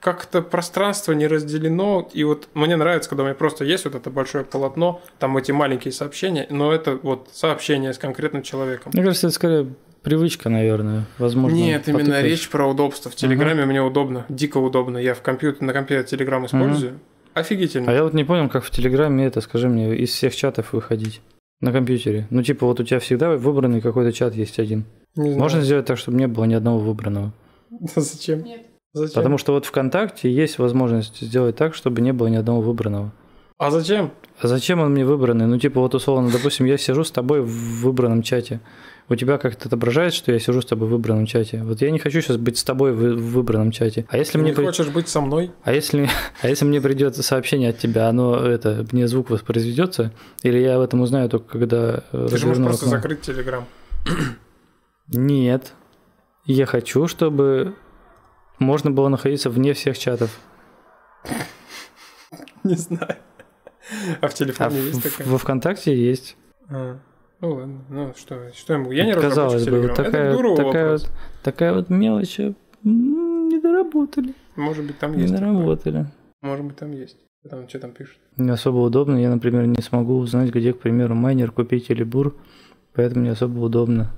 [0.00, 4.10] как-то пространство не разделено, и вот мне нравится, когда у меня просто есть вот это
[4.10, 8.92] большое полотно, там эти маленькие сообщения, но это вот сообщение с конкретным человеком.
[8.94, 9.66] Мне кажется, это скорее
[10.04, 11.06] привычка, наверное.
[11.18, 11.56] Возможно.
[11.56, 12.30] Нет, именно потыкаешь.
[12.30, 13.10] речь про удобство.
[13.10, 14.98] В Телеграме мне удобно, дико удобно.
[14.98, 17.00] Я в компьютер, на компьютере Телеграм использую.
[17.32, 17.90] Офигительно.
[17.90, 21.20] А я вот не понял, как в Телеграме это, скажи мне, из всех чатов выходить
[21.60, 22.28] на компьютере.
[22.30, 24.84] Ну, типа, вот у тебя всегда выбранный какой-то чат есть один.
[25.16, 25.38] Не знаю.
[25.38, 27.32] Можно сделать так, чтобы не было ни одного выбранного.
[27.96, 28.44] Зачем?
[28.44, 28.66] Нет.
[28.92, 29.14] Зачем?
[29.14, 33.12] Потому что вот ВКонтакте есть возможность сделать так, чтобы не было ни одного выбранного.
[33.58, 34.12] А зачем?
[34.40, 35.46] А зачем он мне выбранный?
[35.46, 38.60] Ну, типа, вот условно, допустим, я сижу с тобой в выбранном чате.
[39.08, 41.62] У тебя как-то отображает, что я сижу с тобой в выбранном чате.
[41.62, 44.06] Вот я не хочу сейчас быть с тобой в в выбранном чате.
[44.08, 45.52] А если Ты мне не при- хочешь быть со мной?
[45.62, 46.08] а если,
[46.42, 50.12] а если мне придет сообщение от тебя, оно это мне звук воспроизведется,
[50.42, 52.96] или я об этом узнаю только когда э, Ты же можешь просто окно?
[52.96, 53.66] закрыть Телеграм.
[55.08, 55.72] Нет.
[56.46, 57.74] Я хочу, чтобы
[58.58, 60.30] можно было находиться вне всех чатов.
[62.64, 63.16] Не знаю.
[64.20, 65.26] А в А телефоне в- есть такая?
[65.28, 66.36] во ВКонтакте есть.
[66.70, 66.98] А,
[67.44, 68.92] Ну ладно, ну что, что я могу?
[68.92, 71.02] Я не Казалось бы, вот такая, Это дурово такая, вопрос.
[71.02, 71.12] вот,
[71.42, 72.40] такая вот мелочь.
[72.40, 74.34] м, Не доработали.
[74.56, 75.34] Может быть, там Не есть.
[75.34, 75.52] такое.
[75.52, 76.06] доработали.
[76.40, 77.18] Может быть, там есть.
[77.50, 78.16] Там что там пишут?
[78.38, 79.18] Не особо удобно.
[79.18, 82.34] Я, например, не смогу узнать, где, к примеру, майнер купить или бур,
[82.94, 84.10] поэтому не особо удобно.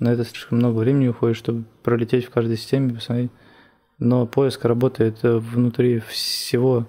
[0.00, 3.30] На это слишком много времени уходит, чтобы пролететь в каждой системе, посмотреть.
[4.00, 6.86] Но поиск работает э, внутри всего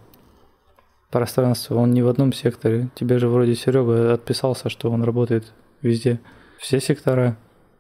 [1.12, 2.90] пространства, он не в одном секторе.
[2.96, 6.20] Тебе же вроде Серега отписался, что он работает везде.
[6.60, 7.38] Все сектора,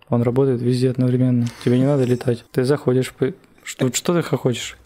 [0.09, 1.47] он работает везде одновременно.
[1.63, 2.45] Тебе не надо летать.
[2.51, 3.13] Ты заходишь,
[3.63, 4.77] что, что ты хочешь?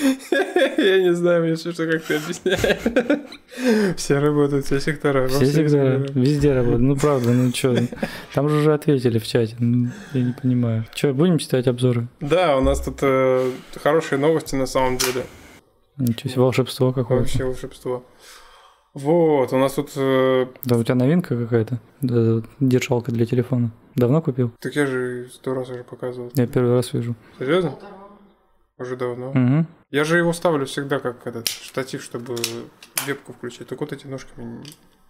[0.78, 3.96] Я не знаю, мне что, как ты объясняешь.
[3.96, 5.26] Все работают, все сектора.
[5.28, 6.82] Все сектора, везде работают.
[6.82, 7.76] Ну правда, ну что,
[8.32, 9.56] там же уже ответили в чате.
[9.58, 10.86] Ну, я не понимаю.
[10.94, 12.06] Че, будем читать обзоры?
[12.20, 13.50] Да, у нас тут э,
[13.82, 15.24] хорошие новости на самом деле.
[15.96, 17.24] Ничего себе, волшебство какое-то.
[17.24, 18.04] Вообще волшебство.
[18.98, 19.90] Вот, у нас тут...
[19.96, 21.78] э, Да у тебя новинка какая-то?
[22.00, 23.70] Да, держалка для телефона.
[23.94, 24.50] Давно купил?
[24.60, 26.30] так я же сто раз уже показывал.
[26.34, 27.14] Я первый раз вижу.
[27.38, 27.74] Серьезно?
[28.78, 29.30] Уже давно.
[29.30, 29.66] Угу.
[29.90, 32.36] Я же его ставлю всегда как этот штатив, чтобы
[33.06, 33.68] вебку включить.
[33.68, 34.62] Так вот эти ножки мне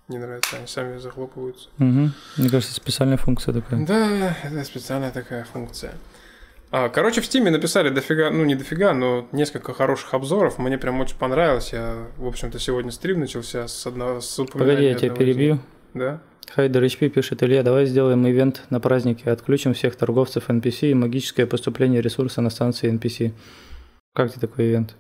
[0.09, 1.69] не нравятся, они сами захлопываются.
[1.79, 2.11] Угу.
[2.37, 3.87] Мне кажется, специальная функция такая.
[3.87, 5.95] Да, это специальная такая функция.
[6.71, 10.59] А, короче, в Стиме написали дофига, ну не дофига, но несколько хороших обзоров.
[10.59, 11.73] Мне прям очень понравилось.
[11.73, 15.61] Я, в общем-то, сегодня стрим начался с одного с Погоди, я тебя перебью.
[15.95, 16.21] Да?
[16.55, 21.47] Хайдер HP пишет, Илья, давай сделаем ивент на празднике, отключим всех торговцев NPC и магическое
[21.47, 23.33] поступление ресурса на станции NPC.
[24.15, 24.97] Как тебе такой ивент?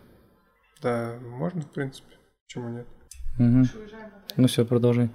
[0.82, 2.14] Да, можно, в принципе.
[2.46, 2.86] Почему нет?
[3.38, 3.68] Угу.
[4.36, 5.10] Ну все, продолжай.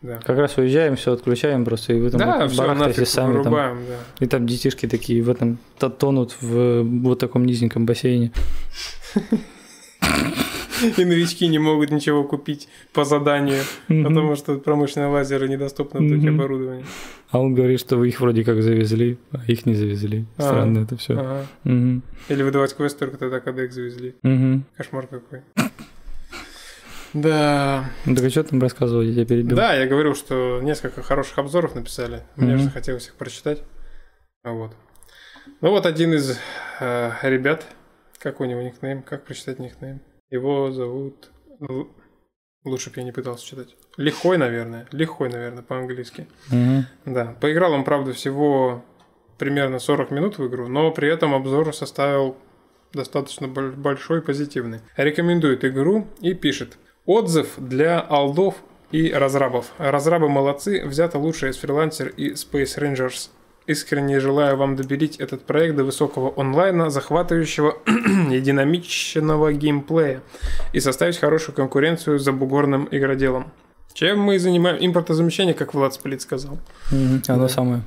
[0.00, 0.18] Да.
[0.24, 2.38] Как раз уезжаем, все отключаем просто, и вы там Да,
[2.74, 3.42] нафиг сами там.
[3.42, 4.24] вырубаем, да.
[4.24, 8.30] И там детишки такие в этом то- тонут в вот таком низеньком бассейне.
[10.96, 16.30] И новички не могут ничего купить по заданию, потому что промышленные лазеры недоступны в духе
[16.30, 16.40] Мгм.
[16.40, 16.84] оборудования.
[17.30, 20.24] А он говорит, что вы их вроде как завезли, а их не завезли.
[20.36, 20.42] А.
[20.42, 21.14] Странно это все.
[21.18, 21.46] Ага.
[22.28, 24.14] Или выдавать квест только тогда, когда их завезли.
[24.76, 25.40] Кошмар какой.
[27.14, 27.84] Да.
[28.06, 29.56] Ну так что там рассказывал, я тебя перебил?
[29.56, 32.22] Да, я говорил, что несколько хороших обзоров написали.
[32.36, 32.58] Мне Мгм.
[32.58, 33.62] же захотелось их прочитать.
[34.44, 34.74] Вот.
[35.60, 36.38] Ну вот один из
[36.80, 37.64] э, ребят,
[38.18, 40.00] как у него никнейм, как прочитать никнейм?
[40.30, 41.30] Его зовут...
[42.64, 43.76] Лучше бы я не пытался читать.
[43.96, 44.86] Лихой, наверное.
[44.92, 46.26] Лихой, наверное, по-английски.
[46.50, 46.86] Мгм.
[47.06, 47.36] Да.
[47.40, 48.84] Поиграл он, правда, всего
[49.38, 52.36] примерно 40 минут в игру, но при этом обзор составил
[52.92, 54.80] достаточно боль- большой и позитивный.
[54.96, 56.76] Рекомендует игру и пишет.
[57.08, 58.56] Отзыв для алдов
[58.90, 59.72] и разрабов.
[59.78, 63.30] Разрабы молодцы, взято лучшее из фрилансер и Space Rangers.
[63.66, 67.78] Искренне желаю вам добелить этот проект до высокого онлайна, захватывающего
[68.30, 70.20] и динамичного геймплея
[70.74, 73.52] и составить хорошую конкуренцию за бугорным игроделом.
[73.94, 76.58] Чем мы занимаем импортозамещение, как Влад Сплит сказал.
[76.90, 77.22] Мгм.
[77.28, 77.48] Оно Да.
[77.48, 77.82] самое.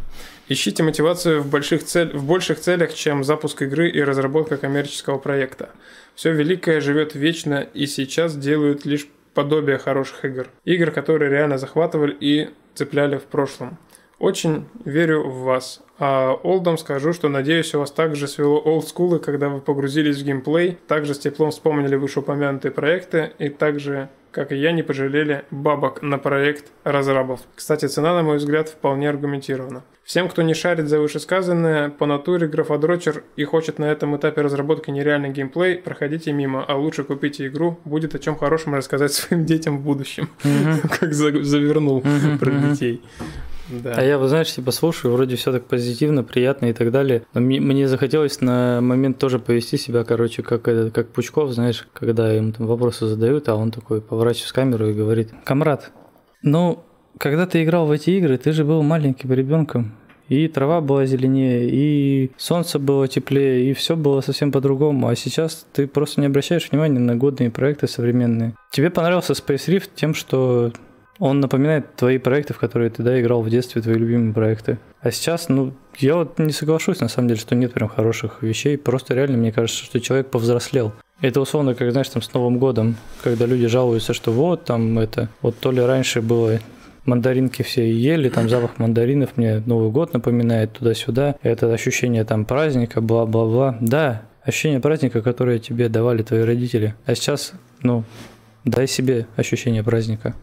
[0.49, 2.09] Ищите мотивацию в, больших цель...
[2.17, 5.69] в больших целях, чем запуск игры и разработка коммерческого проекта.
[6.15, 10.47] Все великое живет вечно и сейчас делают лишь подобие хороших игр.
[10.65, 13.77] Игр, которые реально захватывали и цепляли в прошлом.
[14.19, 15.81] Очень верю в вас.
[15.97, 20.77] А олдам скажу, что надеюсь, у вас также свело олдскулы, когда вы погрузились в геймплей,
[20.87, 26.17] также с теплом вспомнили вышеупомянутые проекты и также как и я, не пожалели бабок на
[26.17, 27.41] проект разрабов.
[27.55, 29.83] Кстати, цена, на мой взгляд, вполне аргументирована.
[30.03, 34.89] Всем, кто не шарит за вышесказанное, по натуре графодрочер и хочет на этом этапе разработки
[34.89, 39.77] нереальный геймплей, проходите мимо, а лучше купите игру, будет о чем хорошем рассказать своим детям
[39.77, 40.29] в будущем.
[40.99, 42.03] Как завернул
[42.39, 43.01] про детей.
[43.71, 43.93] Да.
[43.95, 47.23] А я, вы знаешь, типа слушаю, вроде все так позитивно, приятно и так далее.
[47.33, 51.87] Но мне, мне захотелось на момент тоже повести себя, короче, как, это, как Пучков, знаешь,
[51.93, 55.91] когда им там вопросы задают, а он такой поворачивается в камеру и говорит, камрад,
[56.41, 56.83] ну,
[57.17, 59.93] когда ты играл в эти игры, ты же был маленьким ребенком.
[60.27, 65.09] И трава была зеленее, и солнце было теплее, и все было совсем по-другому.
[65.09, 68.53] А сейчас ты просто не обращаешь внимания на годные проекты современные.
[68.71, 70.71] Тебе понравился Space Rift тем, что
[71.21, 74.79] он напоминает твои проекты, в которые ты да, играл в детстве, твои любимые проекты.
[75.01, 78.75] А сейчас, ну, я вот не соглашусь, на самом деле, что нет прям хороших вещей.
[78.75, 80.93] Просто реально мне кажется, что человек повзрослел.
[81.21, 85.29] Это условно, как, знаешь, там с Новым годом, когда люди жалуются, что вот там это,
[85.43, 86.59] вот то ли раньше было
[87.05, 92.99] мандаринки все ели, там запах мандаринов мне Новый год напоминает туда-сюда, это ощущение там праздника,
[92.99, 93.77] бла-бла-бла.
[93.79, 96.95] Да, ощущение праздника, которое тебе давали твои родители.
[97.05, 97.53] А сейчас,
[97.83, 98.05] ну,
[98.65, 100.33] дай себе ощущение праздника.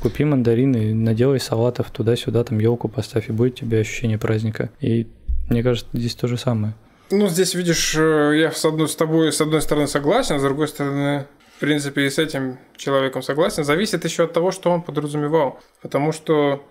[0.00, 4.70] Купи мандарины, наделай салатов туда-сюда, там елку поставь, и будет тебе ощущение праздника.
[4.80, 5.08] И
[5.48, 6.74] мне кажется, здесь то же самое.
[7.10, 10.42] Ну, здесь, видишь, э, я с одной с тобой, с одной стороны, согласен, а с
[10.42, 11.26] другой стороны,
[11.56, 13.64] в принципе, и с этим человеком согласен.
[13.64, 15.58] Зависит еще от того, что он подразумевал.
[15.80, 16.62] Потому что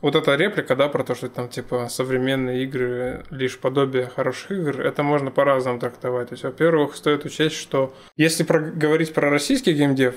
[0.00, 4.80] вот эта реплика, да, про то, что там, типа, современные игры лишь подобие хороших игр,
[4.80, 6.28] это можно по-разному трактовать.
[6.28, 10.14] То есть, во-первых, стоит учесть, что если про- говорить про российский геймдев,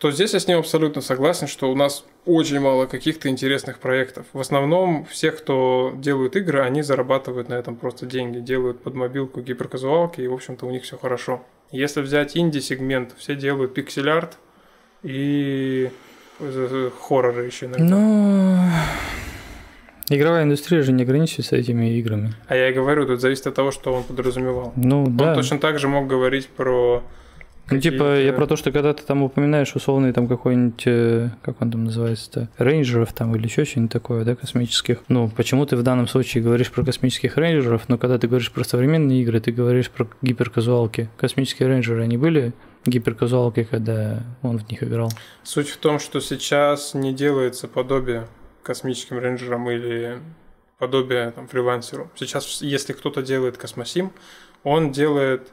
[0.00, 4.24] то здесь я с ним абсолютно согласен, что у нас очень мало каких-то интересных проектов.
[4.32, 9.42] В основном все, кто делают игры, они зарабатывают на этом просто деньги, делают под мобилку
[9.42, 11.44] гиперказуалки, и, в общем-то, у них все хорошо.
[11.70, 14.38] Если взять инди-сегмент, все делают пиксель-арт
[15.02, 15.90] и
[16.38, 17.84] э, хорроры еще иногда.
[17.84, 18.58] Ну,
[20.08, 22.32] игровая индустрия же не ограничивается этими играми.
[22.48, 24.72] А я и говорю, тут зависит от того, что он подразумевал.
[24.76, 25.34] Ну, он да.
[25.34, 27.02] точно так же мог говорить про
[27.70, 31.60] ну, типа, я про то, что когда ты там упоминаешь условный там какой-нибудь, э, как
[31.62, 34.98] он там называется-то, рейнджеров там или еще что-нибудь такое, да, космических.
[35.08, 38.64] Ну, почему ты в данном случае говоришь про космических рейнджеров, но когда ты говоришь про
[38.64, 41.08] современные игры, ты говоришь про гиперказуалки.
[41.16, 42.52] Космические рейнджеры, они были
[42.86, 45.10] гиперказуалки, когда он в них играл?
[45.42, 48.26] Суть в том, что сейчас не делается подобие
[48.62, 50.18] космическим рейнджерам или
[50.78, 52.10] подобие там, фрилансеру.
[52.16, 54.12] Сейчас, если кто-то делает космосим,
[54.64, 55.52] он делает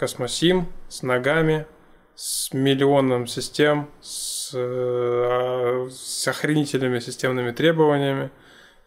[0.00, 1.66] космосим с ногами,
[2.14, 8.30] с миллионом систем, с, э, с охренительными системными требованиями.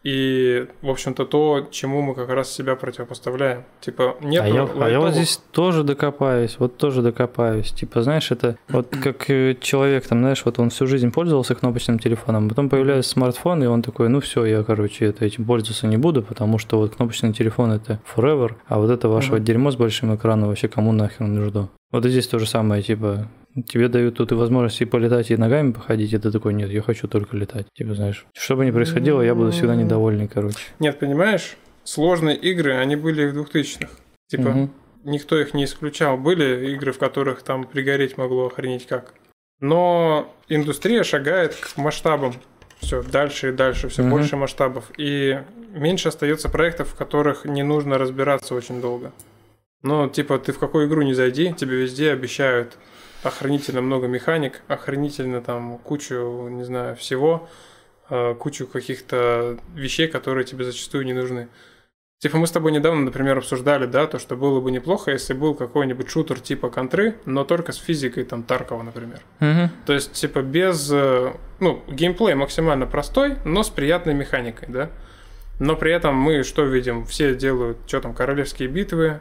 [0.04, 3.64] И, в общем-то, то, чему мы как раз себя противопоставляем.
[3.80, 7.72] Типа, нет а я, а я вот здесь тоже докопаюсь, вот тоже докопаюсь.
[7.72, 11.98] Типа, знаешь, это вот как э, человек, там, знаешь, вот он всю жизнь пользовался кнопочным
[11.98, 15.96] телефоном, потом появляется смартфон, и он такой, ну все, я, короче, это, этим пользоваться не
[15.96, 19.34] буду, потому что вот кнопочный телефон это forever, а вот это ваше uh-huh.
[19.34, 21.70] вот дерьмо с большим экраном вообще кому нахер нужно.
[21.92, 23.28] Вот и здесь то же самое, типа,
[23.68, 26.82] Тебе дают тут и возможность и полетать, и ногами походить, и ты такой, нет, я
[26.82, 27.66] хочу только летать.
[27.74, 30.58] Типа, знаешь, что бы ни происходило, я буду всегда недовольный, короче.
[30.80, 33.90] Нет, понимаешь, сложные игры, они были в 2000-х.
[34.26, 34.70] Типа, угу.
[35.04, 36.16] никто их не исключал.
[36.16, 39.14] Были игры, в которых там пригореть могло охренеть как.
[39.60, 42.34] Но индустрия шагает к масштабам.
[42.80, 44.10] Все дальше и дальше, все угу.
[44.10, 44.90] больше масштабов.
[44.98, 45.40] И
[45.72, 49.12] меньше остается проектов, в которых не нужно разбираться очень долго.
[49.82, 52.78] Ну, типа, ты в какую игру не зайди, тебе везде обещают
[53.24, 57.48] охранительно много механик, охранительно там кучу, не знаю, всего,
[58.10, 61.48] э, кучу каких-то вещей, которые тебе зачастую не нужны.
[62.20, 65.54] Типа мы с тобой недавно, например, обсуждали, да, то, что было бы неплохо, если был
[65.54, 69.20] какой-нибудь шутер типа контры, но только с физикой там Таркова, например.
[69.40, 69.70] Угу.
[69.86, 70.90] То есть, типа, без...
[70.90, 74.90] Э, ну, геймплей максимально простой, но с приятной механикой, да.
[75.60, 77.04] Но при этом мы что видим?
[77.04, 79.20] Все делают, что там, королевские битвы,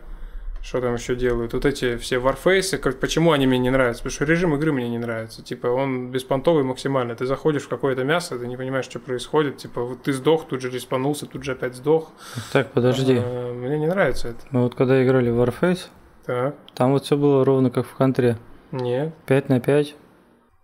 [0.64, 1.53] что там еще делают?
[1.53, 4.02] Вот эти все варфейсы, почему они мне не нравятся?
[4.02, 5.44] Потому что режим игры мне не нравится.
[5.44, 7.15] Типа, он беспонтовый максимально.
[7.15, 9.57] Ты заходишь в какое-то мясо, ты не понимаешь, что происходит.
[9.57, 12.11] Типа, вот ты сдох, тут же респанулся, тут же опять сдох.
[12.53, 13.19] Так, подожди.
[13.19, 14.40] А, мне не нравится это.
[14.52, 15.88] Мы вот когда играли в Warface,
[16.26, 16.56] так.
[16.73, 18.38] там вот все было ровно как в контре.
[18.72, 19.14] Нет.
[19.26, 19.95] 5 на 5.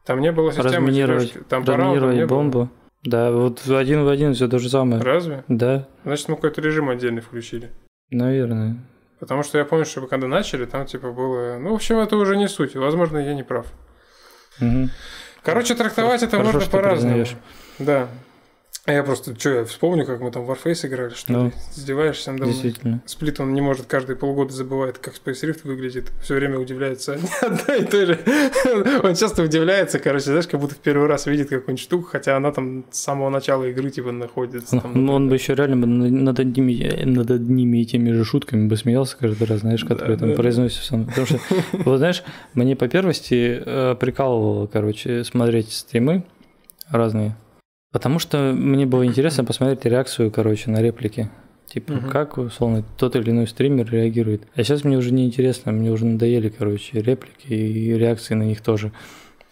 [0.05, 2.59] Там не было системы разминировать, там разминировать бомбу.
[2.59, 2.69] Было.
[3.03, 5.01] Да, вот один в один все то же самое.
[5.01, 5.43] Разве?
[5.49, 5.87] Да.
[6.05, 7.71] Значит, мы какой-то режим отдельный включили.
[8.09, 8.77] Наверное.
[9.19, 11.57] Потому что я помню, что когда начали, там типа было...
[11.59, 12.75] Ну, в общем, это уже не суть.
[12.75, 13.65] Возможно, я не прав.
[14.61, 14.89] Угу.
[15.43, 17.25] Короче, трактовать это Хорошо, можно по-разному.
[17.79, 18.07] Да.
[18.89, 21.45] А я просто, что, я вспомню, как мы там в Warface играли, что Ну.
[21.45, 21.51] ли?
[21.77, 22.45] Издеваешься надо?
[22.45, 23.01] Действительно.
[23.05, 26.11] Сплит, он не может каждые полгода забывает, как Space Rift выглядит.
[26.23, 28.19] Все время удивляется одной и той же.
[29.03, 32.51] Он часто удивляется, короче, знаешь, как будто в первый раз видит какую-нибудь штуку, хотя она
[32.51, 34.79] там с самого начала игры типа находится.
[34.79, 38.25] там, Ну, он бы еще реально бы на- над одними, над одними и теми же
[38.25, 40.41] шутками бы смеялся каждый раз, знаешь, которые там да, да.
[40.41, 40.97] произносятся.
[41.07, 41.39] Потому что,
[41.85, 42.23] вот знаешь,
[42.55, 46.23] мне по первости э, прикалывало, короче, смотреть стримы
[46.89, 47.35] разные.
[47.91, 51.29] Потому что мне было интересно посмотреть реакцию, короче, на реплики.
[51.67, 52.09] Типа, Мгм.
[52.09, 54.43] как, условно, тот или иной стример реагирует.
[54.55, 58.61] А сейчас мне уже не интересно, мне уже надоели, короче, реплики и реакции на них
[58.61, 58.91] тоже.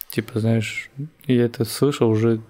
[0.08, 0.90] Типа, знаешь,
[1.26, 2.40] я это слышал уже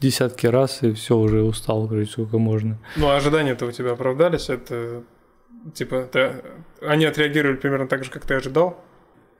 [0.00, 2.78] десятки раз, и все, уже устал, короче, сколько можно.
[2.96, 4.48] Ну, а ожидания-то у тебя оправдались?
[4.48, 5.02] Это,
[5.74, 6.42] типа, ты-
[6.82, 8.78] они отреагировали примерно так же, как ты ожидал?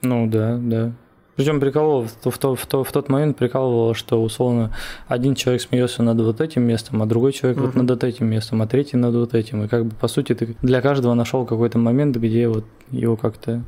[0.03, 0.93] Ну да, да.
[1.37, 4.75] Причем прикалывало, в, в, в, в тот момент прикалывало, что условно
[5.09, 7.79] один человек смеется над вот этим местом, а другой человек вот Мгм.
[7.79, 9.65] над вот этим местом, а третий над вот этим.
[9.65, 13.63] И как бы по сути ты для каждого нашел какой-то момент, где вот его как-то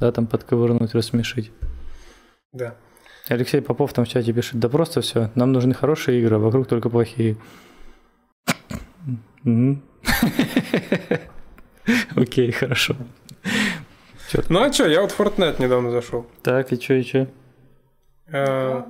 [0.00, 1.52] да, там подковырнуть, рассмешить.
[2.52, 2.74] Да.
[3.28, 6.66] Алексей Попов там в чате пишет, да просто все, нам нужны хорошие игры, а вокруг
[6.66, 7.36] только плохие.
[12.16, 12.96] Окей, хорошо.
[14.48, 16.26] Ну, а что, я вот в Fortnite недавно зашел.
[16.42, 17.26] Так, и чё, и чё?
[18.32, 18.82] Э,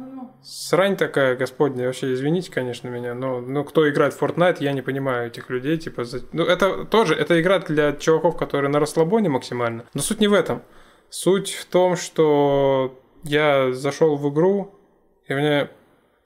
[0.43, 4.83] Срань такая, господня, вообще извините, конечно, меня, но, но кто играет в Fortnite, я не
[4.83, 9.31] понимаю этих людей, типа, за- ну, это тоже, это игра для чуваков, которые на расслабоне
[9.31, 10.63] максимально, но суть не в этом.
[11.09, 14.75] Суть в том, что я зашел в игру,
[15.27, 15.71] и мне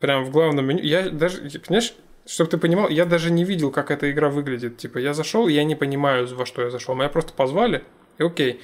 [0.01, 1.95] прям в главном меню, я даже, понимаешь,
[2.27, 4.77] чтобы ты понимал, я даже не видел, как эта игра выглядит.
[4.79, 6.95] Типа, я зашел, я не понимаю, во что я зашел.
[6.95, 7.85] Меня просто позвали,
[8.19, 8.61] и окей.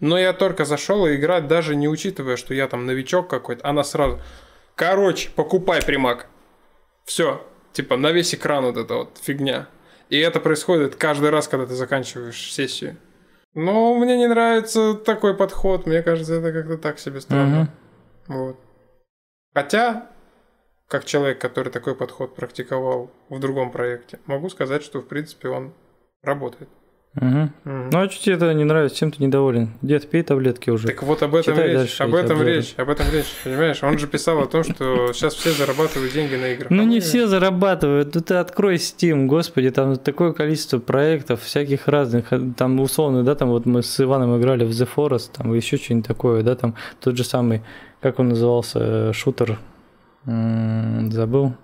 [0.00, 3.82] Но я только зашел, и игра, даже не учитывая, что я там новичок какой-то, она
[3.84, 4.20] сразу...
[4.76, 6.28] Короче, покупай примак.
[7.04, 7.44] Все.
[7.72, 9.68] Типа, на весь экран вот эта вот фигня.
[10.08, 12.96] И это происходит каждый раз, когда ты заканчиваешь сессию.
[13.54, 15.86] Но мне не нравится такой подход.
[15.86, 17.68] Мне кажется, это как-то так себе странно.
[18.28, 18.56] Вот.
[19.52, 20.10] Хотя,
[20.86, 25.74] как человек, который такой подход практиковал в другом проекте, могу сказать, что, в принципе, он
[26.22, 26.68] работает.
[27.20, 27.52] Мгм.
[27.64, 27.90] Мгм.
[27.90, 29.70] Ну а что тебе это не нравится, чем ты недоволен?
[29.82, 30.88] Дед, пей таблетки уже.
[30.88, 32.56] Так вот об этом Читай речь, дальше об этом обзоры.
[32.56, 33.82] речь, об этом речь, понимаешь?
[33.82, 36.70] Он же писал о том, что сейчас все зарабатывают деньги на играх.
[36.70, 38.14] Ну не все зарабатывают.
[38.14, 42.32] Ну ты открой Steam, господи, там такое количество проектов всяких разных.
[42.56, 46.06] Там условно, да, там вот мы с Иваном играли в The Forest, там еще что-нибудь
[46.06, 47.62] такое, да, там тот же самый,
[48.00, 49.58] как он назывался, э, шутер,
[50.24, 51.54] забыл.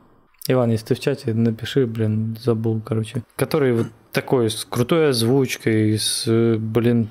[0.47, 3.23] Иван, если ты в чате, напиши, блин, забыл, короче.
[3.37, 6.24] Который вот такой, с крутой озвучкой, с,
[6.59, 7.09] блин,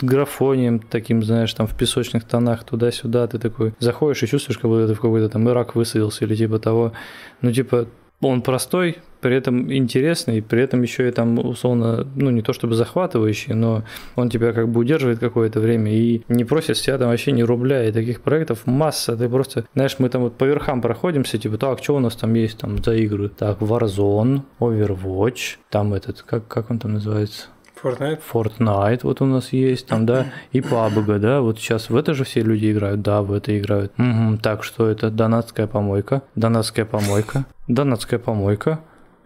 [0.00, 4.88] графонием таким, знаешь, там в песочных тонах туда-сюда, ты такой заходишь и чувствуешь, как будто
[4.88, 6.92] ты в какой-то там Ирак высадился или типа того.
[7.40, 7.86] Ну, типа,
[8.20, 12.74] он простой, при этом интересный, при этом еще и там условно, ну не то чтобы
[12.74, 13.82] захватывающий, но
[14.14, 17.42] он тебя как бы удерживает какое-то время и не просит с тебя там вообще ни
[17.42, 21.58] рубля, и таких проектов масса, ты просто, знаешь, мы там вот по верхам проходимся, типа,
[21.58, 23.28] так, что у нас там есть там за игры?
[23.28, 27.48] Так, Warzone, Overwatch, там этот, как, как он там называется?
[27.86, 28.20] Fortnite.
[28.32, 32.24] Fortnite вот у нас есть, там, да, и PUBG, да, вот сейчас в это же
[32.24, 33.92] все люди играют, да, в это играют.
[33.96, 35.10] Мгм, так, что это?
[35.10, 38.80] Донатская помойка, донатская помойка, донатская помойка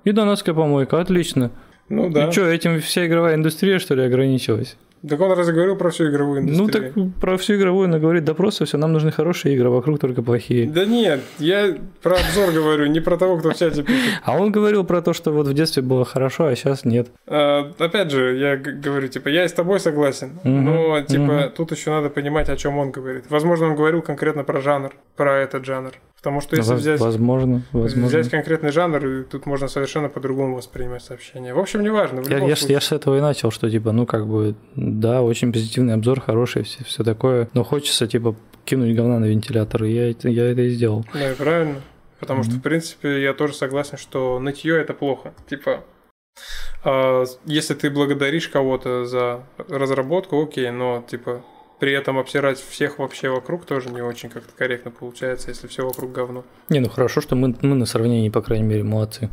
[0.05, 1.51] и донатская помойка, отлично.
[1.89, 2.28] Ну да.
[2.28, 4.77] И что, этим вся игровая индустрия, что ли, ограничилась?
[5.09, 6.93] Так он разве говорил про всю игровую Ну индустрию?
[6.93, 9.98] так про всю игровую она говорит, да просто все, нам нужны хорошие игры, а вокруг
[9.98, 10.68] только плохие.
[10.68, 14.20] Да нет, я про обзор говорю, не про того, кто в чате пишет.
[14.24, 17.09] А он говорил про то, что вот в детстве было хорошо, а сейчас нет.
[17.27, 21.90] А, Опять же, я говорю, типа, я и с тобой согласен, но, типа, тут еще
[21.90, 23.24] надо понимать, о чем он говорит.
[23.31, 25.93] Возможно, он говорил конкретно про жанр, про этот жанр.
[26.23, 28.07] Потому что если взять, Возможно, возможно.
[28.09, 31.55] взять конкретный жанр, тут можно совершенно по-другому воспринимать сообщение.
[31.55, 32.21] В общем, неважно.
[32.23, 32.75] В Я, я, случае.
[32.75, 36.65] я с этого и начал, что типа, ну как бы, да, очень позитивный обзор, хороший,
[36.65, 38.37] все, все такое, но хочется типа
[38.67, 41.07] кинуть говна на вентилятор, и я это, я это и сделал.
[41.15, 41.81] Да, и правильно.
[42.19, 42.61] Потому что, Мгм.
[42.61, 45.33] в принципе, я тоже согласен, что нытье это плохо.
[45.49, 45.85] Типа,
[46.85, 51.43] а, если ты благодаришь кого-то за разработку, окей, но типа
[51.81, 56.12] при этом обсирать всех вообще вокруг тоже не очень как-то корректно получается, если все вокруг
[56.12, 56.44] говно.
[56.69, 59.31] Не, ну хорошо, что мы, мы на сравнении, по крайней мере, молодцы.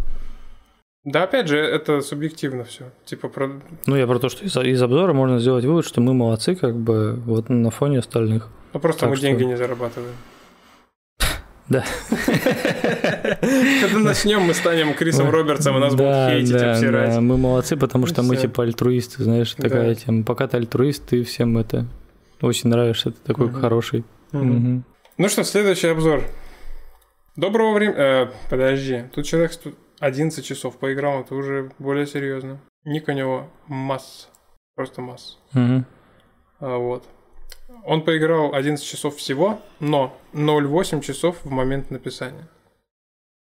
[1.04, 2.86] Да, опять же, это субъективно все.
[3.06, 3.62] Типа, про...
[3.86, 6.76] Ну, я про то, что из, из обзора можно сделать вывод, что мы молодцы, как
[6.76, 8.50] бы, вот на фоне остальных.
[8.74, 10.16] ну, просто Так мы что- деньги не зарабатываем.
[11.70, 11.84] Да.
[13.82, 17.18] Когда начнем, мы станем Крисом Робертсом, и нас будут хейтить, обсирать.
[17.18, 20.24] мы молодцы, потому что мы типа альтруисты, знаешь, такая тема.
[20.24, 21.86] Пока ты альтруист, ты всем это
[22.42, 23.62] очень нравишься, ты такой Мгм.
[23.62, 24.04] хороший.
[24.32, 24.50] Мгм.
[24.56, 24.86] Мгм.
[25.18, 26.24] Ну что, следующий обзор.
[27.36, 28.30] Доброго времени...
[28.50, 29.52] подожди, тут человек...
[29.54, 32.60] сту- 11 часов поиграл, это уже более серьезно.
[32.84, 34.30] Ник у него масс.
[34.76, 35.40] Просто масс.
[35.54, 35.86] Мгм.
[36.60, 37.04] А, вот.
[37.84, 42.48] Он поиграл 11 часов всего, но 0,8 часов в момент написания.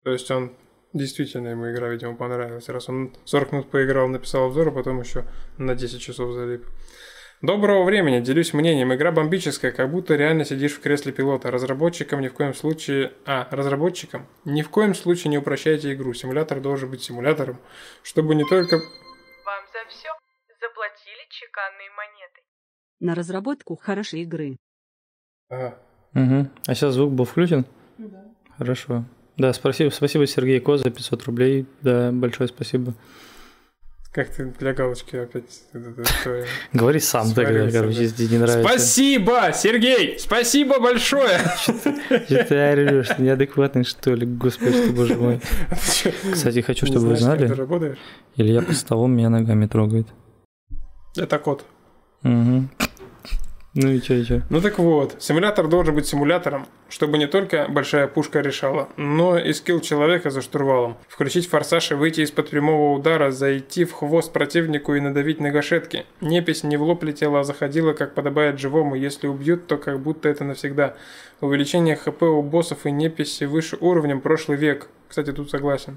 [0.03, 0.53] То есть он
[0.93, 2.69] действительно ему игра, видимо, понравилась.
[2.69, 5.25] Раз он 40 минут поиграл, написал обзор, а потом еще
[5.57, 6.67] на 10 часов залип.
[7.43, 8.93] Доброго времени, делюсь мнением.
[8.93, 11.51] Игра бомбическая, как будто реально сидишь в кресле пилота.
[11.51, 13.15] Разработчикам ни в коем случае...
[13.25, 16.13] А, разработчикам ни в коем случае не упрощайте игру.
[16.13, 17.59] Симулятор должен быть симулятором,
[18.03, 18.77] чтобы не только...
[18.77, 20.11] Вам за все
[20.61, 22.43] заплатили чеканные монеты.
[23.01, 24.59] На разработку хорошей игры.
[25.49, 25.79] Ага.
[26.13, 26.51] Мгм.
[26.67, 27.65] А сейчас звук был включен?
[27.97, 28.23] Да.
[28.59, 29.05] Хорошо.
[29.39, 31.67] Да, спасибо, спасибо Сергей Коза, 500 рублей.
[31.81, 32.93] Да, большое спасибо.
[34.13, 35.63] Как ты для галочки опять...
[36.73, 38.03] Говори сам тогда, Свалился, короче, да.
[38.03, 38.69] если не нравится.
[38.69, 40.19] Спасибо, Сергей!
[40.19, 41.39] Спасибо большое!
[41.63, 43.07] Что ты орешь?
[43.07, 44.27] Ты неадекватный, что ли?
[44.27, 45.41] Господи, что, боже мой.
[46.33, 47.99] Кстати, хочу, чтобы вы знали, работаешь?
[48.35, 50.09] Илья под столом меня ногами трогает.
[51.17, 51.65] Это кот.
[52.23, 52.69] Мгм.
[53.75, 54.41] Ну и чё, и чё?
[54.51, 59.53] Ну так вот, симулятор должен быть симулятором, чтобы не только большая пушка решала, но и
[59.53, 60.99] скилл человека за штурвалом.
[61.09, 66.05] Включить форсаж и выйти из-под прямого удара, зайти в хвост противнику и надавить на гашетки.
[66.21, 68.97] Непись не в лоб летела, а заходила, как подобает живому.
[68.97, 70.97] Если убьют, то как будто это навсегда.
[71.41, 74.89] Увеличение хп у боссов и неписи выше уровнем прошлый век.
[75.09, 75.97] Кстати, тут согласен.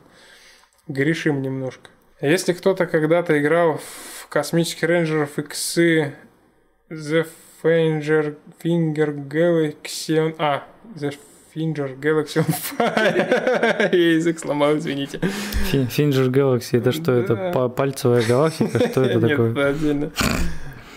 [0.88, 1.90] Грешим немножко.
[2.22, 6.14] Если кто-то когда-то играл в космических рейнджеров иксы
[6.92, 7.26] The
[7.64, 10.36] Finger, Finger Galaxy on...
[10.38, 10.64] А,
[10.96, 11.16] The
[11.56, 13.90] Finger Galaxy on Fire.
[13.96, 15.20] Я язык сломал, извините.
[15.72, 18.80] Финджер Galaxy, это что, это пальцевая галактика?
[18.90, 19.52] Что это Нет, такое?
[19.52, 20.12] это отдельно.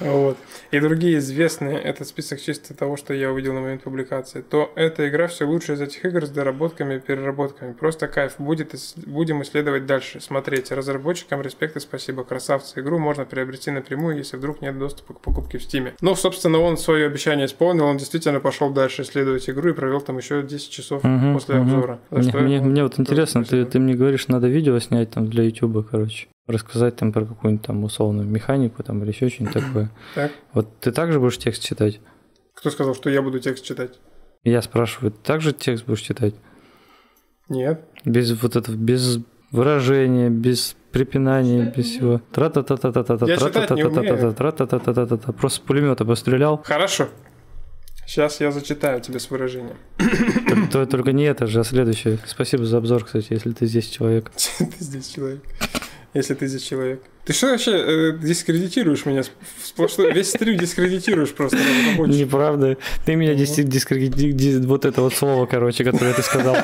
[0.01, 0.37] Вот.
[0.71, 5.09] И другие известные, этот список чисто того, что я увидел на момент публикации, то эта
[5.09, 7.73] игра все лучше из этих игр с доработками и переработками.
[7.73, 8.35] Просто кайф.
[8.39, 8.75] Будет,
[9.07, 10.21] будем исследовать дальше.
[10.21, 10.73] Смотреть.
[10.73, 12.25] Разработчикам респект и спасибо.
[12.25, 12.81] Красавцы.
[12.81, 15.95] Игру можно приобрести напрямую, если вдруг нет доступа к покупке в Стиме.
[16.01, 17.85] Ну, собственно, он свое обещание исполнил.
[17.85, 21.63] Он действительно пошел дальше исследовать игру и провел там еще 10 часов Мгм, после мгм.
[21.75, 21.99] обзора.
[22.11, 25.83] Мне, мне- мне вот интересно, ты, ты мне говоришь, надо видео снять там для Ютуба,
[25.83, 26.29] короче.
[26.47, 29.91] Рассказать там про какую-нибудь там условную механику там или еще что-нибудь такое.
[30.15, 30.33] Так.
[30.53, 32.01] Вот ты также будешь текст читать?
[32.55, 33.99] Кто сказал, что я буду текст читать?
[34.45, 36.35] Я спрашиваю, ты также текст будешь читать?
[37.49, 37.85] Нет.
[38.05, 39.19] Без вот этого, без
[39.51, 42.21] выражения, без препинания, без всего.
[42.33, 44.35] Тра-та-та-та-та-та, Я читать не умею.
[44.35, 45.33] тра-та-та-та-та, тра-та-та-та-та-та.
[45.33, 46.63] Просто с пулемета пострелял.
[46.65, 47.09] Хорошо.
[48.07, 49.77] Сейчас я зачитаю тебе с выражением.
[49.99, 52.19] Только- то- Только не это же, а следующее.
[52.25, 54.31] Спасибо за обзор, кстати, если ты здесь человек.
[54.59, 55.43] Ты здесь человек.
[56.15, 57.03] Если ты здесь человек.
[57.25, 59.21] Ты что вообще э, дискредитируешь меня?
[59.23, 59.33] Сп-
[59.65, 61.59] Сплошной, весь стрим дискредитируешь просто.
[61.99, 62.77] Неправда.
[63.05, 66.57] Ты меня дис- дискредити- ди- Вот это вот слово, короче, которое ты сказал.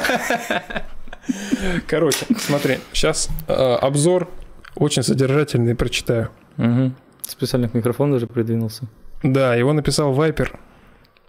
[1.86, 2.78] Короче, смотри.
[2.93, 4.28] Сейчас обзор
[4.74, 6.31] очень содержательный, прочитаю.
[6.56, 6.94] Мгм.
[7.27, 8.85] Специально к микрофону даже придвинулся.
[9.23, 10.59] Да, его написал Вайпер.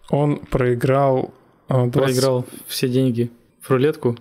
[0.10, 1.34] Он проиграл...
[1.70, 3.32] э, 20 Проиграл все деньги
[3.62, 4.18] в рулетку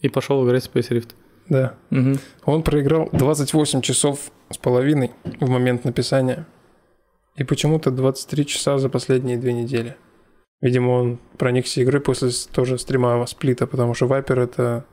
[0.00, 1.10] и пошел играть в Space Rift.
[1.48, 1.74] Да.
[1.90, 2.18] Мгм.
[2.44, 5.10] Он проиграл 28 часов с половиной
[5.40, 6.46] в момент написания.
[7.36, 9.96] И почему-то 23 часа за последние две недели.
[10.62, 14.84] Видимо, он проникся игрой после тоже стрима Сплита, потому что Вайпер это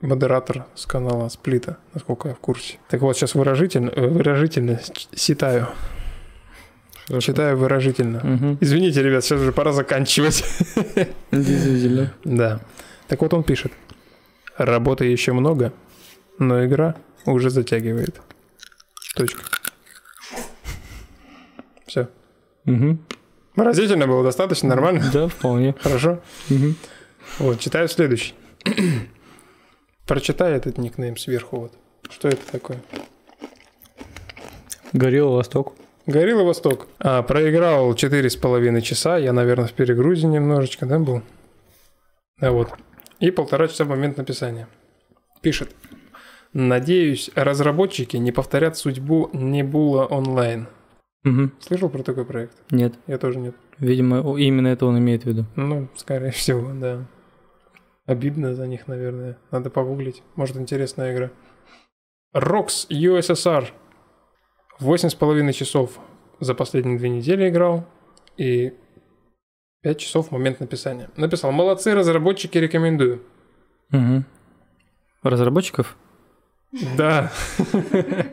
[0.00, 2.78] модератор с канала Сплита, насколько я в курсе.
[2.88, 5.66] Так вот, сейчас выражительно, э, выражительно ч- читаю.
[7.08, 7.32] Хорошо.
[7.32, 8.20] Читаю выражительно.
[8.24, 8.58] Мгм.
[8.60, 10.44] Извините, ребят, сейчас уже пора заканчивать.
[11.32, 12.12] Действительно.
[12.24, 12.60] Да.
[13.08, 13.72] Так вот он пишет.
[14.56, 15.72] Работы еще много,
[16.38, 16.96] но игра
[17.26, 18.20] уже затягивает.
[19.14, 19.42] Точка.
[21.86, 22.08] Все.
[22.64, 23.04] Мгм.
[23.54, 25.04] Выразительно было достаточно, нормально?
[25.12, 25.74] Да, вполне.
[25.80, 26.20] Хорошо.
[26.48, 26.76] Мгм.
[27.38, 28.34] Вот, читаю следующий.
[30.06, 31.72] Прочитай этот никнейм сверху вот.
[32.10, 32.78] Что это такое?
[34.92, 35.74] Горело Восток.
[36.06, 36.86] Горилла Восток.
[36.98, 39.18] А, проиграл четыре с половиной часа.
[39.18, 41.22] Я, наверное, в перегрузе немножечко, да, был?
[42.38, 42.70] Да, вот.
[43.20, 44.68] И полтора часа в момент написания.
[45.40, 45.74] Пишет.
[46.52, 50.68] Надеюсь, разработчики не повторят судьбу Небула онлайн.
[51.24, 51.52] Мгм.
[51.58, 52.56] Слышал про такой проект?
[52.70, 52.94] Нет.
[53.06, 53.54] Я тоже нет.
[53.78, 55.44] Видимо, именно это он имеет в виду.
[55.56, 57.06] Ну, скорее всего, да.
[58.06, 59.36] Обидно за них, наверное.
[59.50, 60.22] Надо погуглить.
[60.36, 61.30] Может, интересная игра.
[62.34, 63.68] Rox USSR.
[64.78, 65.98] Восемь с половиной часов
[66.38, 67.84] за последние две недели играл.
[68.36, 68.74] И
[69.82, 71.10] 5 часов момент написания.
[71.16, 73.22] Написал, молодцы, разработчики, рекомендую.
[73.90, 74.24] Мгм.
[75.22, 75.96] Разработчиков?
[76.96, 77.32] Да.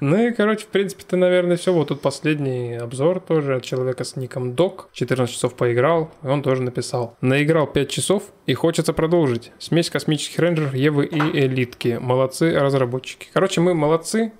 [0.00, 1.72] Ну и, короче, в принципе, ты, наверное, все.
[1.72, 4.90] Вот тут последний обзор тоже от человека с ником Док.
[4.92, 7.16] 14 часов поиграл, и он тоже написал.
[7.22, 9.52] Наиграл 5 часов и хочется продолжить.
[9.58, 11.98] Смесь космических рейнджеров, Евы и Элитки.
[12.00, 13.28] Молодцы разработчики.
[13.32, 14.32] Короче, мы молодцы.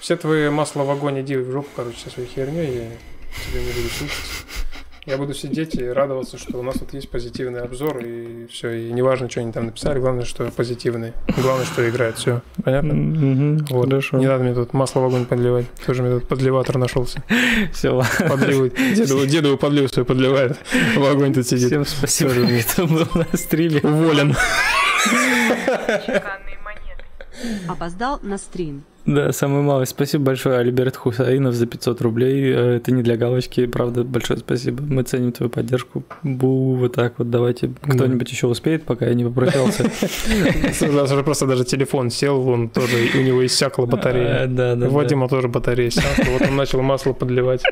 [0.00, 2.66] Все твои масла в огонь иди в жопу, короче, со своей херней.
[2.66, 2.90] Я
[3.50, 4.63] тебе не буду слушать.
[5.06, 8.90] Я буду сидеть и радоваться, что у нас тут есть позитивный обзор, и все, и
[8.90, 11.12] неважно, что они там написали, главное, что позитивный.
[11.36, 12.40] Главное, что играет, все.
[12.64, 12.94] Понятно?
[12.94, 13.84] Мгм, Вот.
[13.90, 14.16] Хорошо.
[14.16, 15.66] Не надо мне тут масло в огонь подливать.
[15.84, 17.22] Тоже мне тут подливатор нашелся.
[17.72, 18.74] Все, Подливает.
[18.94, 20.56] Деду, деду подливу свой подливает.
[20.96, 21.66] В огонь тут сидит.
[21.68, 23.80] всем спасибо, что это был на стриме.
[23.82, 24.34] Уволен.
[26.06, 27.68] Чеканные монеты.
[27.68, 28.84] Опоздал на стрим.
[29.06, 29.84] Да, самое малое.
[29.84, 32.52] Спасибо большое, Альберт Хусаинов, за 500 рублей.
[32.52, 34.82] Э, Это не для галочки, правда, большое спасибо.
[34.82, 36.04] Мы ценим твою поддержку.
[36.22, 37.70] Бу, вот так вот, давайте.
[37.82, 39.90] Кто-нибудь еще успеет, пока я не попрощался.
[40.88, 44.46] У нас уже просто даже телефон сел, он тоже, у него иссякла батарея.
[44.46, 46.32] Да, да, У Вадима тоже батарея иссякла.
[46.32, 47.62] Вот он начал масло подливать.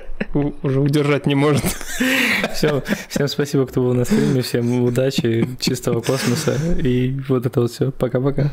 [0.63, 1.65] Уже удержать не может.
[2.55, 7.71] Все, всем спасибо, кто был на стриме, всем удачи, чистого космоса и вот это вот
[7.71, 7.91] все.
[7.91, 8.51] Пока-пока.